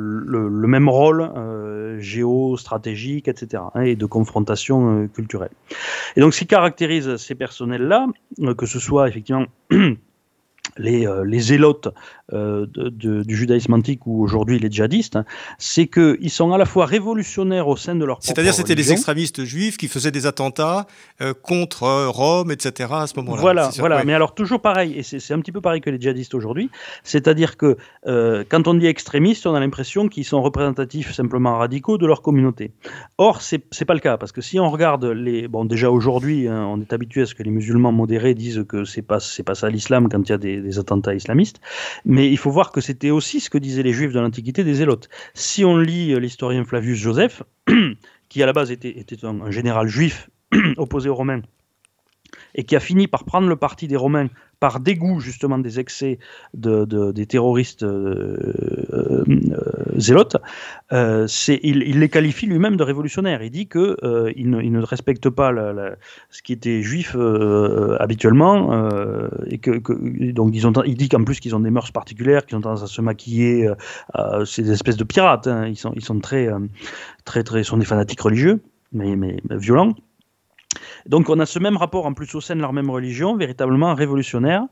même 0.66 0.90
rôle 0.90 1.22
euh, 1.22 1.98
géostratégique, 2.00 3.28
etc., 3.28 3.62
hein, 3.74 3.80
et 3.80 3.96
de 3.96 4.04
confrontation 4.04 5.04
euh, 5.04 5.06
culturelle. 5.06 5.52
Et 6.16 6.20
donc, 6.20 6.34
ce 6.34 6.40
qui 6.40 6.46
caractérise 6.46 7.16
ces 7.16 7.34
personnels-là, 7.34 8.08
que 8.58 8.66
ce 8.66 8.78
soit 8.78 9.08
effectivement 9.08 9.46
les, 10.76 11.06
euh, 11.06 11.24
les 11.24 11.40
zélotes 11.40 11.88
euh, 12.32 12.66
de, 12.66 13.22
du 13.22 13.36
judaïsme 13.36 13.74
antique 13.74 14.06
ou 14.06 14.22
aujourd'hui 14.22 14.58
les 14.58 14.70
djihadistes, 14.70 15.16
hein, 15.16 15.24
c'est 15.58 15.86
qu'ils 15.86 16.30
sont 16.30 16.52
à 16.52 16.58
la 16.58 16.64
fois 16.64 16.86
révolutionnaires 16.86 17.68
au 17.68 17.76
sein 17.76 17.94
de 17.94 18.04
leur 18.04 18.18
C'est-à-dire 18.20 18.54
c'était 18.54 18.74
des 18.74 18.92
extrémistes 18.92 19.44
juifs 19.44 19.76
qui 19.76 19.88
faisaient 19.88 20.10
des 20.10 20.26
attentats 20.26 20.86
euh, 21.20 21.34
contre 21.34 22.08
Rome, 22.08 22.50
etc. 22.50 22.90
à 22.92 23.06
ce 23.06 23.16
moment-là. 23.16 23.40
Voilà, 23.40 23.70
voilà. 23.78 24.04
mais 24.04 24.14
alors 24.14 24.34
toujours 24.34 24.60
pareil, 24.60 24.98
et 24.98 25.02
c'est 25.02 25.34
un 25.34 25.40
petit 25.40 25.52
peu 25.52 25.60
pareil 25.60 25.80
que 25.80 25.90
les 25.90 26.00
djihadistes 26.00 26.34
aujourd'hui, 26.34 26.70
c'est-à-dire 27.02 27.56
que 27.56 27.76
quand 28.04 28.68
on 28.68 28.74
dit 28.74 28.86
extrémistes, 28.86 29.46
on 29.46 29.54
a 29.54 29.60
l'impression 29.60 30.08
qu'ils 30.08 30.24
sont 30.24 30.42
représentatifs 30.42 31.12
simplement 31.12 31.58
radicaux 31.58 31.98
de 31.98 32.06
leur 32.06 32.22
communauté. 32.22 32.72
Or, 33.18 33.42
c'est 33.42 33.84
pas 33.84 33.94
le 33.94 34.00
cas, 34.00 34.16
parce 34.16 34.32
que 34.32 34.40
si 34.40 34.58
on 34.58 34.70
regarde 34.70 35.04
les... 35.04 35.48
Bon, 35.48 35.64
déjà 35.64 35.90
aujourd'hui, 35.90 36.48
hein, 36.48 36.66
on 36.68 36.80
est 36.80 36.92
habitué 36.92 37.22
à 37.22 37.26
ce 37.26 37.34
que 37.34 37.42
les 37.42 37.50
musulmans 37.50 37.92
modérés 37.92 38.34
disent 38.34 38.64
que 38.68 38.84
c'est 38.84 39.02
pas, 39.02 39.18
pas 39.44 39.54
ça 39.54 39.68
l'islam 39.68 40.08
quand 40.08 40.22
il 40.22 40.30
y 40.30 40.32
a 40.32 40.38
des 40.38 40.63
des 40.64 40.78
attentats 40.78 41.14
islamistes. 41.14 41.60
Mais 42.04 42.28
il 42.30 42.38
faut 42.38 42.50
voir 42.50 42.72
que 42.72 42.80
c'était 42.80 43.10
aussi 43.10 43.40
ce 43.40 43.50
que 43.50 43.58
disaient 43.58 43.82
les 43.82 43.92
juifs 43.92 44.12
de 44.12 44.20
l'Antiquité 44.20 44.64
des 44.64 44.74
zélotes. 44.74 45.08
Si 45.34 45.64
on 45.64 45.76
lit 45.76 46.12
euh, 46.12 46.18
l'historien 46.18 46.64
Flavius 46.64 46.98
Joseph, 46.98 47.42
qui 48.28 48.42
à 48.42 48.46
la 48.46 48.52
base 48.52 48.70
était, 48.70 48.98
était 48.98 49.24
un, 49.24 49.50
général 49.50 49.86
juif 49.86 50.30
opposé 50.76 51.08
aux 51.08 51.14
Romains, 51.14 51.42
et 52.54 52.64
qui 52.64 52.76
a 52.76 52.80
fini 52.80 53.06
par 53.06 53.24
prendre 53.24 53.48
le 53.48 53.56
parti 53.56 53.88
des 53.88 53.96
Romains 53.96 54.28
par 54.60 54.80
dégoût 54.80 55.20
justement 55.20 55.58
des 55.58 55.78
excès 55.78 56.18
de, 56.54 56.86
des 57.12 57.26
terroristes 57.26 57.82
euh, 57.82 58.36
euh, 58.94 59.24
zélotes, 59.96 60.38
euh, 60.92 61.26
il, 61.62 61.98
les 62.00 62.08
qualifie 62.08 62.46
lui-même 62.46 62.76
de 62.76 62.82
révolutionnaires. 62.82 63.42
Il 63.42 63.50
dit 63.50 63.66
qu'ils 63.66 63.96
il 64.36 64.48
ne, 64.48 64.62
ne 64.62 64.82
respectent 64.82 65.28
pas 65.28 65.52
ce 66.30 66.42
qui 66.42 66.54
était 66.54 66.80
juif 66.80 67.14
habituellement, 68.00 68.88
et 69.46 69.58
que, 69.58 69.72
donc 70.32 70.52
ils 70.54 70.66
ont, 70.66 70.72
il 70.86 70.96
dit 70.96 71.10
qu'en 71.10 71.24
plus 71.24 71.40
qu'ils 71.40 71.54
ont 71.54 71.60
des 71.60 71.70
mœurs 71.70 71.92
particulières, 71.92 72.46
qu'ils 72.46 72.56
ont 72.56 72.62
tendance 72.62 72.82
à 72.82 72.86
se 72.86 73.02
maquiller, 73.02 73.70
c'est 74.46 74.62
des 74.62 74.72
espèces 74.72 74.96
de 74.96 75.04
pirates. 75.04 75.46
Hein. 75.46 75.66
ils 75.68 75.76
sont, 75.76 76.20
très, 76.20 76.48
très, 77.26 77.42
très, 77.42 77.64
sont 77.64 77.76
des 77.76 77.84
fanatiques 77.84 78.22
religieux, 78.22 78.62
mais 78.92 79.36
violents. 79.50 79.94
Donc 81.06 81.28
on 81.28 81.38
a 81.38 81.46
ce 81.46 81.58
même 81.58 81.76
rapport 81.76 82.06
en 82.06 82.14
plus 82.14 82.34
au 82.34 82.40
sein 82.40 82.56
de 82.56 82.60
leur 82.60 82.72
même 82.72 82.90
religion, 82.90 83.36
véritablement 83.36 83.94
révolutionnaire, 83.94 84.64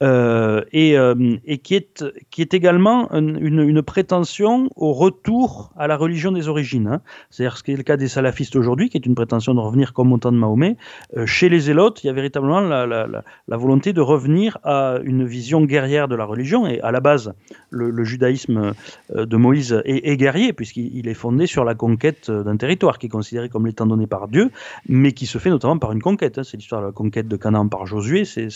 et, 0.00 0.98
euh, 0.98 1.36
et 1.44 1.58
qui, 1.58 1.74
est, 1.74 2.54
également 2.54 3.10
une, 3.12 3.82
prétention 3.82 4.68
au 4.76 4.92
retour 4.92 5.72
à 5.76 5.86
la 5.86 5.96
religion 5.96 6.32
des 6.32 6.48
origines. 6.48 6.88
Hein. 6.88 7.00
C'est-à-dire 7.30 7.56
ce 7.56 7.62
qui 7.62 7.72
est 7.72 7.76
le 7.76 7.82
cas 7.82 7.96
des 7.96 8.08
salafistes 8.08 8.56
aujourd'hui, 8.56 8.88
qui 8.88 8.96
est 8.96 9.06
une 9.06 9.14
prétention 9.14 9.54
de 9.54 9.60
revenir 9.60 9.92
comme 9.92 10.12
au 10.12 10.18
temps 10.18 10.32
de 10.32 10.36
Mahomet. 10.36 10.76
Euh, 11.16 11.26
chez 11.26 11.48
les 11.48 11.60
zélotes, 11.60 12.02
il 12.02 12.08
y 12.08 12.10
a 12.10 12.12
véritablement 12.12 12.60
la, 12.60 13.56
volonté 13.56 13.92
de 13.92 14.00
revenir 14.00 14.58
à 14.64 14.98
une 15.04 15.24
vision 15.24 15.62
guerrière 15.62 16.08
de 16.08 16.16
la 16.16 16.24
religion, 16.24 16.66
et 16.66 16.80
à 16.80 16.90
la 16.90 17.00
base, 17.00 17.32
le, 17.70 18.04
judaïsme 18.04 18.72
de 19.14 19.36
Moïse 19.36 19.80
est, 19.84 20.08
est 20.08 20.16
guerrier, 20.16 20.52
puisqu'il 20.52 21.08
est 21.08 21.14
fondé 21.14 21.46
sur 21.46 21.64
la 21.64 21.74
conquête 21.74 22.30
d'un 22.30 22.56
territoire 22.56 22.98
qui 22.98 23.06
est 23.06 23.10
considéré 23.10 23.48
comme 23.48 23.66
l'étant 23.66 23.86
donné 23.86 24.06
par 24.06 24.28
Dieu, 24.28 24.50
mais 24.88 25.12
qui 25.12 25.26
se 25.26 25.38
fait 25.38 25.50
notamment 25.50 25.78
par 25.78 25.92
une 25.92 26.02
conquête. 26.02 26.38
Hein. 26.38 26.42
C'est 26.44 26.56
l'histoire 26.56 26.82
de 26.82 26.86
la 26.86 26.92
conquête 26.92 27.28
de 27.28 27.36
Canaan 27.36 27.68
par 27.68 27.86
Josué, 27.86 28.24
c'est 28.24 28.48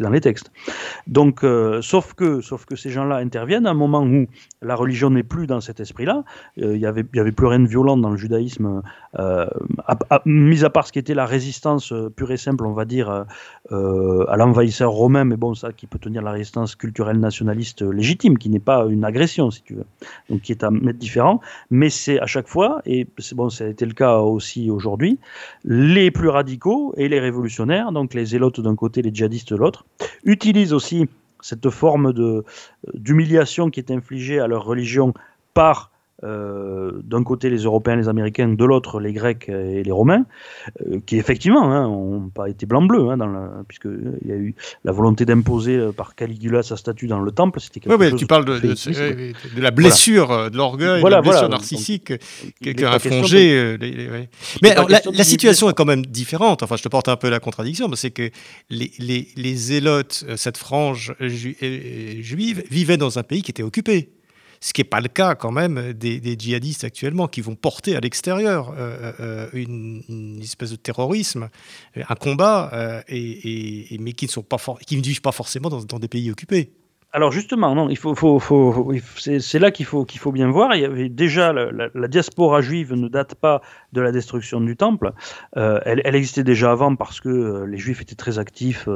dans 0.00 0.10
les 0.10 0.20
textes. 0.20 0.50
Donc, 1.06 1.44
euh, 1.44 1.80
sauf, 1.82 2.14
que, 2.14 2.40
sauf 2.40 2.64
que 2.64 2.76
ces 2.76 2.90
gens-là 2.90 3.16
interviennent 3.16 3.66
à 3.66 3.70
un 3.70 3.74
moment 3.74 4.02
où 4.02 4.26
la 4.62 4.74
religion 4.74 5.10
n'est 5.10 5.22
plus 5.22 5.46
dans 5.46 5.60
cet 5.60 5.80
esprit-là. 5.80 6.24
Euh, 6.60 6.74
il 6.74 6.80
n'y 6.80 6.86
avait, 6.86 7.04
y 7.14 7.20
avait 7.20 7.32
plus 7.32 7.46
rien 7.46 7.60
de 7.60 7.68
violent 7.68 7.96
dans 7.96 8.10
le 8.10 8.16
judaïsme, 8.16 8.82
euh, 9.18 9.46
mis 10.24 10.64
à 10.64 10.70
part 10.70 10.86
ce 10.86 10.92
qui 10.92 10.98
était 10.98 11.14
la 11.14 11.26
résistance 11.26 11.92
pure 12.16 12.32
et 12.32 12.36
simple, 12.36 12.66
on 12.66 12.72
va 12.72 12.84
dire, 12.84 13.24
à 13.70 14.36
l'envahisseur 14.36 14.90
romain, 14.90 15.24
mais 15.24 15.36
bon, 15.36 15.54
ça 15.54 15.72
qui 15.72 15.86
peut 15.86 15.98
tenir 15.98 16.22
la 16.22 16.32
résistance 16.32 16.74
culturelle 16.74 17.18
nationaliste 17.18 17.82
légitime, 17.82 18.38
qui 18.38 18.50
n'est 18.50 18.58
pas 18.58 18.86
une 18.88 19.04
agression, 19.04 19.50
si 19.50 19.62
tu 19.62 19.74
veux, 19.74 19.86
donc 20.30 20.42
qui 20.42 20.52
est 20.52 20.64
à 20.64 20.70
mettre 20.70 20.98
différent. 20.98 21.40
Mais 21.70 21.90
c'est 21.90 22.20
à 22.20 22.26
chaque 22.26 22.48
fois, 22.48 22.82
et 22.86 23.06
bon, 23.34 23.50
ça 23.50 23.64
a 23.64 23.68
été 23.68 23.86
le 23.86 23.94
cas 23.94 24.18
aussi 24.18 24.70
aujourd'hui, 24.70 25.18
les 25.64 26.10
plus 26.10 26.28
radicaux 26.28 26.94
et 26.96 27.08
les 27.08 27.20
révolutionnaires, 27.20 27.92
donc 27.92 28.14
les 28.14 28.26
zélotes 28.26 28.60
d'un 28.60 28.76
côté, 28.76 29.02
les 29.02 29.14
djihadistes 29.14 29.52
de 29.52 29.56
l'autre, 29.56 29.84
utilisent 30.24 30.65
aussi 30.72 31.08
cette 31.40 31.70
forme 31.70 32.12
d'humiliation 32.94 33.70
qui 33.70 33.80
est 33.80 33.90
infligée 33.90 34.40
à 34.40 34.46
leur 34.46 34.64
religion 34.64 35.14
par 35.54 35.90
euh, 36.24 36.92
d'un 37.04 37.22
côté 37.22 37.50
les 37.50 37.64
Européens, 37.64 37.94
les 37.96 38.08
Américains, 38.08 38.48
de 38.48 38.64
l'autre 38.64 39.00
les 39.00 39.12
Grecs 39.12 39.50
et 39.50 39.82
les 39.82 39.92
Romains, 39.92 40.24
euh, 40.80 40.98
qui 41.04 41.18
effectivement 41.18 41.70
hein, 41.70 41.82
n'ont 41.82 42.30
pas 42.30 42.48
été 42.48 42.64
blanc-bleu, 42.64 43.10
hein, 43.10 43.64
puisqu'il 43.68 44.26
y 44.26 44.32
a 44.32 44.36
eu 44.36 44.54
la 44.84 44.92
volonté 44.92 45.26
d'imposer 45.26 45.76
euh, 45.76 45.92
par 45.92 46.14
Caligula 46.14 46.62
sa 46.62 46.78
statue 46.78 47.06
dans 47.06 47.20
le 47.20 47.30
temple. 47.32 47.60
C'était 47.60 47.80
quelque 47.80 48.16
tu 48.16 48.26
parles 48.26 48.46
de, 48.46 48.58
de, 48.58 49.60
la 49.60 49.70
blessure, 49.70 50.50
de 50.50 50.56
l'orgueil, 50.56 51.02
de 51.02 51.08
la 51.08 51.20
blessure 51.20 51.50
narcissique 51.50 52.14
qu'a 52.62 52.94
infligé. 52.94 53.76
Mais 54.62 54.74
la, 54.88 55.24
situation 55.24 55.68
est 55.68 55.74
quand 55.74 55.84
même 55.84 56.06
différente. 56.06 56.62
Enfin, 56.62 56.76
je 56.76 56.82
te 56.82 56.88
porte 56.88 57.08
un 57.08 57.16
peu 57.16 57.28
la 57.28 57.40
contradiction, 57.40 57.88
mais 57.88 57.96
c'est 57.96 58.10
que 58.10 58.30
les, 58.70 58.90
les, 58.98 59.28
les 59.36 59.54
zélotes, 59.54 60.24
cette 60.36 60.56
frange 60.56 61.14
juive, 61.20 62.64
vivaient 62.70 62.96
dans 62.96 63.18
un 63.18 63.22
pays 63.22 63.42
qui 63.42 63.50
était 63.50 63.62
occupé 63.62 64.15
ce 64.60 64.72
qui 64.72 64.80
n'est 64.80 64.88
pas 64.88 65.00
le 65.00 65.08
cas 65.08 65.34
quand 65.34 65.52
même 65.52 65.92
des, 65.92 66.36
djihadistes 66.38 66.84
actuellement 66.84 67.28
qui 67.28 67.40
vont 67.40 67.54
porter 67.54 67.96
à 67.96 68.00
l'extérieur 68.00 68.74
euh, 68.76 69.12
euh, 69.20 69.48
une, 69.52 70.40
espèce 70.42 70.70
de 70.70 70.76
terrorisme, 70.76 71.48
un 71.96 72.14
combat, 72.14 73.02
mais 73.08 74.12
qui 74.12 74.26
ne, 74.26 74.40
pas 74.42 74.58
qui 74.86 74.96
ne 74.96 75.02
vivent 75.02 75.20
pas 75.20 75.32
forcément 75.32 75.68
dans 75.68 75.98
des 75.98 76.08
pays 76.08 76.30
occupés. 76.30 76.72
Alors 77.16 77.32
justement, 77.32 77.74
non, 77.74 77.88
il 77.88 77.96
faut, 77.96 78.14
c'est 79.16 79.58
là 79.58 79.70
qu'il 79.70 79.86
faut, 79.86 80.04
bien 80.32 80.50
voir. 80.50 80.74
Il 80.74 80.82
y 80.82 80.84
avait 80.84 81.08
déjà 81.08 81.54
la, 81.54 82.08
diaspora 82.08 82.60
juive 82.60 82.92
ne 82.92 83.08
date 83.08 83.34
pas 83.34 83.62
de 83.94 84.02
la 84.02 84.12
destruction 84.12 84.60
du 84.60 84.76
temple. 84.76 85.12
Euh, 85.56 85.80
elle, 85.86 86.14
existait 86.14 86.44
déjà 86.44 86.72
avant 86.72 86.94
parce 86.94 87.22
que 87.22 87.30
euh, 87.30 87.64
les 87.64 87.78
juifs 87.78 88.02
étaient 88.02 88.16
très 88.16 88.38
actifs 88.38 88.86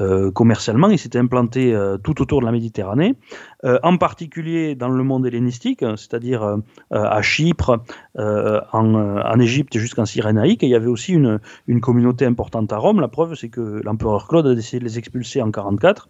euh, 0.00 0.32
commercialement. 0.32 0.90
Ils 0.90 0.98
s'étaient 0.98 1.20
implantés 1.20 1.72
tout 2.02 2.20
autour 2.20 2.40
de 2.40 2.46
la 2.46 2.50
Méditerranée, 2.50 3.14
en 3.62 3.96
particulier 3.96 4.74
dans 4.74 4.88
le 4.88 5.04
monde 5.04 5.24
hellénistique, 5.24 5.84
c'est-à-dire 5.90 6.56
à 6.90 7.22
Chypre, 7.22 7.78
en, 8.18 9.38
Égypte 9.38 9.78
jusqu'en 9.78 10.04
Cyrénaïque. 10.04 10.64
Il 10.64 10.68
y 10.68 10.74
avait 10.74 10.88
aussi 10.88 11.12
une, 11.12 11.38
une 11.68 11.80
communauté 11.80 12.26
importante 12.26 12.72
à 12.72 12.78
Rome. 12.78 13.00
La 13.00 13.06
preuve, 13.06 13.36
c'est 13.36 13.50
que 13.50 13.80
l'empereur 13.84 14.26
Claude 14.26 14.48
a 14.48 14.54
décidé 14.56 14.80
de 14.80 14.84
les 14.84 14.98
expulser 14.98 15.40
en 15.40 15.52
44. 15.52 16.08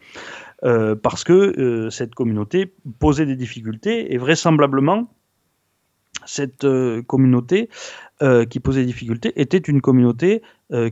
Euh, 0.64 0.94
parce 0.94 1.24
que 1.24 1.32
euh, 1.32 1.90
cette 1.90 2.14
communauté 2.14 2.72
posait 3.00 3.26
des 3.26 3.34
difficultés 3.34 4.14
et 4.14 4.18
vraisemblablement 4.18 5.12
cette 6.26 6.64
euh, 6.64 7.02
communauté 7.02 7.68
qui 8.50 8.60
posait 8.60 8.82
des 8.82 8.86
difficultés 8.86 9.32
était 9.34 9.58
une 9.58 9.80
communauté 9.80 10.42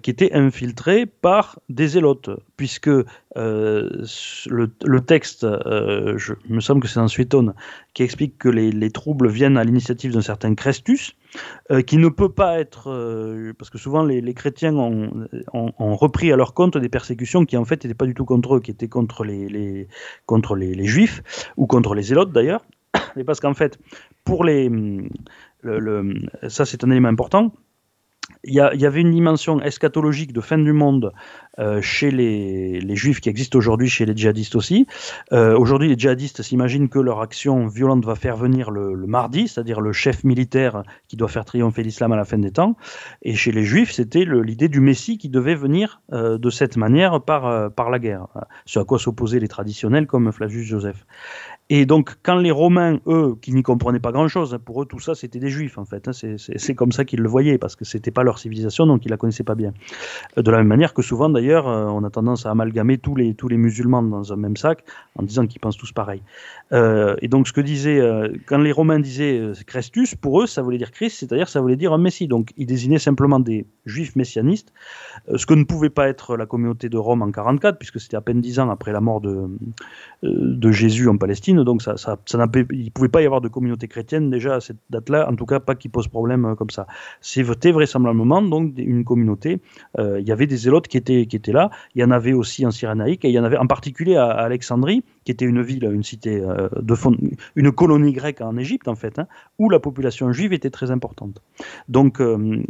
qui 0.03 0.11
était 0.11 0.33
infiltrée 0.33 1.07
par 1.07 1.61
des 1.69 1.87
zélotes, 1.87 2.29
puisque 2.57 2.91
le, 3.37 4.99
texte, 5.07 5.47
je, 5.47 6.33
me 6.49 6.59
semble 6.59 6.81
que 6.81 6.89
c'est 6.89 6.99
dans 6.99 7.07
Suétone, 7.07 7.55
qui 7.95 8.03
explique 8.03 8.37
que 8.37 8.49
les, 8.49 8.73
les 8.73 8.91
troubles 8.91 9.29
viennent 9.29 9.59
à 9.59 9.63
l'initiative 9.63 10.13
d'un 10.13 10.23
certain 10.23 10.57
Crestus, 10.57 11.15
euh, 11.71 11.83
qui 11.83 11.99
ne 11.99 12.09
peut 12.09 12.33
pas 12.33 12.59
être, 12.59 12.91
euh, 12.91 13.53
parce 13.57 13.71
que 13.71 13.79
souvent 13.79 14.03
les, 14.03 14.35
chrétiens 14.35 14.75
ont, 14.75 15.29
repris 15.79 16.33
à 16.33 16.37
leur 16.37 16.55
compte 16.55 16.77
des 16.77 16.89
persécutions 16.89 17.45
qui 17.45 17.57
en 17.57 17.65
fait 17.65 17.85
n'étaient 17.85 17.95
pas 17.95 18.07
du 18.07 18.15
tout 18.15 18.25
contre 18.25 18.57
eux, 18.57 18.61
qui 18.61 18.71
étaient 18.71 18.89
contre 18.89 19.25
les, 19.25 19.87
contre 20.27 20.57
les, 20.57 20.87
juifs 20.87 21.23
ou 21.57 21.67
contre 21.67 21.95
les 21.95 22.03
zélotes 22.03 22.33
d'ailleurs, 22.33 22.65
parce 23.27 23.41
qu'en 23.41 23.55
fait, 23.55 23.79
pour 24.25 24.45
les, 24.45 24.71
le, 25.63 26.15
ça 26.49 26.65
c'est 26.65 26.85
un 26.85 26.91
élément 26.91 27.09
important, 27.09 27.53
il 28.45 28.55
y, 28.55 28.87
avait 28.87 29.01
une 29.01 29.11
dimension 29.11 29.61
eschatologique 29.61 30.33
de 30.33 30.41
fin 30.41 30.57
du 30.57 30.73
monde 30.73 31.13
euh, 31.59 31.83
chez 31.83 32.11
les, 32.11 32.97
juifs 32.97 33.21
qui 33.21 33.29
existe 33.29 33.55
aujourd'hui 33.55 33.89
chez 33.89 34.07
les 34.07 34.17
djihadistes 34.17 34.57
aussi. 34.57 34.87
Euh, 35.33 35.59
aujourd'hui, 35.59 35.89
les 35.89 35.99
djihadistes 35.99 36.41
s'imaginent 36.41 36.89
que 36.89 36.99
leur 36.99 37.21
action 37.21 37.67
violente 37.67 38.05
va 38.05 38.15
faire 38.15 38.37
venir 38.37 38.71
le, 38.71 38.95
mardi, 39.07 39.47
c'est-à-dire 39.47 39.81
le 39.81 39.93
chef 39.93 40.25
militaire 40.25 40.85
qui 41.09 41.17
doit 41.17 41.29
faire 41.29 41.45
triompher 41.45 41.83
l'islam 41.83 42.13
à 42.13 42.17
la 42.17 42.25
fin 42.25 42.39
des 42.39 42.51
temps. 42.51 42.77
Et 43.23 43.35
chez 43.35 43.53
les 43.53 43.65
juifs, 43.65 43.93
c'était 43.93 44.25
l'idée 44.25 44.69
du 44.69 44.81
Messie 44.81 45.19
qui 45.19 45.29
devait 45.29 45.55
venir 45.55 46.01
euh, 46.13 46.39
de 46.39 46.51
cette 46.51 46.77
manière 46.77 47.21
par, 47.21 47.71
par 47.73 47.91
la 47.91 47.99
guerre, 47.99 48.29
ce 48.65 48.79
à 48.79 48.85
quoi 48.85 48.99
s'opposaient 48.99 49.41
les 49.41 49.49
traditionnels 49.49 50.07
comme 50.07 50.33
Flavius 50.33 50.67
Joseph. 50.67 51.05
Et 51.73 51.87
donc, 51.87 52.17
quand 52.25 52.35
les 52.35 52.51
Romains, 52.51 52.99
eux, 53.07 53.37
qui 53.41 53.53
n'y 53.55 53.63
comprenaient 53.63 54.01
pas 54.01 54.11
grand-chose, 54.11 54.55
hein, 54.55 54.59
pour 54.59 54.83
eux, 54.83 54.87
tout 54.87 54.99
ça, 54.99 55.15
c'était 55.15 55.39
des 55.39 55.51
Juifs, 55.51 55.79
en 55.79 55.85
fait. 55.85 56.09
Hein, 56.09 56.11
c'est 56.37 56.75
comme 56.75 56.91
ça 56.91 57.05
qu'ils 57.05 57.21
le 57.21 57.29
voyaient, 57.29 57.59
parce 57.59 57.77
que 57.77 57.85
c'était 57.85 58.11
pas 58.11 58.25
leur 58.25 58.41
civilisation, 58.41 58.89
donc 58.89 59.07
ils 59.07 59.09
la 59.09 59.17
connaissaient 59.17 59.45
pas 59.45 59.55
bien. 59.55 59.73
Euh, 60.37 60.43
de 60.43 60.51
la 60.51 60.59
même 60.59 60.67
manière 60.67 60.93
que 60.95 61.03
souvent, 61.03 61.29
d'ailleurs, 61.29 61.69
euh, 61.69 61.85
on 61.87 62.03
a 62.03 62.11
tendance 62.11 62.45
à 62.45 62.51
amalgamer 62.51 62.99
tous 62.99 63.15
les, 63.15 63.37
musulmans 63.57 64.03
dans 64.03 64.33
un 64.33 64.37
même 64.37 64.57
sac, 64.57 64.83
en 65.15 65.23
disant 65.23 65.47
qu'ils 65.47 65.61
pensent 65.61 65.77
tous 65.77 65.93
pareil. 65.93 66.23
Euh, 66.73 67.15
et 67.23 67.29
donc, 67.29 67.47
ce 67.47 67.53
que 67.53 67.61
disait, 67.61 68.01
quand 68.47 68.59
les 68.59 68.73
Romains 68.73 68.99
disaient 68.99 69.53
Christus, 69.65 70.17
pour 70.17 70.43
eux, 70.43 70.49
ça 70.49 70.63
voulait 70.63 70.79
dire 70.79 70.91
Christ, 70.91 71.19
c'est-à-dire 71.21 71.49
ça 71.49 71.61
voulait 71.61 71.77
dire 71.77 71.93
un 71.93 71.99
Messie. 71.99 72.27
Donc, 72.27 72.51
ils 72.57 72.67
désignaient 72.67 72.99
simplement 72.99 73.39
des 73.39 73.65
Juifs 73.87 74.17
messianistes, 74.17 74.73
ce 75.33 75.47
que 75.47 75.55
ne 75.55 75.63
pouvait 75.63 75.91
pas 75.91 76.09
être 76.09 76.37
la 76.37 76.47
communauté 76.47 76.89
de 76.89 76.97
Rome 76.97 77.23
en 77.23 77.31
44, 77.31 77.79
puisque 77.79 78.01
c'était 78.01 78.17
à 78.17 78.21
peine 78.21 78.41
dix 78.41 78.59
ans 78.59 78.71
après 78.71 78.93
la 78.93 79.01
mort 79.01 79.21
de 79.21 80.73
Jésus 80.73 81.09
en 81.09 81.17
Palestine 81.17 81.60
donc 81.65 81.83
ça, 81.83 81.97
ça, 81.97 82.19
il 82.33 82.85
ne 82.85 82.91
pouvait 82.91 83.09
pas 83.09 83.23
y 83.23 83.27
avoir 83.27 83.41
de 83.41 83.49
communauté 83.49 83.89
chrétienne 83.89 84.31
déjà 84.31 84.57
à 84.57 84.61
cette 84.61 84.79
date-là, 84.91 85.29
en 85.31 85.37
tout 85.37 85.47
cas 85.47 85.61
pas 85.61 85.75
qui 85.75 85.89
pose 85.89 86.09
problème 86.09 86.45
euh, 86.45 86.55
comme 86.55 86.71
ça. 86.71 86.87
C'était 87.21 87.73
vraisemblablement 87.73 88.43
donc 88.43 88.73
une 88.77 89.05
communauté. 89.05 89.61
Euh, 89.99 90.21
il 90.21 90.27
y 90.27 90.33
avait 90.33 90.47
des 90.47 90.57
zélotes 90.57 90.89
qui 90.89 90.97
étaient, 90.97 91.27
qui 91.27 91.37
étaient 91.37 91.53
là. 91.53 91.71
Il 91.95 92.01
y 92.01 92.05
en 92.05 92.11
avait 92.11 92.33
aussi 92.33 92.67
en 92.67 92.71
Cyrénaïque 92.71 93.25
et 93.25 93.29
il 93.29 93.35
y 93.35 93.39
en 93.39 93.45
avait 93.45 93.59
en 93.59 93.67
particulier 93.67 94.17
à, 94.17 94.29
Alexandrie, 94.31 95.05
qui 95.25 95.33
était 95.33 95.45
une 95.45 95.63
ville, 95.63 95.85
une 95.85 96.03
cité 96.03 96.41
euh, 96.41 96.69
une 97.57 97.73
colonie 97.73 98.13
grecque 98.13 98.41
en 98.41 98.57
Égypte 98.57 98.89
en 98.89 98.95
fait, 98.95 99.19
hein, 99.19 99.27
où 99.59 99.71
la 99.71 99.81
population 99.81 100.33
juive 100.33 100.53
était 100.53 100.71
très 100.71 100.91
importante. 100.91 101.43
Donc, 101.89 102.21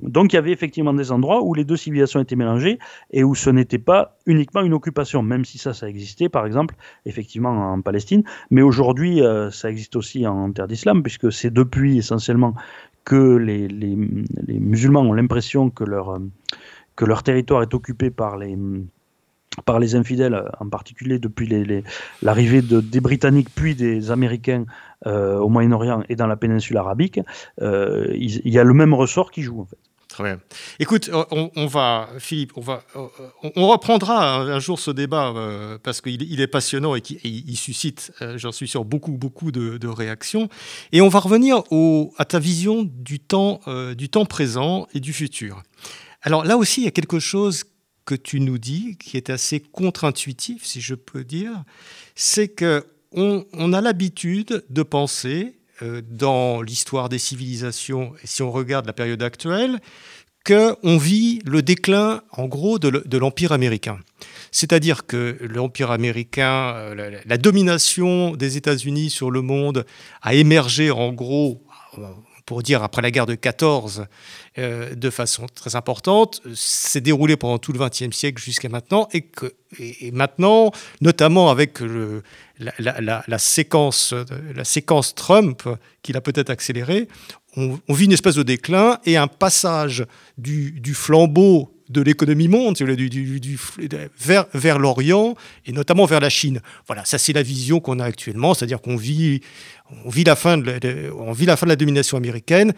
donc 0.03 0.32
il 0.32 0.36
y 0.36 0.38
avait 0.38 0.53
effectivement 0.53 0.92
des 0.92 1.12
endroits 1.12 1.42
où 1.42 1.55
les 1.55 1.64
deux 1.64 1.76
civilisations 1.76 2.20
étaient 2.20 2.36
mélangées 2.36 2.78
et 3.12 3.24
où 3.24 3.34
ce 3.34 3.51
n'était 3.51 3.78
pas 3.78 4.16
uniquement 4.26 4.62
une 4.62 4.74
occupation, 4.74 5.22
même 5.22 5.44
si 5.44 5.59
ça, 5.59 5.74
ça 5.74 5.88
existait, 5.88 6.28
par 6.28 6.46
exemple, 6.46 6.74
effectivement 7.07 7.72
en 7.72 7.80
Palestine, 7.80 8.22
mais 8.51 8.62
aujourd'hui 8.62 9.22
euh, 9.22 9.51
ça 9.51 9.70
existe 9.70 9.96
aussi 9.96 10.26
en 10.26 10.53
terre 10.53 10.68
d'islam, 10.68 11.03
puisque 11.03 11.32
c'est 11.32 11.51
depuis 11.53 11.98
essentiellement 11.98 12.55
que 13.05 13.36
les, 13.36 13.68
musulmans 14.48 15.01
ont 15.01 15.12
l'impression 15.12 15.70
que 15.70 15.84
leur, 15.84 16.11
euh, 16.11 16.18
que 16.96 17.05
leur 17.05 17.22
territoire 17.22 17.62
est 17.62 17.74
occupé 17.74 18.11
par 18.11 18.36
les, 18.36 18.57
par 19.64 19.78
les 19.78 19.94
infidèles, 19.94 20.42
en 20.58 20.68
particulier 20.68 21.18
depuis 21.18 21.48
l'arrivée 22.22 22.62
des 22.62 23.00
Britanniques 23.00 23.48
puis 23.54 23.74
des 23.74 24.11
Américains 24.11 24.64
euh, 25.06 25.38
au 25.38 25.48
Moyen-Orient 25.48 26.02
et 26.08 26.16
dans 26.16 26.26
la 26.26 26.36
péninsule 26.36 26.76
arabique, 26.76 27.20
il, 27.61 28.40
y 28.44 28.58
a 28.58 28.64
le 28.64 28.74
même 28.74 28.94
ressort 28.94 29.30
qui 29.30 29.42
joue. 29.42 29.66
Très 30.11 30.24
bien. 30.24 30.40
Écoute, 30.80 31.08
on, 31.30 31.66
va, 31.66 32.08
Philippe, 32.18 32.52
on, 32.56 32.61
va, 32.61 32.82
on, 33.54 33.68
reprendra 33.68 34.38
un, 34.38 34.58
jour 34.58 34.80
ce 34.80 34.90
débat 34.90 35.32
euh, 35.36 35.78
parce 35.80 36.00
qu'il 36.00 36.22
il 36.22 36.40
est 36.40 36.48
passionnant 36.48 36.96
et, 36.96 37.00
qu'il 37.00 37.56
suscite, 37.56 38.12
euh, 38.20 38.36
j'en 38.36 38.50
suis 38.50 38.66
sûr, 38.66 38.84
beaucoup, 38.84 39.12
beaucoup 39.12 39.52
de, 39.52 39.86
réactions. 39.86 40.48
Et 40.90 41.00
on 41.00 41.08
va 41.08 41.20
revenir 41.20 41.62
au, 41.70 42.12
à 42.18 42.24
ta 42.24 42.40
vision 42.40 42.82
du 42.82 43.20
temps, 43.20 43.61
euh, 43.68 43.94
du 43.94 44.08
temps 44.08 44.24
présent 44.24 44.88
et 44.94 45.00
du 45.00 45.12
futur. 45.12 45.62
Alors 46.22 46.44
là 46.44 46.56
aussi, 46.56 46.80
il 46.80 46.84
y 46.84 46.88
a 46.88 46.92
quelque 46.92 47.20
chose 47.20 47.62
que 48.11 48.16
tu 48.16 48.40
nous 48.40 48.58
dis 48.58 48.96
qui 48.98 49.16
est 49.16 49.30
assez 49.30 49.61
contre-intuitif, 49.61 50.64
si 50.64 50.80
je 50.80 50.96
peux 50.96 51.22
dire, 51.22 51.62
c'est 52.16 52.48
que 52.48 52.84
on 53.12 53.72
a 53.72 53.80
l'habitude 53.80 54.64
de 54.68 54.82
penser 54.82 55.58
euh, 55.82 56.02
dans 56.08 56.61
l'histoire 56.61 57.08
des 57.08 57.18
civilisations, 57.18 58.12
et 58.22 58.26
si 58.26 58.42
on 58.42 58.50
regarde 58.50 58.86
la 58.86 58.92
période 58.92 59.22
actuelle, 59.22 59.80
qu'on 60.44 60.98
vit 60.98 61.40
le 61.44 61.62
déclin, 61.62 62.22
en 62.32 62.46
gros, 62.46 62.78
de 62.78 63.18
l'Empire 63.18 63.52
américain. 63.52 64.00
C'est-à-dire 64.50 65.06
que 65.06 65.38
l'Empire 65.40 65.90
américain, 65.90 66.74
euh, 66.74 67.20
la, 67.24 67.38
domination 67.38 68.34
des 68.34 68.56
États-Unis 68.56 69.11
sur 69.11 69.30
le 69.30 69.42
monde 69.42 69.86
a 70.22 70.34
émergé, 70.34 70.90
en 70.90 71.12
gros, 71.12 71.62
pour 72.47 72.62
dire 72.62 72.82
après 72.82 73.03
la 73.03 73.11
guerre 73.11 73.26
de 73.26 73.34
14, 73.34 74.07
euh, 74.59 74.95
de 74.95 75.11
façon 75.11 75.47
très 75.55 75.76
importante, 75.76 76.43
s'est 76.55 77.01
déroulé 77.01 77.36
pendant 77.36 77.59
tout 77.59 77.72
le 77.72 77.78
XXe 77.78 78.16
siècle 78.16 78.43
jusqu'à 78.43 78.68
maintenant, 78.68 79.09
et 79.12 80.11
maintenant, 80.12 80.72
notamment 81.01 81.51
avec 81.51 81.78
la, 82.59 83.38
séquence, 83.38 84.14
la 84.55 84.64
séquence 84.64 85.14
Trump, 85.14 85.68
qui 86.03 86.12
l'a 86.12 86.20
peut-être 86.20 86.51
accéléré, 86.51 87.09
on, 87.57 87.78
vit 87.88 88.05
une 88.05 88.12
espèce 88.12 88.36
de 88.36 88.43
déclin 88.43 88.99
et 89.05 89.16
un 89.16 89.26
passage 89.26 90.07
du, 90.38 90.95
flambeau 90.95 91.72
de 91.91 92.01
l'économie 92.01 92.49
monde, 92.49 92.76
du, 92.76 93.59
vers, 94.18 94.47
vers 94.55 94.78
l'Orient 94.78 95.34
et 95.66 95.72
notamment 95.72 96.07
vers 96.07 96.20
la 96.20 96.30
Chine. 96.30 96.61
Voilà, 96.86 97.05
ça 97.05 97.18
c'est 97.18 97.32
la 97.32 97.43
vision 97.43 97.80
qu'on 97.80 97.99
a 97.99 98.05
actuellement, 98.05 98.55
c'est-à-dire 98.55 98.80
qu'on 98.80 98.97
vit, 98.97 99.41
on 100.05 100.09
vit, 100.09 100.24
la 100.24 100.36
fin 100.36 100.57
de, 100.57 101.12
vit 101.32 101.47
la 101.47 101.57
fin 101.57 101.66
de 101.66 101.70
la 101.70 101.76
domination 101.76 102.16
américaine, 102.16 102.72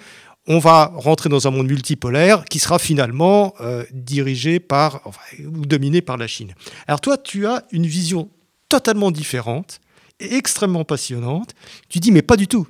on 0.48 0.58
va 0.58 0.92
rentrer 0.96 1.28
dans 1.28 1.46
un 1.46 1.50
monde 1.50 1.68
multipolaire 1.68 2.44
qui 2.46 2.58
sera 2.58 2.78
finalement 2.78 3.54
euh, 3.60 3.84
dirigé 3.92 4.58
par, 4.58 5.02
ou 5.38 5.66
dominé 5.66 6.00
par 6.00 6.16
la 6.16 6.26
Chine. 6.26 6.54
Alors 6.88 7.00
toi, 7.00 7.16
tu 7.16 7.46
as 7.46 7.64
une 7.70 7.86
vision 7.86 8.30
totalement 8.68 9.10
différente 9.10 9.80
et 10.18 10.34
extrêmement 10.34 10.84
passionnante. 10.84 11.54
Tu 11.88 12.00
dis, 12.00 12.10
mais 12.10 12.22
pas 12.22 12.36
du 12.36 12.48
tout. 12.48 12.66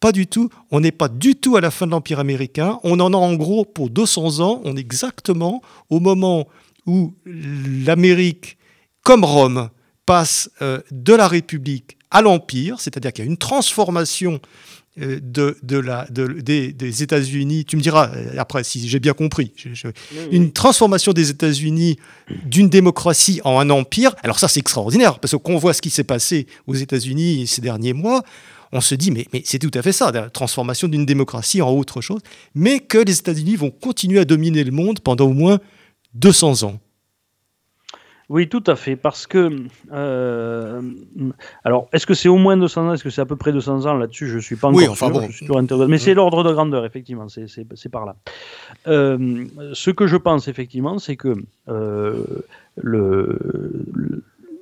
Pas 0.00 0.12
du 0.12 0.26
tout. 0.26 0.50
On 0.70 0.80
n'est 0.80 0.92
pas 0.92 1.08
du 1.08 1.36
tout 1.36 1.56
à 1.56 1.60
la 1.60 1.70
fin 1.70 1.86
de 1.86 1.92
l'Empire 1.92 2.18
américain. 2.18 2.78
On 2.84 3.00
en 3.00 3.12
a 3.12 3.16
en 3.16 3.34
gros 3.34 3.64
pour 3.64 3.90
200 3.90 4.40
ans. 4.40 4.60
On 4.64 4.76
est 4.76 4.80
exactement 4.80 5.62
au 5.90 6.00
moment 6.00 6.46
où 6.86 7.14
l'Amérique, 7.24 8.58
comme 9.02 9.24
Rome, 9.24 9.70
passe 10.04 10.50
euh, 10.62 10.80
de 10.90 11.14
la 11.14 11.28
République 11.28 11.96
à 12.10 12.22
l'Empire, 12.22 12.80
c'est-à-dire 12.80 13.12
qu'il 13.12 13.24
y 13.24 13.28
a 13.28 13.30
une 13.30 13.36
transformation 13.36 14.40
euh, 14.98 15.20
de, 15.22 15.58
de 15.62 15.76
la, 15.76 16.06
des, 16.08 16.72
des 16.72 17.02
États-Unis, 17.02 17.66
tu 17.66 17.76
me 17.76 17.82
diras 17.82 18.10
euh, 18.14 18.36
après 18.38 18.64
si 18.64 18.88
j'ai 18.88 19.00
bien 19.00 19.12
compris, 19.12 19.52
une 20.30 20.52
transformation 20.52 21.12
des 21.12 21.28
États-Unis 21.28 21.98
d'une 22.46 22.70
démocratie 22.70 23.42
en 23.44 23.58
un 23.58 23.68
empire. 23.68 24.14
Alors 24.22 24.38
ça 24.38 24.48
c'est 24.48 24.60
extraordinaire 24.60 25.18
parce 25.18 25.36
qu'on 25.36 25.58
voit 25.58 25.74
ce 25.74 25.82
qui 25.82 25.90
s'est 25.90 26.04
passé 26.04 26.46
aux 26.66 26.74
États-Unis 26.74 27.46
ces 27.46 27.60
derniers 27.60 27.92
mois 27.92 28.22
on 28.72 28.80
se 28.80 28.94
dit, 28.94 29.10
mais, 29.10 29.26
mais 29.32 29.42
c'est 29.44 29.58
tout 29.58 29.70
à 29.74 29.82
fait 29.82 29.92
ça, 29.92 30.10
la 30.12 30.30
transformation 30.30 30.88
d'une 30.88 31.06
démocratie 31.06 31.62
en 31.62 31.70
autre 31.70 32.00
chose, 32.00 32.20
mais 32.54 32.80
que 32.80 32.98
les 32.98 33.18
États-Unis 33.18 33.56
vont 33.56 33.70
continuer 33.70 34.20
à 34.20 34.24
dominer 34.24 34.64
le 34.64 34.72
monde 34.72 35.00
pendant 35.00 35.26
au 35.26 35.32
moins 35.32 35.58
200 36.14 36.64
ans. 36.64 36.78
Oui, 38.28 38.48
tout 38.48 38.64
à 38.66 38.74
fait, 38.74 38.96
parce 38.96 39.28
que... 39.28 39.66
Euh, 39.92 40.82
alors, 41.62 41.88
est-ce 41.92 42.06
que 42.06 42.14
c'est 42.14 42.28
au 42.28 42.38
moins 42.38 42.56
200 42.56 42.88
ans 42.88 42.92
Est-ce 42.94 43.04
que 43.04 43.10
c'est 43.10 43.20
à 43.20 43.26
peu 43.26 43.36
près 43.36 43.52
200 43.52 43.86
ans 43.86 43.94
Là-dessus, 43.94 44.26
je 44.26 44.36
ne 44.36 44.40
suis 44.40 44.56
pas 44.56 44.68
encore 44.68 44.80
oui, 44.80 44.88
enfin 44.88 45.10
Bon. 45.10 45.86
Mais 45.86 45.98
c'est 45.98 46.14
l'ordre 46.14 46.42
de 46.42 46.52
grandeur, 46.52 46.84
effectivement, 46.84 47.28
c'est 47.28 47.88
par 47.88 48.04
là. 48.04 48.16
Euh, 48.88 49.44
ce 49.74 49.92
que 49.92 50.08
je 50.08 50.16
pense, 50.16 50.48
effectivement, 50.48 50.98
c'est 50.98 51.14
que 51.14 51.34
euh, 51.68 52.24
le, 52.74 53.38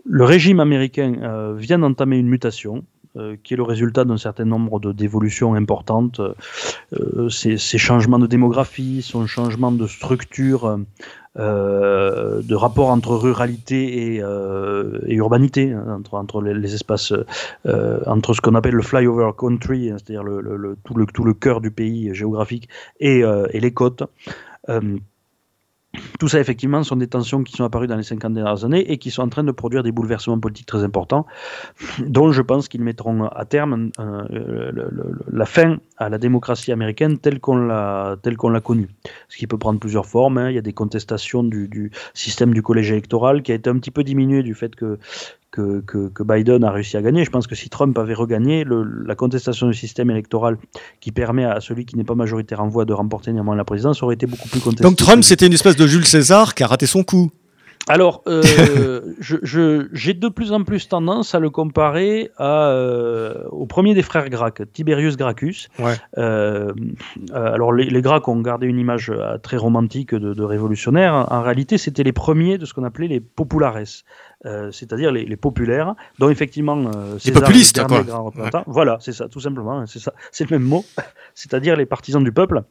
le, 0.04 0.24
régime 0.24 0.60
américain 0.60 1.54
vient 1.56 1.78
d'entamer 1.78 2.18
une 2.18 2.28
mutation 2.28 2.84
euh, 3.16 3.36
qui 3.44 3.54
est 3.54 3.56
le 3.56 3.62
résultat 3.62 4.04
d'un 4.04 4.16
certain 4.16 4.44
nombre 4.44 4.92
d'évolutions 4.92 5.54
importantes. 5.54 6.20
Euh, 6.92 7.28
ces, 7.28 7.56
changements 7.78 8.18
de 8.18 8.26
démographie, 8.26 9.02
son 9.02 9.26
changement 9.28 9.70
de 9.70 9.86
structure, 9.86 10.80
euh, 11.38 12.42
de 12.42 12.54
rapport 12.56 12.88
entre 12.88 13.14
ruralité 13.14 14.16
et, 14.16 14.22
urbanité, 15.14 15.72
hein, 15.72 16.02
entre, 16.10 16.42
les, 16.42 16.74
espaces, 16.74 17.12
entre 17.64 18.34
ce 18.34 18.40
qu'on 18.40 18.56
appelle 18.56 18.74
le 18.74 18.82
flyover 18.82 19.30
country, 19.38 19.90
hein, 19.90 19.96
c'est-à-dire 19.98 20.24
le, 20.24 20.76
tout, 20.84 20.94
le, 20.94 21.06
tout 21.06 21.22
le 21.22 21.34
cœur 21.34 21.60
du 21.60 21.70
pays 21.70 22.12
géographique, 22.14 22.68
et, 22.98 23.20
et 23.20 23.60
les 23.60 23.72
côtes. 23.72 24.02
Tout 26.18 26.28
ça, 26.28 26.40
effectivement, 26.40 26.82
sont 26.82 26.96
des 26.96 27.06
tensions 27.06 27.42
qui 27.42 27.52
sont 27.52 27.64
apparues 27.64 27.86
dans 27.86 27.96
les 27.96 28.02
50 28.02 28.34
dernières 28.34 28.64
années 28.64 28.90
et 28.90 28.98
qui 28.98 29.10
sont 29.10 29.22
en 29.22 29.28
train 29.28 29.44
de 29.44 29.52
produire 29.52 29.82
des 29.82 29.92
bouleversements 29.92 30.38
politiques 30.38 30.66
très 30.66 30.84
importants, 30.84 31.26
dont 31.98 32.32
je 32.32 32.42
pense 32.42 32.68
qu'ils 32.68 32.82
mettront 32.82 33.24
à 33.26 33.44
terme 33.44 33.90
euh, 33.98 34.72
la 35.30 35.46
fin 35.46 35.78
à 35.98 36.08
la 36.08 36.18
démocratie 36.18 36.72
américaine 36.72 37.18
telle 37.18 37.40
qu'on 37.40 37.56
l'a 37.56 38.16
telle 38.22 38.36
connue. 38.36 38.88
Ce 39.28 39.36
qui 39.36 39.46
peut 39.46 39.58
prendre 39.58 39.80
plusieurs 39.80 40.06
formes. 40.06 40.38
Hein. 40.38 40.50
Il 40.50 40.54
y 40.54 40.58
a 40.58 40.62
des 40.62 40.72
contestations 40.72 41.42
du, 41.42 41.90
système 42.14 42.54
du 42.54 42.62
collège 42.62 42.90
électoral 42.90 43.42
qui 43.42 43.52
a 43.52 43.54
été 43.54 43.70
un 43.70 43.78
petit 43.78 43.90
peu 43.90 44.04
diminué 44.04 44.42
du 44.42 44.54
fait 44.54 44.74
que 44.74 44.98
que, 45.54 46.22
Biden 46.22 46.64
a 46.64 46.70
réussi 46.70 46.96
à 46.96 47.02
gagner. 47.02 47.24
Je 47.24 47.30
pense 47.30 47.46
que 47.46 47.54
si 47.54 47.68
Trump 47.68 47.96
avait 47.98 48.14
regagné, 48.14 48.64
la 48.64 49.14
contestation 49.14 49.68
du 49.68 49.74
système 49.74 50.10
électoral 50.10 50.56
qui 51.00 51.12
permet 51.12 51.44
à 51.44 51.60
celui 51.60 51.86
qui 51.86 51.96
n'est 51.96 52.04
pas 52.04 52.14
majoritaire 52.14 52.60
en 52.60 52.68
voix 52.68 52.84
de 52.84 52.92
remporter 52.92 53.32
néanmoins 53.32 53.56
la 53.56 53.64
présidence 53.64 54.02
aurait 54.02 54.14
été 54.14 54.26
beaucoup 54.26 54.48
plus 54.48 54.60
contesté. 54.60 54.82
Donc 54.82 54.96
Trump, 54.96 55.22
c'était 55.22 55.46
une 55.46 55.52
espèce 55.52 55.76
de 55.76 55.83
Jules 55.86 56.06
César 56.06 56.54
qui 56.54 56.62
a 56.62 56.66
raté 56.66 56.86
son 56.86 57.04
coup. 57.04 57.30
Alors, 57.86 58.22
euh, 58.26 59.14
j'ai 59.92 60.14
de 60.14 60.28
plus 60.28 60.52
en 60.52 60.64
plus 60.64 60.88
tendance 60.88 61.34
à 61.34 61.38
le 61.38 61.50
comparer 61.50 62.30
à, 62.38 62.68
euh, 62.68 63.44
au 63.50 63.66
premier 63.66 63.94
des 63.94 64.02
frères 64.02 64.28
Gracques, 64.30 64.62
Tiberius 64.72 65.16
Gracchus. 65.16 65.68
Euh, 66.16 66.72
alors, 67.32 67.72
les, 67.72 67.90
les, 67.90 68.02
Gracques 68.02 68.28
ont 68.28 68.40
gardé 68.40 68.66
une 68.66 68.78
image 68.78 69.12
très 69.42 69.56
romantique 69.56 70.14
de, 70.14 70.32
de 70.32 70.42
révolutionnaire. 70.42 71.26
En 71.30 71.42
réalité, 71.42 71.76
c'était 71.78 72.02
les 72.02 72.12
premiers 72.12 72.58
de 72.58 72.64
ce 72.64 72.72
qu'on 72.72 72.84
appelait 72.84 73.08
les 73.08 73.20
populares. 73.20 73.74
C'est-à-dire 74.72 75.10
les, 75.10 75.36
populaires, 75.36 75.94
dont 76.18 76.28
effectivement 76.28 76.90
les 77.24 77.32
populistes, 77.32 77.82
quoi. 77.86 78.04
Voilà, 78.66 78.98
c'est 79.00 79.12
ça, 79.12 79.28
tout 79.28 79.40
simplement, 79.40 79.80
hein, 79.80 79.84
c'est 79.86 79.98
ça, 79.98 80.12
c'est 80.32 80.48
le 80.50 80.58
même 80.58 80.68
mot, 80.68 80.84
c'est-à-dire 81.34 81.76
les 81.76 81.86
partisans 81.86 82.22
du 82.22 82.30
peuple. 82.30 82.62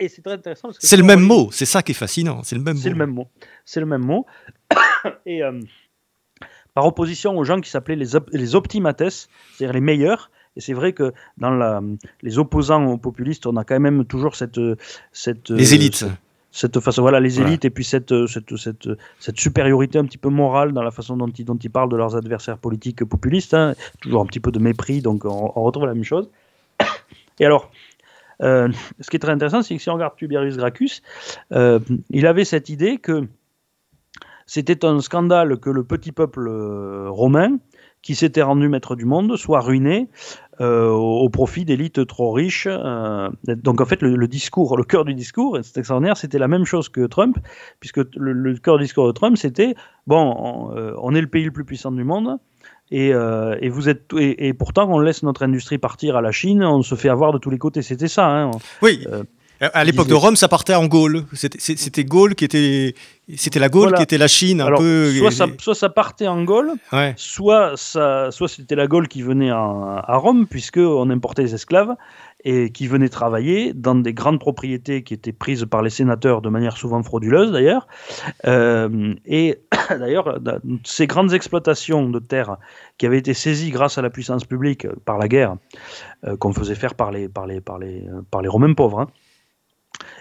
Et 0.00 0.08
c'est 0.08 0.22
très 0.22 0.34
intéressant. 0.34 0.70
C'est 0.78 0.96
le 0.96 1.04
même 1.04 1.20
mot, 1.20 1.50
c'est 1.52 1.66
ça 1.66 1.82
qui 1.82 1.92
est 1.92 1.94
fascinant, 1.94 2.42
c'est 2.42 2.56
le 2.56 2.62
même 2.62 2.74
mot. 2.74 2.82
C'est 2.82 2.90
le 2.90 2.96
même 2.96 3.10
mot, 3.10 3.28
c'est 3.64 3.80
le 3.80 3.86
même 3.86 4.04
mot. 4.04 4.26
Et 5.26 5.42
euh, 5.42 5.60
par 6.74 6.86
opposition 6.86 7.36
aux 7.38 7.44
gens 7.44 7.60
qui 7.60 7.70
s'appelaient 7.70 7.96
les, 7.96 8.18
les 8.32 8.54
optimates, 8.54 9.08
c'est-à-dire 9.08 9.72
les 9.72 9.80
meilleurs, 9.80 10.30
et 10.56 10.60
c'est 10.60 10.72
vrai 10.72 10.92
que 10.92 11.12
dans 11.38 11.50
la, 11.50 11.80
les 12.22 12.38
opposants 12.38 12.84
aux 12.86 12.98
populistes, 12.98 13.46
on 13.46 13.56
a 13.56 13.64
quand 13.64 13.78
même 13.80 14.04
toujours 14.04 14.36
cette. 14.36 14.60
cette 15.12 15.50
les 15.50 15.74
élites 15.74 16.04
cette 16.54 16.78
façon, 16.78 17.02
voilà, 17.02 17.18
les 17.18 17.40
élites 17.40 17.64
et 17.64 17.70
puis 17.70 17.82
cette, 17.82 18.14
cette, 18.28 18.56
cette, 18.56 18.88
cette, 19.18 19.36
supériorité 19.36 19.98
un 19.98 20.04
petit 20.04 20.18
peu 20.18 20.28
morale 20.28 20.72
dans 20.72 20.84
la 20.84 20.92
façon 20.92 21.16
dont 21.16 21.26
ils, 21.26 21.44
dont 21.44 21.56
ils 21.56 21.68
parlent 21.68 21.88
de 21.88 21.96
leurs 21.96 22.14
adversaires 22.14 22.58
politiques 22.58 23.04
populistes, 23.04 23.54
hein. 23.54 23.74
toujours 24.00 24.22
un 24.22 24.26
petit 24.26 24.38
peu 24.38 24.52
de 24.52 24.60
mépris, 24.60 25.02
donc 25.02 25.24
on, 25.24 25.48
retrouve 25.48 25.86
la 25.86 25.94
même 25.94 26.04
chose. 26.04 26.30
Et 27.40 27.44
alors, 27.44 27.72
euh, 28.42 28.68
ce 29.00 29.10
qui 29.10 29.16
est 29.16 29.20
très 29.20 29.32
intéressant, 29.32 29.62
c'est 29.62 29.76
que 29.76 29.82
si 29.82 29.90
on 29.90 29.94
regarde 29.94 30.16
Tiberius 30.16 30.56
Gracchus, 30.56 31.00
euh, 31.52 31.80
il 32.10 32.26
avait 32.26 32.44
cette 32.44 32.68
idée 32.68 32.98
que 32.98 33.26
c'était 34.46 34.84
un 34.84 35.00
scandale 35.00 35.58
que 35.58 35.70
le 35.70 35.84
petit 35.84 36.12
peuple 36.12 36.48
euh, 36.48 37.08
romain, 37.08 37.58
qui 38.02 38.14
s'était 38.14 38.42
rendu 38.42 38.68
maître 38.68 38.96
du 38.96 39.06
monde, 39.06 39.36
soit 39.38 39.60
ruiné 39.60 40.10
au, 40.60 41.28
profit 41.30 41.64
d'élites 41.64 42.06
trop 42.06 42.32
riches. 42.32 42.68
Donc 42.68 43.80
en 43.80 43.86
fait, 43.86 44.02
le, 44.02 44.28
discours, 44.28 44.76
le 44.76 44.84
cœur 44.84 45.06
du 45.06 45.14
discours, 45.14 45.58
c'est 45.62 45.78
extraordinaire, 45.78 46.18
c'était 46.18 46.38
la 46.38 46.46
même 46.46 46.66
chose 46.66 46.90
que 46.90 47.06
Trump, 47.06 47.38
puisque 47.80 48.02
le, 48.14 48.54
cœur 48.58 48.76
du 48.76 48.84
discours 48.84 49.06
de 49.06 49.12
Trump, 49.12 49.38
c'était 49.38 49.74
bon, 50.06 50.74
on, 51.00 51.14
est 51.14 51.20
le 51.22 51.28
pays 51.28 51.46
le 51.46 51.50
plus 51.50 51.64
puissant 51.64 51.92
du 51.92 52.04
monde. 52.04 52.38
Et, 52.90 53.08
et 53.08 53.68
vous 53.70 53.88
êtes 53.88 54.12
et, 54.16 54.52
pourtant 54.52 54.88
on 54.88 55.00
laisse 55.00 55.22
notre 55.24 55.42
industrie 55.42 55.78
partir 55.78 56.16
à 56.16 56.20
la 56.20 56.30
Chine, 56.30 56.62
on 56.62 56.82
se 56.82 56.94
fait 56.94 57.08
avoir 57.08 57.32
de 57.32 57.38
tous 57.38 57.50
les 57.50 57.58
côtés. 57.58 57.82
C'était 57.82 58.08
ça. 58.08 58.28
Hein. 58.28 58.50
oui. 58.82 59.04
À 59.60 59.84
l'époque 59.84 60.08
de 60.08 60.14
Rome, 60.14 60.36
ça 60.36 60.48
partait 60.48 60.74
en 60.74 60.86
Gaule. 60.86 61.24
C'était 61.32 62.04
Gaule 62.04 62.34
qui 62.34 62.44
était, 62.44 62.94
c'était 63.36 63.60
la 63.60 63.68
Gaule 63.68 63.94
qui 63.94 64.02
était 64.02 64.18
la 64.18 64.28
Chine 64.28 64.60
un 64.60 64.76
peu. 64.76 65.12
Soit 65.12 65.30
ça, 65.30 65.46
soit 65.58 65.74
ça, 65.74 65.88
partait 65.88 66.26
en 66.26 66.42
Gaule, 66.42 66.72
soit 67.16 67.72
ça, 67.76 68.30
soit 68.30 68.48
c'était 68.48 68.74
la 68.74 68.86
Gaule 68.86 69.08
qui 69.08 69.22
venait 69.22 69.50
à 69.50 70.16
Rome 70.16 70.46
puisque 70.46 70.78
on 70.78 71.08
importait 71.10 71.42
les 71.42 71.54
esclaves 71.54 71.94
et 72.44 72.70
qui 72.70 72.86
venaient 72.86 73.08
travailler 73.08 73.72
dans 73.72 73.94
des 73.94 74.12
grandes 74.12 74.38
propriétés 74.38 75.02
qui 75.02 75.14
étaient 75.14 75.32
prises 75.32 75.64
par 75.64 75.82
les 75.82 75.88
sénateurs 75.88 76.42
de 76.42 76.50
manière 76.50 76.76
souvent 76.76 77.02
frauduleuse 77.02 77.50
d'ailleurs. 77.52 77.88
Euh, 78.46 79.14
et 79.24 79.60
d'ailleurs, 79.90 80.38
ces 80.84 81.06
grandes 81.06 81.32
exploitations 81.32 82.10
de 82.10 82.18
terres 82.18 82.58
qui 82.98 83.06
avaient 83.06 83.18
été 83.18 83.32
saisies 83.32 83.70
grâce 83.70 83.96
à 83.96 84.02
la 84.02 84.10
puissance 84.10 84.44
publique 84.44 84.86
par 85.06 85.16
la 85.16 85.26
guerre 85.26 85.56
euh, 86.26 86.36
qu'on 86.36 86.52
faisait 86.52 86.74
faire 86.74 86.94
par 86.94 87.10
les, 87.10 87.28
par 87.28 87.46
les, 87.46 87.62
par 87.62 87.78
les, 87.78 88.04
par 88.30 88.42
les 88.42 88.48
Romains 88.48 88.74
pauvres. 88.74 89.00
Hein, 89.00 89.08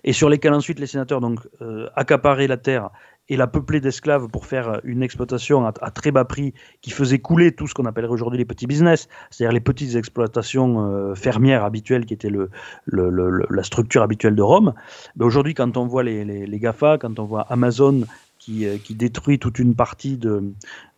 et 0.03 0.13
sur 0.13 0.29
lesquels 0.29 0.53
ensuite 0.53 0.79
les 0.79 0.87
sénateurs 0.87 1.21
donc 1.21 1.39
euh, 1.61 1.87
accaparaient 1.95 2.47
la 2.47 2.57
terre 2.57 2.89
et 3.29 3.37
la 3.37 3.47
peuplaient 3.47 3.79
d'esclaves 3.79 4.27
pour 4.27 4.45
faire 4.45 4.81
une 4.83 5.01
exploitation 5.01 5.65
à, 5.65 5.71
très 5.71 6.11
bas 6.11 6.25
prix 6.25 6.53
qui 6.81 6.91
faisait 6.91 7.19
couler 7.19 7.53
tout 7.53 7.67
ce 7.67 7.73
qu'on 7.73 7.85
appellerait 7.85 8.11
aujourd'hui 8.11 8.37
les 8.37 8.45
petits 8.45 8.67
business, 8.67 9.07
c'est-à-dire 9.29 9.53
les 9.53 9.61
petites 9.61 9.95
exploitations 9.95 10.85
euh, 10.85 11.15
fermières 11.15 11.63
habituelles 11.63 12.05
qui 12.05 12.13
étaient 12.13 12.29
le, 12.29 12.49
la 12.85 13.63
structure 13.63 14.03
habituelle 14.03 14.35
de 14.35 14.41
Rome. 14.41 14.73
Ben 15.15 15.25
aujourd'hui, 15.25 15.53
quand 15.53 15.77
on 15.77 15.87
voit 15.87 16.03
les, 16.03 16.25
les, 16.25 16.45
les, 16.45 16.59
GAFA, 16.59 16.97
quand 16.97 17.17
on 17.17 17.23
voit 17.23 17.43
Amazon 17.49 18.01
euh, 18.49 18.77
qui, 18.77 18.95
détruit 18.95 19.39
toute 19.39 19.59
une 19.59 19.75
partie 19.75 20.17
de, 20.17 20.43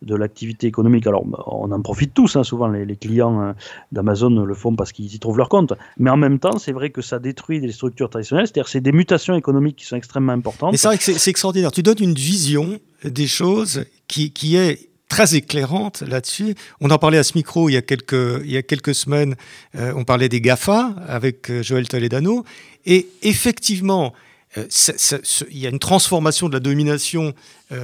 de 0.02 0.14
l'activité 0.14 0.66
économique. 0.66 1.06
Alors, 1.06 1.24
on 1.46 1.70
en 1.70 1.80
profite 1.80 2.12
tous, 2.14 2.36
hein, 2.36 2.44
souvent 2.44 2.68
les, 2.68 2.96
clients 2.96 3.40
hein, 3.40 3.54
d'Amazon 3.92 4.44
le 4.44 4.54
font 4.54 4.74
parce 4.74 4.92
qu'ils 4.92 5.14
y 5.14 5.18
trouvent 5.18 5.38
leur 5.38 5.48
compte, 5.48 5.72
mais 5.98 6.10
en 6.10 6.16
même 6.16 6.38
temps, 6.38 6.58
c'est 6.58 6.72
vrai 6.72 6.90
que 6.90 7.02
ça 7.02 7.18
détruit 7.18 7.60
des 7.60 7.72
structures 7.72 8.10
traditionnelles, 8.10 8.46
c'est-à-dire 8.46 8.68
c'est 8.68 8.80
des 8.80 8.92
mutations 8.92 9.34
économiques 9.34 9.76
qui 9.76 9.86
sont 9.86 9.96
extrêmement 9.96 10.32
importantes. 10.32 10.72
Mais 10.72 10.78
c'est 10.78 10.88
vrai 10.88 10.98
que 10.98 11.04
c'est 11.04 11.30
extraordinaire. 11.30 11.72
Tu 11.72 11.82
donnes 11.82 12.00
une 12.00 12.14
vision 12.14 12.78
des 13.04 13.26
choses 13.26 13.84
qui, 14.08 14.32
qui 14.32 14.56
est 14.56 14.88
très 15.08 15.34
éclairante 15.34 16.02
là-dessus. 16.02 16.54
On 16.80 16.90
en 16.90 16.98
parlait 16.98 17.18
à 17.18 17.22
ce 17.22 17.32
micro 17.36 17.68
il 17.68 17.74
y 17.74 17.76
a 17.76 17.82
quelques, 17.82 18.42
il 18.44 18.50
y 18.50 18.56
a 18.56 18.62
quelques 18.62 18.94
semaines, 18.94 19.36
euh, 19.76 19.92
on 19.96 20.04
parlait 20.04 20.28
des 20.28 20.40
GAFA 20.40 20.94
avec 21.06 21.50
euh, 21.50 21.62
Joël 21.62 21.88
Toledano, 21.88 22.44
et 22.86 23.08
effectivement, 23.22 24.12
il 24.56 25.58
y 25.58 25.66
a 25.66 25.70
une 25.70 25.78
transformation 25.78 26.48
de 26.48 26.54
la 26.54 26.60
domination 26.60 27.34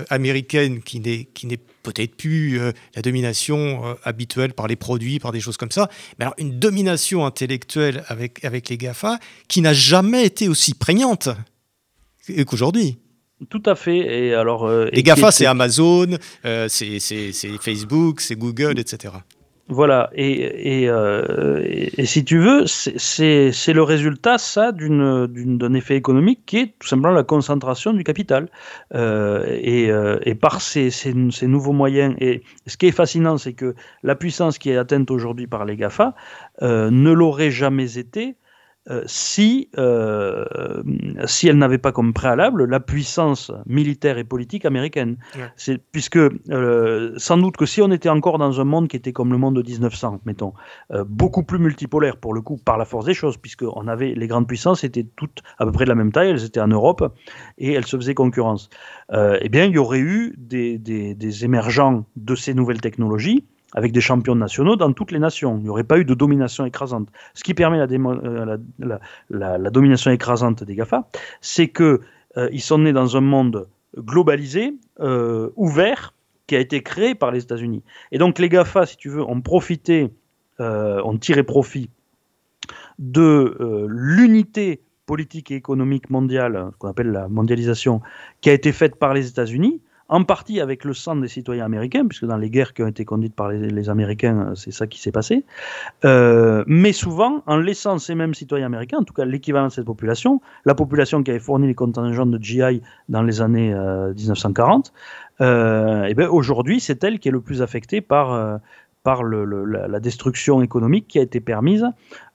américaine 0.09 0.83
qui 0.83 1.01
n'est 1.01 1.59
peut-être 1.83 2.17
plus 2.17 2.59
la 2.95 3.03
domination 3.03 3.97
habituelle 4.05 4.55
par 4.55 4.69
les 4.69 4.77
produits, 4.77 5.19
par 5.19 5.33
des 5.33 5.41
choses 5.41 5.57
comme 5.57 5.71
ça, 5.71 5.89
mais 6.19 6.25
alors 6.25 6.35
une 6.39 6.59
domination 6.59 7.27
intellectuelle 7.27 8.05
avec, 8.09 8.45
avec 8.45 8.69
les 8.69 8.79
GAFA 8.79 9.19
qui 9.49 9.61
n'a 9.61 9.73
jamais 9.75 10.25
été 10.25 10.49
aussi 10.49 10.75
prégnante 10.75 11.29
qu'aujourd'hui. 12.47 12.99
Tout 13.51 13.63
à 13.67 13.75
fait. 13.75 14.29
Et 14.29 14.35
alors, 14.35 14.71
les 14.71 15.03
GAFA, 15.03 15.33
c'est 15.33 15.47
Amazon, 15.47 16.17
c'est 16.69 17.01
Facebook, 17.61 18.21
c'est 18.21 18.37
Google, 18.37 18.79
etc. 18.79 19.15
Voilà, 19.69 20.11
et, 20.13 20.89
euh, 20.89 21.63
et, 21.65 22.05
si 22.05 22.25
tu 22.25 22.39
veux, 22.39 22.67
c'est 22.67 23.73
le 23.73 23.83
résultat, 23.83 24.37
ça, 24.37 24.73
d'un 24.73 25.75
effet 25.75 25.97
économique 25.97 26.41
qui 26.47 26.59
est 26.59 26.75
tout 26.79 26.89
simplement 26.89 27.15
la 27.15 27.23
concentration 27.23 27.93
du 27.93 28.03
capital. 28.03 28.51
Euh, 28.95 29.47
et, 29.49 29.91
euh, 29.91 30.19
et, 30.23 30.35
par 30.35 30.61
ces, 30.61 30.91
ces, 30.91 31.15
ces, 31.31 31.47
nouveaux 31.47 31.73
moyens, 31.73 32.17
et 32.19 32.43
ce 32.67 32.77
qui 32.77 32.87
est 32.87 32.93
fascinant, 32.93 33.39
c'est 33.39 33.53
que 33.53 33.75
la 34.03 34.17
puissance 34.17 34.59
qui 34.59 34.71
est 34.71 34.77
atteinte 34.77 35.11
aujourd'hui 35.11 35.47
par 35.47 35.65
les 35.65 35.77
GAFA 35.77 36.15
ne 36.61 37.13
l'aurait 37.13 37.53
jamais 37.53 37.99
été 37.99 38.37
euh, 38.91 39.05
si, 39.07 39.69
euh, 39.79 40.45
si 41.27 41.47
elle 41.47 41.57
n'avait 41.57 41.79
pas 41.79 41.93
comme 41.93 42.13
préalable 42.13 42.65
la 42.65 42.81
puissance 42.81 43.53
militaire 43.65 44.19
et 44.19 44.25
politique 44.25 44.65
américaine. 44.65 45.19
C'est, 45.55 45.79
puisque 45.79 46.17
euh, 46.17 47.13
sans 47.17 47.37
doute 47.37 47.57
que 47.57 47.65
si 47.65 47.81
on 47.81 47.93
était 47.93 48.09
encore 48.09 48.39
dans 48.39 48.61
un 48.61 48.65
monde 48.65 48.89
qui 48.89 48.97
était 48.97 49.13
comme 49.13 49.31
le 49.31 49.39
monde 49.39 49.55
de 49.55 49.63
1900, 49.63 50.23
mettons, 50.25 50.53
beaucoup 51.07 51.45
plus 51.45 51.61
multipolaire 51.61 52.17
pour 52.17 52.35
le 52.35 52.41
coup 52.41 52.57
par 52.57 52.77
la 52.77 52.85
force 52.85 53.05
des 53.05 53.15
choses, 53.15 53.37
puisque 53.37 53.63
on 53.63 53.87
avait 53.87 54.15
les 54.15 54.27
grandes 54.27 54.49
puissances 54.49 54.83
étaient 54.83 55.07
toutes 55.15 55.43
à 55.59 55.65
peu 55.65 55.71
près 55.71 55.85
de 55.85 55.91
la 55.91 55.95
même 55.95 56.11
taille, 56.11 56.31
elles 56.31 56.45
étaient 56.45 56.61
en 56.61 56.67
Europe 56.67 57.15
et 57.59 57.73
elles 57.73 57.87
se 57.87 57.97
faisaient 57.97 58.15
concurrence. 58.15 58.69
eh 59.13 59.49
bien, 59.49 59.65
il 59.65 59.73
y 59.73 59.79
aurait 59.79 60.01
eu 60.01 60.35
des, 60.39 60.79
des, 60.79 61.15
des 61.15 61.45
émergents 61.45 62.05
de 62.17 62.35
ces 62.35 62.53
nouvelles 62.53 62.81
technologies 62.81 63.45
avec 63.75 63.93
des 63.93 64.01
champions 64.01 64.35
nationaux 64.35 64.77
dans 64.77 64.93
toutes 64.93 65.13
les 65.13 65.19
nations. 65.19 65.57
Il 65.59 65.65
n'y 65.65 65.69
aurait 65.69 65.85
pas 65.85 65.99
eu 65.99 66.05
de 66.05 66.15
domination 66.15 66.65
écrasante. 66.65 67.09
Ce 67.35 67.43
qui 67.43 67.55
permet 67.55 67.79
la, 67.79 67.87
euh, 69.33 69.71
domination 69.71 70.11
écrasante 70.11 70.65
des 70.65 70.75
GAFA, 70.75 71.09
c'est 71.41 71.69
qu'ils 71.69 71.99
euh, 72.37 72.59
sont 72.59 72.79
nés 72.79 72.93
dans 72.93 73.17
un 73.17 73.21
monde 73.21 73.69
globalisé, 73.97 74.75
euh, 75.01 75.51
ouvert, 75.57 76.15
qui 76.47 76.57
a 76.57 76.61
été 76.61 76.83
créé 76.83 77.15
par 77.15 77.31
les 77.31 77.43
États-Unis. 77.43 77.83
Et 78.11 78.19
donc 78.19 78.39
les 78.39 78.49
GAFA, 78.49 78.87
si 78.87 78.97
tu 78.97 79.09
veux, 79.09 79.23
ont 79.23 79.41
profité, 79.41 80.11
ont 80.59 81.19
tiré 81.19 81.43
profit 81.43 81.91
de 83.01 83.57
l'unité 83.89 84.81
politique 85.07 85.51
et 85.51 85.57
économique 85.57 86.09
mondiale, 86.09 86.69
ce 86.73 86.79
qu'on 86.79 86.89
appelle 86.89 87.11
la 87.11 87.27
mondialisation, 87.27 88.01
qui 88.41 88.51
a 88.51 88.53
été 88.53 88.71
faite 88.71 88.95
par 88.95 89.13
les 89.13 89.29
États-Unis, 89.29 89.81
en 90.13 90.25
partie 90.25 90.61
avec 90.61 90.85
le 90.85 90.93
sang 90.93 91.17
des 91.17 91.27
citoyens 91.27 91.65
américains, 91.65 92.07
puisque 92.07 92.27
dans 92.27 92.37
les 92.37 92.51
guerres 92.51 92.75
qui 92.75 92.83
ont 92.83 92.87
été 92.87 93.07
conduites 93.07 93.35
par 93.35 93.49
les, 93.49 93.89
Américains, 93.89 94.49
euh, 94.51 94.55
c'est 94.55 94.71
ça 94.71 94.87
qui 94.87 95.01
s'est 95.01 95.11
passé, 95.11 95.45
euh, 96.05 96.65
mais 96.67 96.93
souvent 96.93 97.43
en 97.47 97.57
laissant 97.57 97.99
ces 97.99 98.15
mêmes 98.15 98.35
citoyens 98.35 98.67
américains, 98.67 98.99
en 98.99 99.05
tout 99.05 99.15
cas 99.15 99.25
l'équivalent 99.25 99.69
de 99.69 99.73
cette 99.73 99.87
population, 99.87 100.43
la 100.67 100.75
population 100.75 101.23
qui 101.23 101.31
avait 101.31 101.41
fourni 101.41 101.67
les 101.67 101.75
contingents 101.75 102.27
de 102.27 102.39
GI 102.39 102.83
dans 103.09 103.23
les 103.23 103.41
années 103.41 103.75
1940, 103.75 104.93
euh, 105.41 106.05
et 106.05 106.13
ben 106.13 106.29
aujourd'hui 106.29 106.79
c'est 106.79 107.03
elle 107.05 107.19
qui 107.19 107.29
est 107.29 107.33
le 107.33 107.41
plus 107.41 107.63
affectée 107.63 108.03
par, 108.03 108.61
par 109.03 109.25
la, 109.25 110.01
destruction 110.01 110.61
économique 110.61 111.09
qui 111.09 111.21
a 111.21 111.23
été 111.23 111.41
permise 111.41 111.87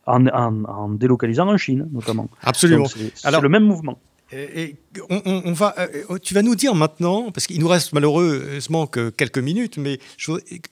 en, 0.07 0.89
délocalisant 0.89 1.47
en 1.47 1.57
Chine, 1.57 1.87
notamment. 1.91 2.27
Absolument. 2.41 2.85
C'est 2.87 3.41
le 3.41 3.49
même 3.49 3.65
mouvement. 3.65 3.99
Et 4.31 4.75
on, 5.09 5.53
va, 5.53 5.73
euh, 5.77 6.03
euh, 6.09 6.17
tu 6.19 6.33
vas 6.33 6.41
nous 6.41 6.55
dire 6.55 6.75
maintenant, 6.75 7.31
parce 7.31 7.47
qu'il 7.47 7.59
nous 7.59 7.67
reste 7.67 7.93
malheureusement 7.93 8.85
que 8.85 9.09
quelques 9.09 9.37
minutes, 9.37 9.77
mais 9.77 9.99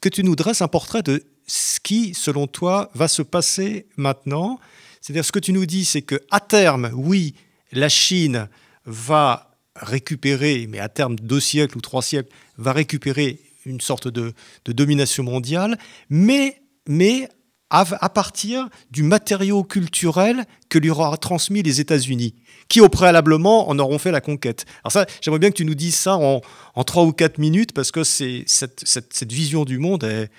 que 0.01 0.09
tu 0.09 0.23
nous 0.23 0.35
dresses 0.35 0.61
un 0.61 0.67
portrait 0.67 1.03
de 1.03 1.23
ce 1.47 1.79
qui, 1.79 2.13
selon 2.13 2.47
toi, 2.47 2.91
va 2.95 3.07
se 3.07 3.21
passer 3.21 3.85
maintenant. 3.95 4.59
C'est-à-dire, 4.99 5.23
ce 5.23 5.31
que 5.31 5.39
tu 5.39 5.53
nous 5.53 5.65
dis, 5.65 5.85
c'est 5.85 6.01
que 6.01 6.19
à 6.31 6.41
terme, 6.41 6.91
oui, 6.93 7.35
la 7.71 7.87
Chine 7.87 8.49
va 8.85 9.55
récupérer, 9.75 10.67
mais 10.69 10.79
à 10.79 10.89
terme 10.89 11.15
deux 11.15 11.39
siècles 11.39 11.77
ou 11.77 11.81
trois 11.81 12.01
siècles, 12.01 12.31
va 12.57 12.73
récupérer 12.73 13.39
une 13.65 13.81
sorte 13.81 14.07
de, 14.07 14.33
domination 14.65 15.23
mondiale, 15.23 15.77
mais, 16.09 16.61
mais 16.87 17.29
à 17.70 18.09
partir 18.09 18.70
du 18.91 19.03
matériau 19.03 19.63
culturel 19.63 20.45
que 20.70 20.78
lui 20.78 20.89
aura 20.89 21.18
transmis 21.18 21.63
les 21.63 21.82
États-Unis 21.82 22.36
qui 22.68 22.82
au 22.82 22.89
préalablement 22.89 23.70
en 23.70 23.78
auront 23.80 23.99
fait 23.99 24.11
la 24.11 24.22
conquête. 24.22 24.66
Alors 24.84 24.91
ça, 24.91 25.05
j'aimerais 25.22 25.39
bien 25.39 25.49
que 25.49 25.55
tu 25.55 25.66
nous 25.66 25.76
dises 25.76 25.95
ça 25.95 26.18
en, 26.18 26.41
trois 26.84 27.03
ou 27.03 27.13
quatre 27.13 27.38
minutes, 27.38 27.74
parce 27.74 27.91
que 27.91 28.03
c'est 28.03 28.43
cette, 28.47 28.82
cette, 28.86 29.32
vision 29.32 29.66
du 29.66 29.78
monde, 29.78 30.03
elle, 30.03 30.30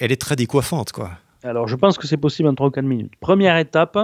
elle 0.00 0.12
est 0.12 0.20
très 0.20 0.36
décoiffante, 0.36 0.92
quoi. 0.92 1.12
Alors, 1.44 1.68
je 1.68 1.76
pense 1.76 1.96
que 1.96 2.08
c'est 2.08 2.16
possible 2.16 2.48
en 2.48 2.54
3 2.54 2.68
ou 2.68 2.70
4 2.70 2.84
minutes. 2.84 3.12
Première 3.20 3.56
étape, 3.56 3.96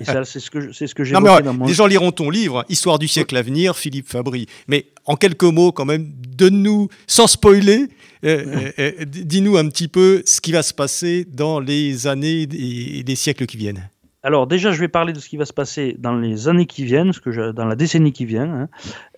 et 0.00 0.04
c'est 0.04 0.38
ce 0.38 0.48
que, 0.48 0.72
c'est 0.72 0.86
ce 0.86 0.94
que 0.94 1.02
j'ai 1.04 1.14
dans 1.14 1.52
mon... 1.52 1.66
Les 1.66 1.72
gens 1.72 1.86
liront 1.86 2.12
ton 2.12 2.30
livre, 2.30 2.64
Histoire 2.68 3.00
du 3.00 3.08
siècle 3.08 3.36
à 3.36 3.42
venir, 3.42 3.76
Philippe 3.76 4.08
Fabry. 4.08 4.46
Mais 4.68 4.86
en 5.04 5.16
quelques 5.16 5.42
mots, 5.42 5.72
quand 5.72 5.86
même, 5.86 6.12
donne-nous, 6.36 6.88
sans 7.08 7.26
spoiler, 7.26 7.88
dis-nous 8.24 9.56
un 9.56 9.68
petit 9.68 9.88
peu 9.88 10.22
ce 10.24 10.40
qui 10.40 10.52
va 10.52 10.62
se 10.62 10.74
passer 10.74 11.26
dans 11.30 11.60
les 11.60 12.06
années 12.06 12.42
et 12.42 13.02
les 13.06 13.16
siècles 13.16 13.46
qui 13.46 13.56
viennent. 13.56 13.88
Alors 14.24 14.46
déjà, 14.46 14.72
je 14.72 14.80
vais 14.80 14.88
parler 14.88 15.12
de 15.12 15.20
ce 15.20 15.28
qui 15.28 15.36
va 15.36 15.44
se 15.44 15.52
passer 15.52 15.96
dans 15.98 16.14
les 16.14 16.48
années 16.48 16.64
qui 16.64 16.86
viennent, 16.86 17.12
ce 17.12 17.20
que 17.20 17.52
dans 17.52 17.66
la 17.66 17.76
décennie 17.76 18.12
qui 18.12 18.24
vient, 18.24 18.50
hein. 18.50 18.68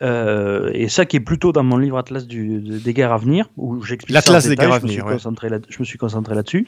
euh, 0.02 0.68
et 0.74 0.88
ça 0.88 1.06
qui 1.06 1.16
est 1.16 1.20
plutôt 1.20 1.52
dans 1.52 1.62
mon 1.62 1.78
livre 1.78 1.96
Atlas 1.96 2.26
des 2.26 2.92
guerres 2.92 3.12
à 3.12 3.16
venir, 3.16 3.48
où 3.56 3.80
j'explique 3.84 4.12
l'Atlas 4.12 4.48
des 4.48 4.56
guerres 4.56 4.72
à 4.72 4.78
venir. 4.80 5.06
Je 5.06 5.78
me 5.78 5.84
suis 5.84 5.96
concentré 5.96 6.34
là-dessus, 6.34 6.66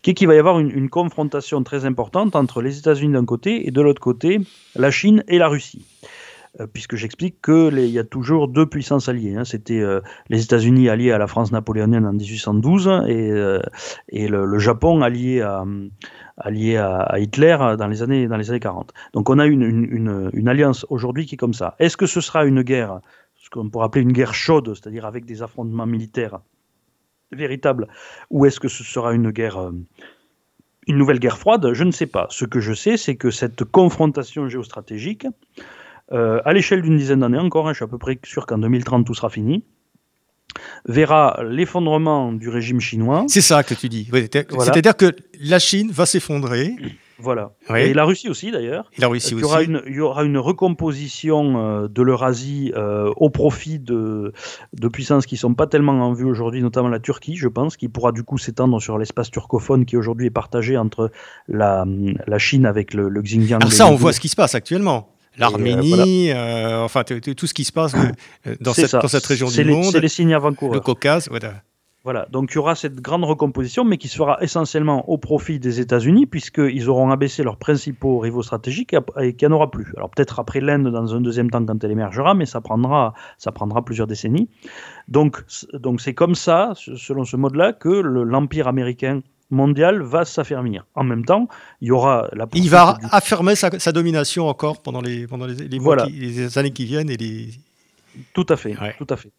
qui 0.00 0.10
est 0.10 0.14
qu'il 0.14 0.26
va 0.26 0.34
y 0.34 0.38
avoir 0.38 0.58
une, 0.58 0.88
confrontation 0.88 1.62
très 1.62 1.84
importante 1.84 2.34
entre 2.34 2.62
les 2.62 2.78
États-Unis 2.78 3.12
d'un 3.12 3.26
côté 3.26 3.68
et 3.68 3.70
de 3.70 3.80
l'autre 3.82 4.00
côté 4.00 4.40
la 4.74 4.90
Chine 4.90 5.22
et 5.28 5.36
la 5.36 5.48
Russie 5.48 5.84
euh, 6.04 6.06
puisque 6.72 6.96
j'explique 6.96 7.42
qu'il 7.44 7.78
y 7.78 7.98
a 7.98 8.04
toujours 8.04 8.48
deux 8.48 8.66
puissances 8.66 9.08
alliées. 9.08 9.36
Hein. 9.36 9.44
C'était 9.44 9.80
euh, 9.80 10.00
les 10.28 10.42
États-Unis 10.42 10.88
alliés 10.88 11.12
à 11.12 11.18
la 11.18 11.26
France 11.26 11.52
napoléonienne 11.52 12.06
en 12.06 12.12
1812 12.12 13.04
et, 13.08 13.32
et 14.08 14.28
le, 14.28 14.58
Japon 14.58 15.02
allié 15.02 15.42
à, 15.42 17.18
Hitler 17.18 17.56
dans 17.78 17.86
les, 17.86 18.02
années, 18.02 18.26
dans 18.26 18.36
les 18.36 18.50
années 18.50 18.60
40. 18.60 18.92
Donc 19.12 19.30
on 19.30 19.38
a 19.38 19.46
une, 19.46 20.48
alliance 20.48 20.86
aujourd'hui 20.88 21.26
qui 21.26 21.34
est 21.34 21.38
comme 21.38 21.54
ça. 21.54 21.74
Est-ce 21.78 21.96
que 21.96 22.06
ce 22.06 22.20
sera 22.20 22.44
une 22.44 22.62
guerre, 22.62 23.00
ce 23.36 23.50
qu'on 23.50 23.68
pourrait 23.68 23.86
appeler 23.86 24.02
une 24.02 24.12
guerre 24.12 24.34
chaude, 24.34 24.74
c'est-à-dire 24.74 25.04
avec 25.04 25.24
des 25.24 25.42
affrontements 25.42 25.86
militaires 25.86 26.40
véritables, 27.32 27.88
ou 28.30 28.46
est-ce 28.46 28.60
que 28.60 28.68
ce 28.68 28.84
sera 28.84 29.12
une 29.12 29.30
guerre... 29.30 29.58
Euh, 29.58 29.72
une 30.88 30.98
nouvelle 30.98 31.18
guerre 31.18 31.38
froide, 31.38 31.72
je 31.72 31.82
ne 31.82 31.90
sais 31.90 32.06
pas. 32.06 32.28
Ce 32.30 32.44
que 32.44 32.60
je 32.60 32.72
sais, 32.72 32.96
c'est 32.96 33.16
que 33.16 33.30
cette 33.30 33.64
confrontation 33.64 34.48
géostratégique, 34.48 35.26
euh, 36.12 36.40
à 36.44 36.52
l'échelle 36.52 36.82
d'une 36.82 36.96
dizaine 36.96 37.20
d'années 37.20 37.38
encore, 37.38 37.68
hein, 37.68 37.72
je 37.72 37.76
suis 37.76 37.84
à 37.84 37.88
peu 37.88 37.98
près 37.98 38.18
sûr 38.24 38.46
qu'en 38.46 38.58
2030 38.58 39.06
tout 39.06 39.14
sera 39.14 39.30
fini, 39.30 39.64
verra 40.86 41.40
l'effondrement 41.44 42.32
du 42.32 42.48
régime 42.48 42.80
chinois. 42.80 43.24
C'est 43.28 43.40
ça 43.40 43.62
que 43.62 43.74
tu 43.74 43.88
dis. 43.88 44.08
C'est-à-dire 44.12 44.96
que 44.96 45.14
la 45.40 45.58
Chine 45.58 45.90
va 45.90 46.06
s'effondrer. 46.06 46.74
Voilà. 47.18 47.52
Et 47.74 47.94
la 47.94 48.04
Russie 48.04 48.28
aussi 48.28 48.50
d'ailleurs. 48.50 48.90
la 48.98 49.08
Russie 49.08 49.34
il 49.34 49.40
y 49.40 49.44
aura 49.44 49.62
Une, 49.62 49.82
il 49.86 49.94
y 49.94 50.00
aura 50.00 50.22
une 50.22 50.36
recomposition 50.36 51.56
euh, 51.56 51.88
de 51.88 52.02
l'Eurasie 52.02 52.72
euh, 52.76 53.10
au 53.16 53.30
profit 53.30 53.78
de, 53.78 54.34
de 54.74 54.88
puissances 54.88 55.24
qui 55.24 55.36
ne 55.36 55.38
sont 55.38 55.54
pas 55.54 55.66
tellement 55.66 55.92
en 55.92 56.12
vue 56.12 56.26
aujourd'hui, 56.26 56.60
notamment 56.60 56.88
la 56.88 57.00
Turquie, 57.00 57.36
je 57.36 57.48
pense, 57.48 57.78
qui 57.78 57.88
pourra 57.88 58.12
du 58.12 58.22
coup 58.22 58.36
s'étendre 58.36 58.80
sur 58.82 58.98
l'espace 58.98 59.30
turcophone 59.30 59.86
qui 59.86 59.96
aujourd'hui 59.96 60.26
est 60.26 60.30
partagé 60.30 60.76
entre 60.76 61.10
la, 61.48 61.86
la 62.26 62.38
Chine 62.38 62.66
avec 62.66 62.92
le, 62.92 63.08
le 63.08 63.22
Xinjiang. 63.22 63.60
Alors 63.60 63.72
ça, 63.72 63.88
on 63.88 63.96
voit 63.96 64.12
ce 64.12 64.20
qui 64.20 64.28
se 64.28 64.36
passe 64.36 64.54
actuellement 64.54 65.15
l'Arménie, 65.38 66.30
euh, 66.30 66.82
enfin 66.82 67.04
tout 67.04 67.46
ce 67.46 67.54
qui 67.54 67.64
se 67.64 67.72
passe 67.72 67.94
euh, 67.94 68.56
dans, 68.60 68.72
cette, 68.72 68.92
dans 68.92 69.08
cette, 69.08 69.26
région 69.26 69.48
du 69.48 69.64
monde. 69.64 69.92
C'est 69.92 70.00
les 70.00 70.08
signes 70.08 70.34
avant-coureurs. 70.34 70.74
Le 70.74 70.80
Caucase, 70.80 71.28
voilà. 71.28 71.54
Voilà, 72.04 72.28
donc 72.30 72.52
il 72.52 72.54
y 72.54 72.58
aura 72.58 72.76
cette 72.76 73.00
grande 73.00 73.24
recomposition, 73.24 73.84
mais 73.84 73.96
qui 73.98 74.06
se 74.06 74.16
fera 74.16 74.38
essentiellement 74.40 75.10
au 75.10 75.18
profit 75.18 75.58
des 75.58 75.80
États-Unis, 75.80 76.26
puisqu'ils 76.26 76.88
auront 76.88 77.10
abaissé 77.10 77.42
leurs 77.42 77.56
principaux 77.56 78.20
rivaux 78.20 78.44
stratégiques 78.44 78.94
et 79.20 79.34
qu'il 79.34 79.48
n'y 79.48 79.52
en 79.52 79.56
aura 79.56 79.72
plus. 79.72 79.92
Alors 79.96 80.10
peut-être 80.10 80.38
après 80.38 80.60
l'Inde 80.60 80.86
dans 80.86 81.16
un 81.16 81.20
deuxième 81.20 81.50
temps 81.50 81.66
quand 81.66 81.82
elle 81.82 81.90
émergera, 81.90 82.34
mais 82.34 82.46
ça 82.46 82.60
prendra, 82.60 83.12
ça 83.38 83.50
prendra 83.50 83.84
plusieurs 83.84 84.06
décennies. 84.06 84.48
Donc 85.08 85.42
donc 85.72 86.00
c'est 86.00 86.14
comme 86.14 86.36
ça, 86.36 86.74
selon 86.76 87.24
ce 87.24 87.36
mode-là, 87.36 87.72
que 87.72 87.88
l'empire 87.88 88.68
américain 88.68 89.22
mondial 89.50 90.02
va 90.02 90.24
s'affermir. 90.24 90.86
En 90.94 91.04
même 91.04 91.24
temps, 91.24 91.48
il 91.80 91.88
y 91.88 91.90
aura 91.90 92.28
la 92.32 92.46
Il 92.54 92.70
va 92.70 92.98
affirmer 93.10 93.54
sa, 93.54 93.70
domination 93.92 94.48
encore 94.48 94.82
pendant 94.82 95.00
les, 95.00 95.26
pendant 95.26 95.46
les, 95.46 95.54
les, 95.54 95.78
les 96.10 96.58
années 96.58 96.72
qui 96.72 96.84
viennent 96.84 97.10
et 97.10 97.16
les, 97.16 97.50
Tout 98.32 98.46
à 98.48 98.56
fait, 98.56 98.74
tout 98.98 99.06
à 99.10 99.16
fait. 99.16 99.30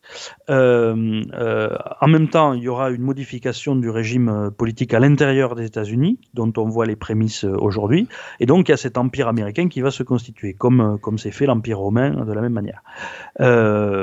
Euh, 0.49 1.23
euh, 1.34 1.75
en 2.01 2.07
même 2.07 2.30
temps, 2.30 2.53
il 2.53 2.63
y 2.63 2.67
aura 2.67 2.89
une 2.89 3.01
modification 3.01 3.75
du 3.75 3.89
régime 3.89 4.30
euh, 4.30 4.49
politique 4.51 4.93
à 4.93 4.99
l'intérieur 4.99 5.55
des 5.55 5.65
États-Unis, 5.65 6.19
dont 6.34 6.51
on 6.57 6.65
voit 6.65 6.86
les 6.86 6.95
prémices 6.95 7.43
aujourd'hui, 7.43 8.07
et 8.39 8.45
donc 8.45 8.67
il 8.67 8.71
y 8.71 8.73
a 8.73 8.78
cet 8.78 8.97
empire 8.97 9.28
américain 9.28 9.67
qui 9.67 9.82
va 9.82 9.91
se 9.91 10.03
constituer, 10.03 10.53
comme 10.53 10.97
comme 11.01 11.17
s'est 11.17 11.32
fait 11.32 11.45
l'empire 11.45 11.80
romain 11.80 12.25
de 12.25 12.34
la 12.34 12.41
même 12.41 12.53
manière. 12.53 12.84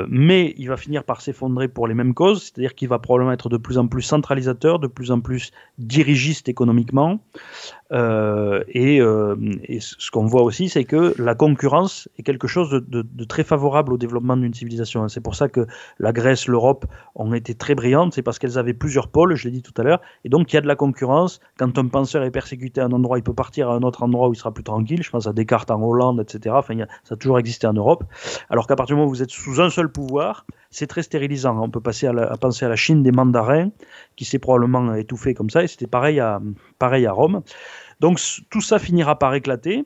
mais 0.09 0.53
il 0.57 0.67
va 0.67 0.77
finir 0.77 1.03
par 1.03 1.21
s'effondrer 1.21 1.67
pour 1.67 1.87
les 1.87 1.93
mêmes 1.93 2.13
causes, 2.13 2.43
c'est-à-dire 2.43 2.75
qu'il 2.75 2.89
va 2.89 2.99
probablement 2.99 3.33
être 3.33 3.49
de 3.49 3.57
plus 3.57 3.77
en 3.77 3.87
plus 3.87 4.01
centralisateur, 4.01 4.79
de 4.79 4.87
plus 4.87 5.11
en 5.11 5.19
plus 5.19 5.51
dirigiste 5.77 6.49
économiquement, 6.49 7.19
et, 7.91 8.97
et, 8.97 9.79
ce 9.79 10.11
qu'on 10.11 10.25
voit 10.25 10.43
aussi, 10.43 10.69
c'est 10.69 10.85
que 10.85 11.13
la 11.21 11.35
concurrence 11.35 12.09
est 12.17 12.23
quelque 12.23 12.47
chose 12.47 12.69
de, 12.69 12.79
de, 12.79 13.01
de 13.03 13.23
très 13.23 13.43
favorable 13.43 13.93
au 13.93 13.97
développement 13.97 14.37
d'une 14.37 14.53
civilisation. 14.53 14.64
C'est 15.07 15.21
pour 15.21 15.35
ça 15.35 15.49
que 15.49 15.67
la 15.99 16.11
Grèce, 16.11 16.47
l'Europe 16.47 16.85
ont 17.15 17.33
été 17.33 17.55
très 17.55 17.75
brillantes, 17.75 18.13
c'est 18.13 18.21
parce 18.21 18.39
qu'elles 18.39 18.57
avaient 18.57 18.73
plusieurs 18.73 19.07
pôles, 19.07 19.35
je 19.35 19.45
l'ai 19.45 19.51
dit 19.51 19.61
tout 19.61 19.73
à 19.77 19.83
l'heure, 19.83 20.01
et 20.23 20.29
donc 20.29 20.51
il 20.51 20.55
y 20.55 20.59
a 20.59 20.61
de 20.61 20.67
la 20.67 20.75
concurrence. 20.75 21.39
Quand 21.57 21.77
un 21.77 21.87
penseur 21.87 22.23
est 22.23 22.31
persécuté 22.31 22.81
à 22.81 22.85
un 22.85 22.91
endroit, 22.91 23.17
il 23.17 23.23
peut 23.23 23.33
partir 23.33 23.69
à 23.69 23.75
un 23.75 23.81
autre 23.81 24.03
endroit 24.03 24.29
où 24.29 24.33
il 24.33 24.37
sera 24.37 24.53
plus 24.53 24.63
tranquille. 24.63 25.03
Je 25.03 25.09
pense 25.09 25.27
à 25.27 25.33
Descartes 25.33 25.71
en 25.71 25.81
Hollande, 25.81 26.19
etc. 26.19 26.55
Ça 27.03 27.13
a 27.13 27.15
toujours 27.15 27.39
existé 27.39 27.67
en 27.67 27.73
Europe. 27.73 28.03
Alors 28.49 28.67
qu'à 28.67 28.75
partir 28.75 28.95
du 28.95 28.99
moment 28.99 29.09
où 29.09 29.13
vous 29.13 29.23
êtes 29.23 29.31
sous 29.31 29.61
un 29.61 29.69
seul 29.69 29.91
pouvoir, 29.91 30.45
c'est 30.69 30.87
très 30.87 31.03
stérilisant. 31.03 31.61
On 31.61 31.69
peut 31.69 31.81
passer 31.81 32.07
à, 32.07 32.37
penser 32.37 32.65
à 32.65 32.69
la 32.69 32.75
Chine 32.75 33.03
des 33.03 33.11
mandarins, 33.11 33.69
qui 34.15 34.25
s'est 34.25 34.39
probablement 34.39 34.93
étouffé 34.95 35.33
comme 35.33 35.49
ça, 35.49 35.63
et 35.63 35.67
c'était 35.67 35.87
pareil 35.87 36.19
à 36.19 36.41
Rome. 37.11 37.41
Donc 37.99 38.19
tout 38.49 38.61
ça 38.61 38.79
finira 38.79 39.17
par 39.17 39.33
éclater. 39.33 39.85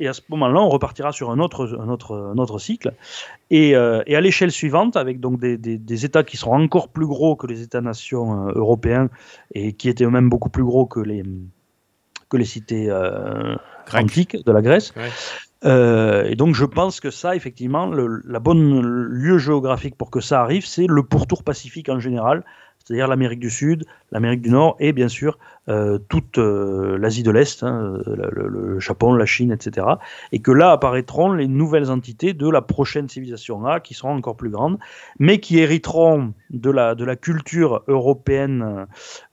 Et 0.00 0.08
à 0.08 0.14
ce 0.14 0.22
moment-là, 0.30 0.60
on 0.60 0.68
repartira 0.68 1.12
sur 1.12 1.30
un 1.30 1.38
autre, 1.38 1.78
un 1.78 1.88
autre, 1.88 2.32
un 2.34 2.38
autre 2.38 2.58
cycle. 2.58 2.94
Et, 3.50 3.76
euh, 3.76 4.02
et 4.06 4.16
à 4.16 4.20
l'échelle 4.20 4.50
suivante, 4.50 4.96
avec 4.96 5.20
donc 5.20 5.38
des, 5.38 5.58
des, 5.58 5.76
des, 5.76 6.04
États 6.06 6.24
qui 6.24 6.38
seront 6.38 6.60
encore 6.60 6.88
plus 6.88 7.06
gros 7.06 7.36
que 7.36 7.46
les 7.46 7.62
États-nations 7.62 8.48
euh, 8.48 8.52
européens 8.54 9.10
et 9.54 9.74
qui 9.74 9.90
étaient 9.90 10.04
eux-mêmes 10.04 10.30
beaucoup 10.30 10.48
plus 10.48 10.64
gros 10.64 10.86
que 10.86 11.00
les, 11.00 11.22
que 12.30 12.36
les 12.38 12.46
cités 12.46 12.88
euh, 12.88 13.56
antiques 13.92 14.42
de 14.44 14.52
la 14.52 14.62
Grèce. 14.62 14.94
Ouais. 14.96 15.10
Euh, 15.64 16.24
et 16.24 16.36
donc 16.36 16.54
je 16.54 16.64
pense 16.64 17.00
que 17.00 17.10
ça, 17.10 17.36
effectivement, 17.36 17.86
le 17.86 18.22
la 18.24 18.38
bonne 18.38 18.80
lieu 18.80 19.36
géographique 19.36 19.94
pour 19.94 20.10
que 20.10 20.20
ça 20.20 20.40
arrive, 20.40 20.64
c'est 20.64 20.86
le 20.86 21.02
pourtour 21.02 21.44
pacifique 21.44 21.90
en 21.90 22.00
général, 22.00 22.44
c'est-à-dire 22.90 23.06
l'Amérique 23.06 23.38
du 23.38 23.50
Sud, 23.50 23.84
l'Amérique 24.10 24.42
du 24.42 24.50
Nord 24.50 24.74
et 24.80 24.92
bien 24.92 25.06
sûr 25.06 25.38
euh, 25.68 25.98
toute 26.08 26.38
euh, 26.38 26.98
l'Asie 26.98 27.22
de 27.22 27.30
l'Est, 27.30 27.62
hein, 27.62 27.98
le, 28.04 28.80
Japon, 28.80 29.12
la 29.12 29.26
Chine, 29.26 29.52
etc. 29.52 29.86
Et 30.32 30.40
que 30.40 30.50
là 30.50 30.72
apparaîtront 30.72 31.32
les 31.32 31.46
nouvelles 31.46 31.92
entités 31.92 32.32
de 32.32 32.48
la 32.48 32.62
prochaine 32.62 33.08
civilisation 33.08 33.64
A, 33.64 33.78
qui 33.78 33.94
seront 33.94 34.14
encore 34.16 34.36
plus 34.36 34.50
grandes, 34.50 34.78
mais 35.20 35.38
qui 35.38 35.60
hériteront 35.60 36.32
de 36.50 36.70
la, 36.70 36.96
culture 37.14 37.84
européenne, 37.86 38.86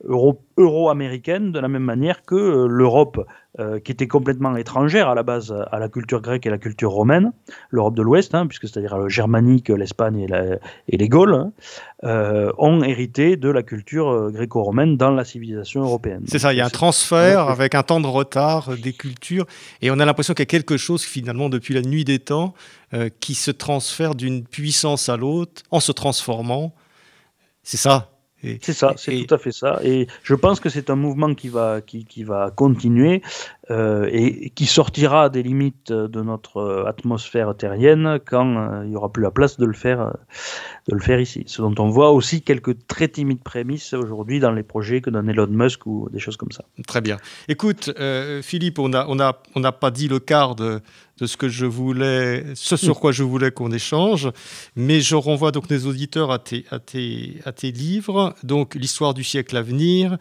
euro, 0.03 0.39
euro-américaine, 0.58 1.51
de 1.51 1.60
la 1.60 1.68
même 1.68 1.84
manière 1.84 2.24
que 2.24 2.36
euh, 2.36 2.68
l'Europe 2.68 3.26
euh, 3.60 3.80
qui 3.80 3.91
était 3.91 4.08
complètement 4.08 4.55
étrangère 4.55 5.10
à 5.10 5.16
la 5.16 5.24
base 5.24 5.53
à 5.72 5.80
la 5.80 5.89
culture 5.89 6.22
grecque 6.22 6.45
et 6.45 6.49
la 6.49 6.58
culture 6.58 6.91
romaine, 6.91 7.32
l'Europe 7.72 7.95
de 7.95 8.01
l'Ouest, 8.01 8.36
hein, 8.36 8.47
puisque 8.47 8.68
c'est-à-dire 8.68 8.97
le 8.97 9.10
germanique, 9.10 9.70
l'Espagne 9.70 10.20
et, 10.20 10.28
la, 10.28 10.58
et, 10.88 10.97
les 10.97 11.10
Gaules, 11.10 11.34
hein, 11.34 11.51
euh, 12.03 12.51
ont 12.58 12.84
hérité 12.84 13.36
de 13.36 13.49
la 13.49 13.64
culture 13.64 14.10
euh, 14.10 14.30
gréco-romaine 14.30 14.97
dans 14.97 15.12
la 15.12 15.26
civilisation 15.26 15.82
européenne. 15.82 16.24
C'est 16.28 16.39
ça, 16.39 16.53
il 16.53 16.58
y 16.58 16.62
a 16.62 16.66
un 16.66 16.70
transfert 16.70 17.49
avec 17.49 17.74
un 17.74 17.84
temps 17.84 17.99
de 17.99 18.08
retard 18.08 18.78
des 18.78 18.93
cultures, 18.93 19.45
et 19.82 19.89
on 19.89 19.99
a 19.99 20.05
l'impression 20.05 20.34
qu'il 20.34 20.43
y 20.43 20.43
a 20.43 20.45
quelque 20.45 20.78
chose 20.78 21.03
finalement 21.03 21.49
depuis 21.49 21.74
la 21.74 21.82
nuit 21.82 22.05
des 22.05 22.20
temps 22.20 22.53
euh, 22.93 23.10
qui 23.20 23.34
se 23.34 23.51
transfère 23.51 24.16
d'une 24.16 24.43
puissance 24.45 25.10
à 25.10 25.18
l'autre 25.18 25.64
en 25.72 25.80
se 25.80 25.91
transformant. 25.91 26.74
C'est 27.64 27.78
ça, 27.78 28.12
c'est 28.41 28.73
ça, 28.73 28.93
c'est 28.97 29.25
tout 29.25 29.33
à 29.33 29.38
fait 29.38 29.51
ça. 29.51 29.79
Et 29.83 30.07
je 30.23 30.35
pense 30.35 30.59
que 30.59 30.69
c'est 30.69 30.89
un 30.89 30.95
mouvement 30.95 31.33
qui 31.33 31.49
va, 31.49 31.81
qui, 31.81 32.05
qui 32.05 32.23
va 32.23 32.51
continuer 32.55 33.21
euh, 33.70 34.07
et 34.11 34.49
qui 34.51 34.65
sortira 34.65 35.30
des 35.30 35.43
limites 35.43 35.91
de 35.91 36.22
notre 36.22 36.86
atmosphère 36.88 37.55
terrienne 37.55 38.20
quand 38.26 38.55
euh, 38.55 38.84
il 38.86 38.91
n'y 38.91 38.95
aura 38.95 39.11
plus 39.11 39.24
la 39.24 39.32
place 39.32 39.57
de 39.57 39.65
le 39.65 39.74
faire, 39.74 40.13
de 40.88 40.95
le 40.95 41.01
faire 41.01 41.20
ici. 41.20 41.43
Ce 41.47 41.61
dont 41.61 41.76
on 41.80 41.89
voit 41.89 42.11
aussi 42.11 42.41
quelques 42.41 42.88
très 42.88 43.09
timides 43.09 43.43
prémices 43.43 43.93
aujourd'hui 43.93 44.39
dans 44.39 44.51
les 44.51 44.63
projets 44.63 45.01
que 45.01 45.09
donne 45.09 45.30
Elon 45.30 45.47
Musk 45.47 45.86
ou 45.86 46.07
des 46.11 46.20
choses 46.20 46.38
comme 46.38 46.51
ça. 46.51 46.63
Très 46.88 47.01
bien. 47.01 47.18
Écoute, 47.49 47.91
euh, 47.99 48.41
Philippe, 48.41 48.80
on 48.80 48.89
n'a 48.89 49.05
on 49.09 49.20
a, 49.20 49.41
on 49.55 49.63
a 49.63 49.72
pas 49.72 49.91
dit 49.91 50.07
le 50.07 50.20
quart 50.20 50.55
de, 50.55 50.80
de 51.20 51.26
ce 51.26 51.38
que 51.38 51.49
je 51.49 51.65
voulais, 51.65 52.45
ce 52.55 52.78
sur 52.78 52.99
quoi 52.99 53.11
je 53.11 53.24
voulais 53.24 53.51
qu'on 53.51 53.72
échange, 53.72 54.30
mais 54.76 55.01
je 55.01 55.15
renvoie 55.15 55.51
donc 55.51 55.70
les 55.70 55.88
auditeurs 55.88 56.32
à 56.32 56.39
tes, 56.39 56.65
à 56.72 56.80
tes, 56.80 57.41
à 57.45 57.51
tes 57.51 57.72
livres, 57.72 58.34
donc 58.43 58.76
l'histoire 58.76 59.13
du 59.13 59.24
siècle 59.24 59.57
à 59.57 59.61
venir, 59.61 60.13
euh, 60.13 60.18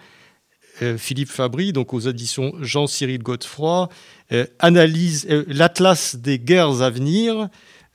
Philippe 0.99 1.31
Fabry, 1.31 1.72
donc 1.72 1.95
aux 1.95 2.01
éditions 2.01 2.53
Jean-Cyril 2.61 3.22
Godefroy, 3.22 3.89
euh, 4.33 4.45
analyse 4.59 5.27
euh, 5.31 5.45
l'atlas 5.47 6.16
des 6.16 6.41
guerres 6.41 6.83
à 6.83 6.91
venir, 6.91 7.49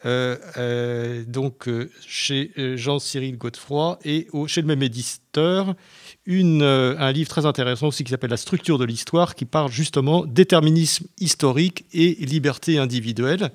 euh, 0.05 0.37
euh, 0.57 1.23
donc 1.27 1.69
chez 2.07 2.51
Jean-Cyril 2.75 3.37
Godefroy 3.37 3.99
et 4.05 4.27
chez 4.47 4.61
le 4.61 4.67
même 4.67 4.81
éditeur, 4.81 5.75
un 6.27 7.11
livre 7.11 7.29
très 7.29 7.45
intéressant 7.45 7.87
aussi 7.87 8.03
qui 8.03 8.11
s'appelle 8.11 8.29
La 8.29 8.37
structure 8.37 8.77
de 8.77 8.85
l'histoire, 8.85 9.35
qui 9.35 9.45
parle 9.45 9.71
justement 9.71 10.25
déterminisme 10.25 11.05
historique 11.19 11.85
et 11.93 12.15
liberté 12.21 12.77
individuelle. 12.77 13.51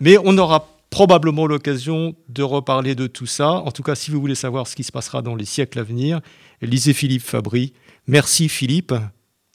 mais 0.00 0.16
on 0.24 0.38
aura 0.38 0.68
probablement 0.88 1.46
l'occasion 1.46 2.16
de 2.28 2.42
reparler 2.42 2.94
de 2.96 3.06
tout 3.06 3.26
ça. 3.26 3.52
En 3.52 3.70
tout 3.70 3.84
cas, 3.84 3.94
si 3.94 4.10
vous 4.10 4.20
voulez 4.20 4.34
savoir 4.34 4.66
ce 4.66 4.74
qui 4.74 4.82
se 4.82 4.90
passera 4.90 5.22
dans 5.22 5.36
les 5.36 5.44
siècles 5.44 5.78
à 5.78 5.84
venir, 5.84 6.20
lisez 6.62 6.92
Philippe 6.92 7.22
Fabry. 7.22 7.72
Merci 8.10 8.48
Philippe. 8.48 8.92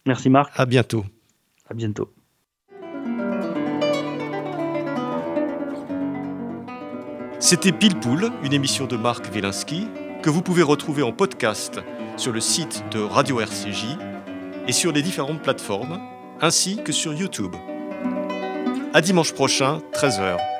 Merci 0.05 0.29
Marc. 0.29 0.53
À 0.55 0.65
bientôt. 0.65 1.03
À 1.69 1.73
bientôt. 1.73 2.13
C'était 7.41 7.73
Pile 7.73 7.99
Poule, 7.99 8.31
une 8.43 8.53
émission 8.53 8.87
de 8.87 8.95
Marc 8.95 9.25
Wielinski, 9.33 9.87
que 10.23 10.29
vous 10.29 10.41
pouvez 10.41 10.63
retrouver 10.63 11.03
en 11.03 11.11
podcast 11.11 11.81
sur 12.15 12.31
le 12.31 12.39
site 12.39 12.81
de 12.91 13.01
Radio 13.01 13.41
RCJ 13.41 13.97
et 14.69 14.71
sur 14.71 14.93
les 14.93 15.01
différentes 15.01 15.41
plateformes, 15.41 15.99
ainsi 16.39 16.77
que 16.81 16.93
sur 16.93 17.13
YouTube. 17.13 17.53
À 18.93 19.01
dimanche 19.01 19.33
prochain, 19.33 19.81
13h. 19.91 20.54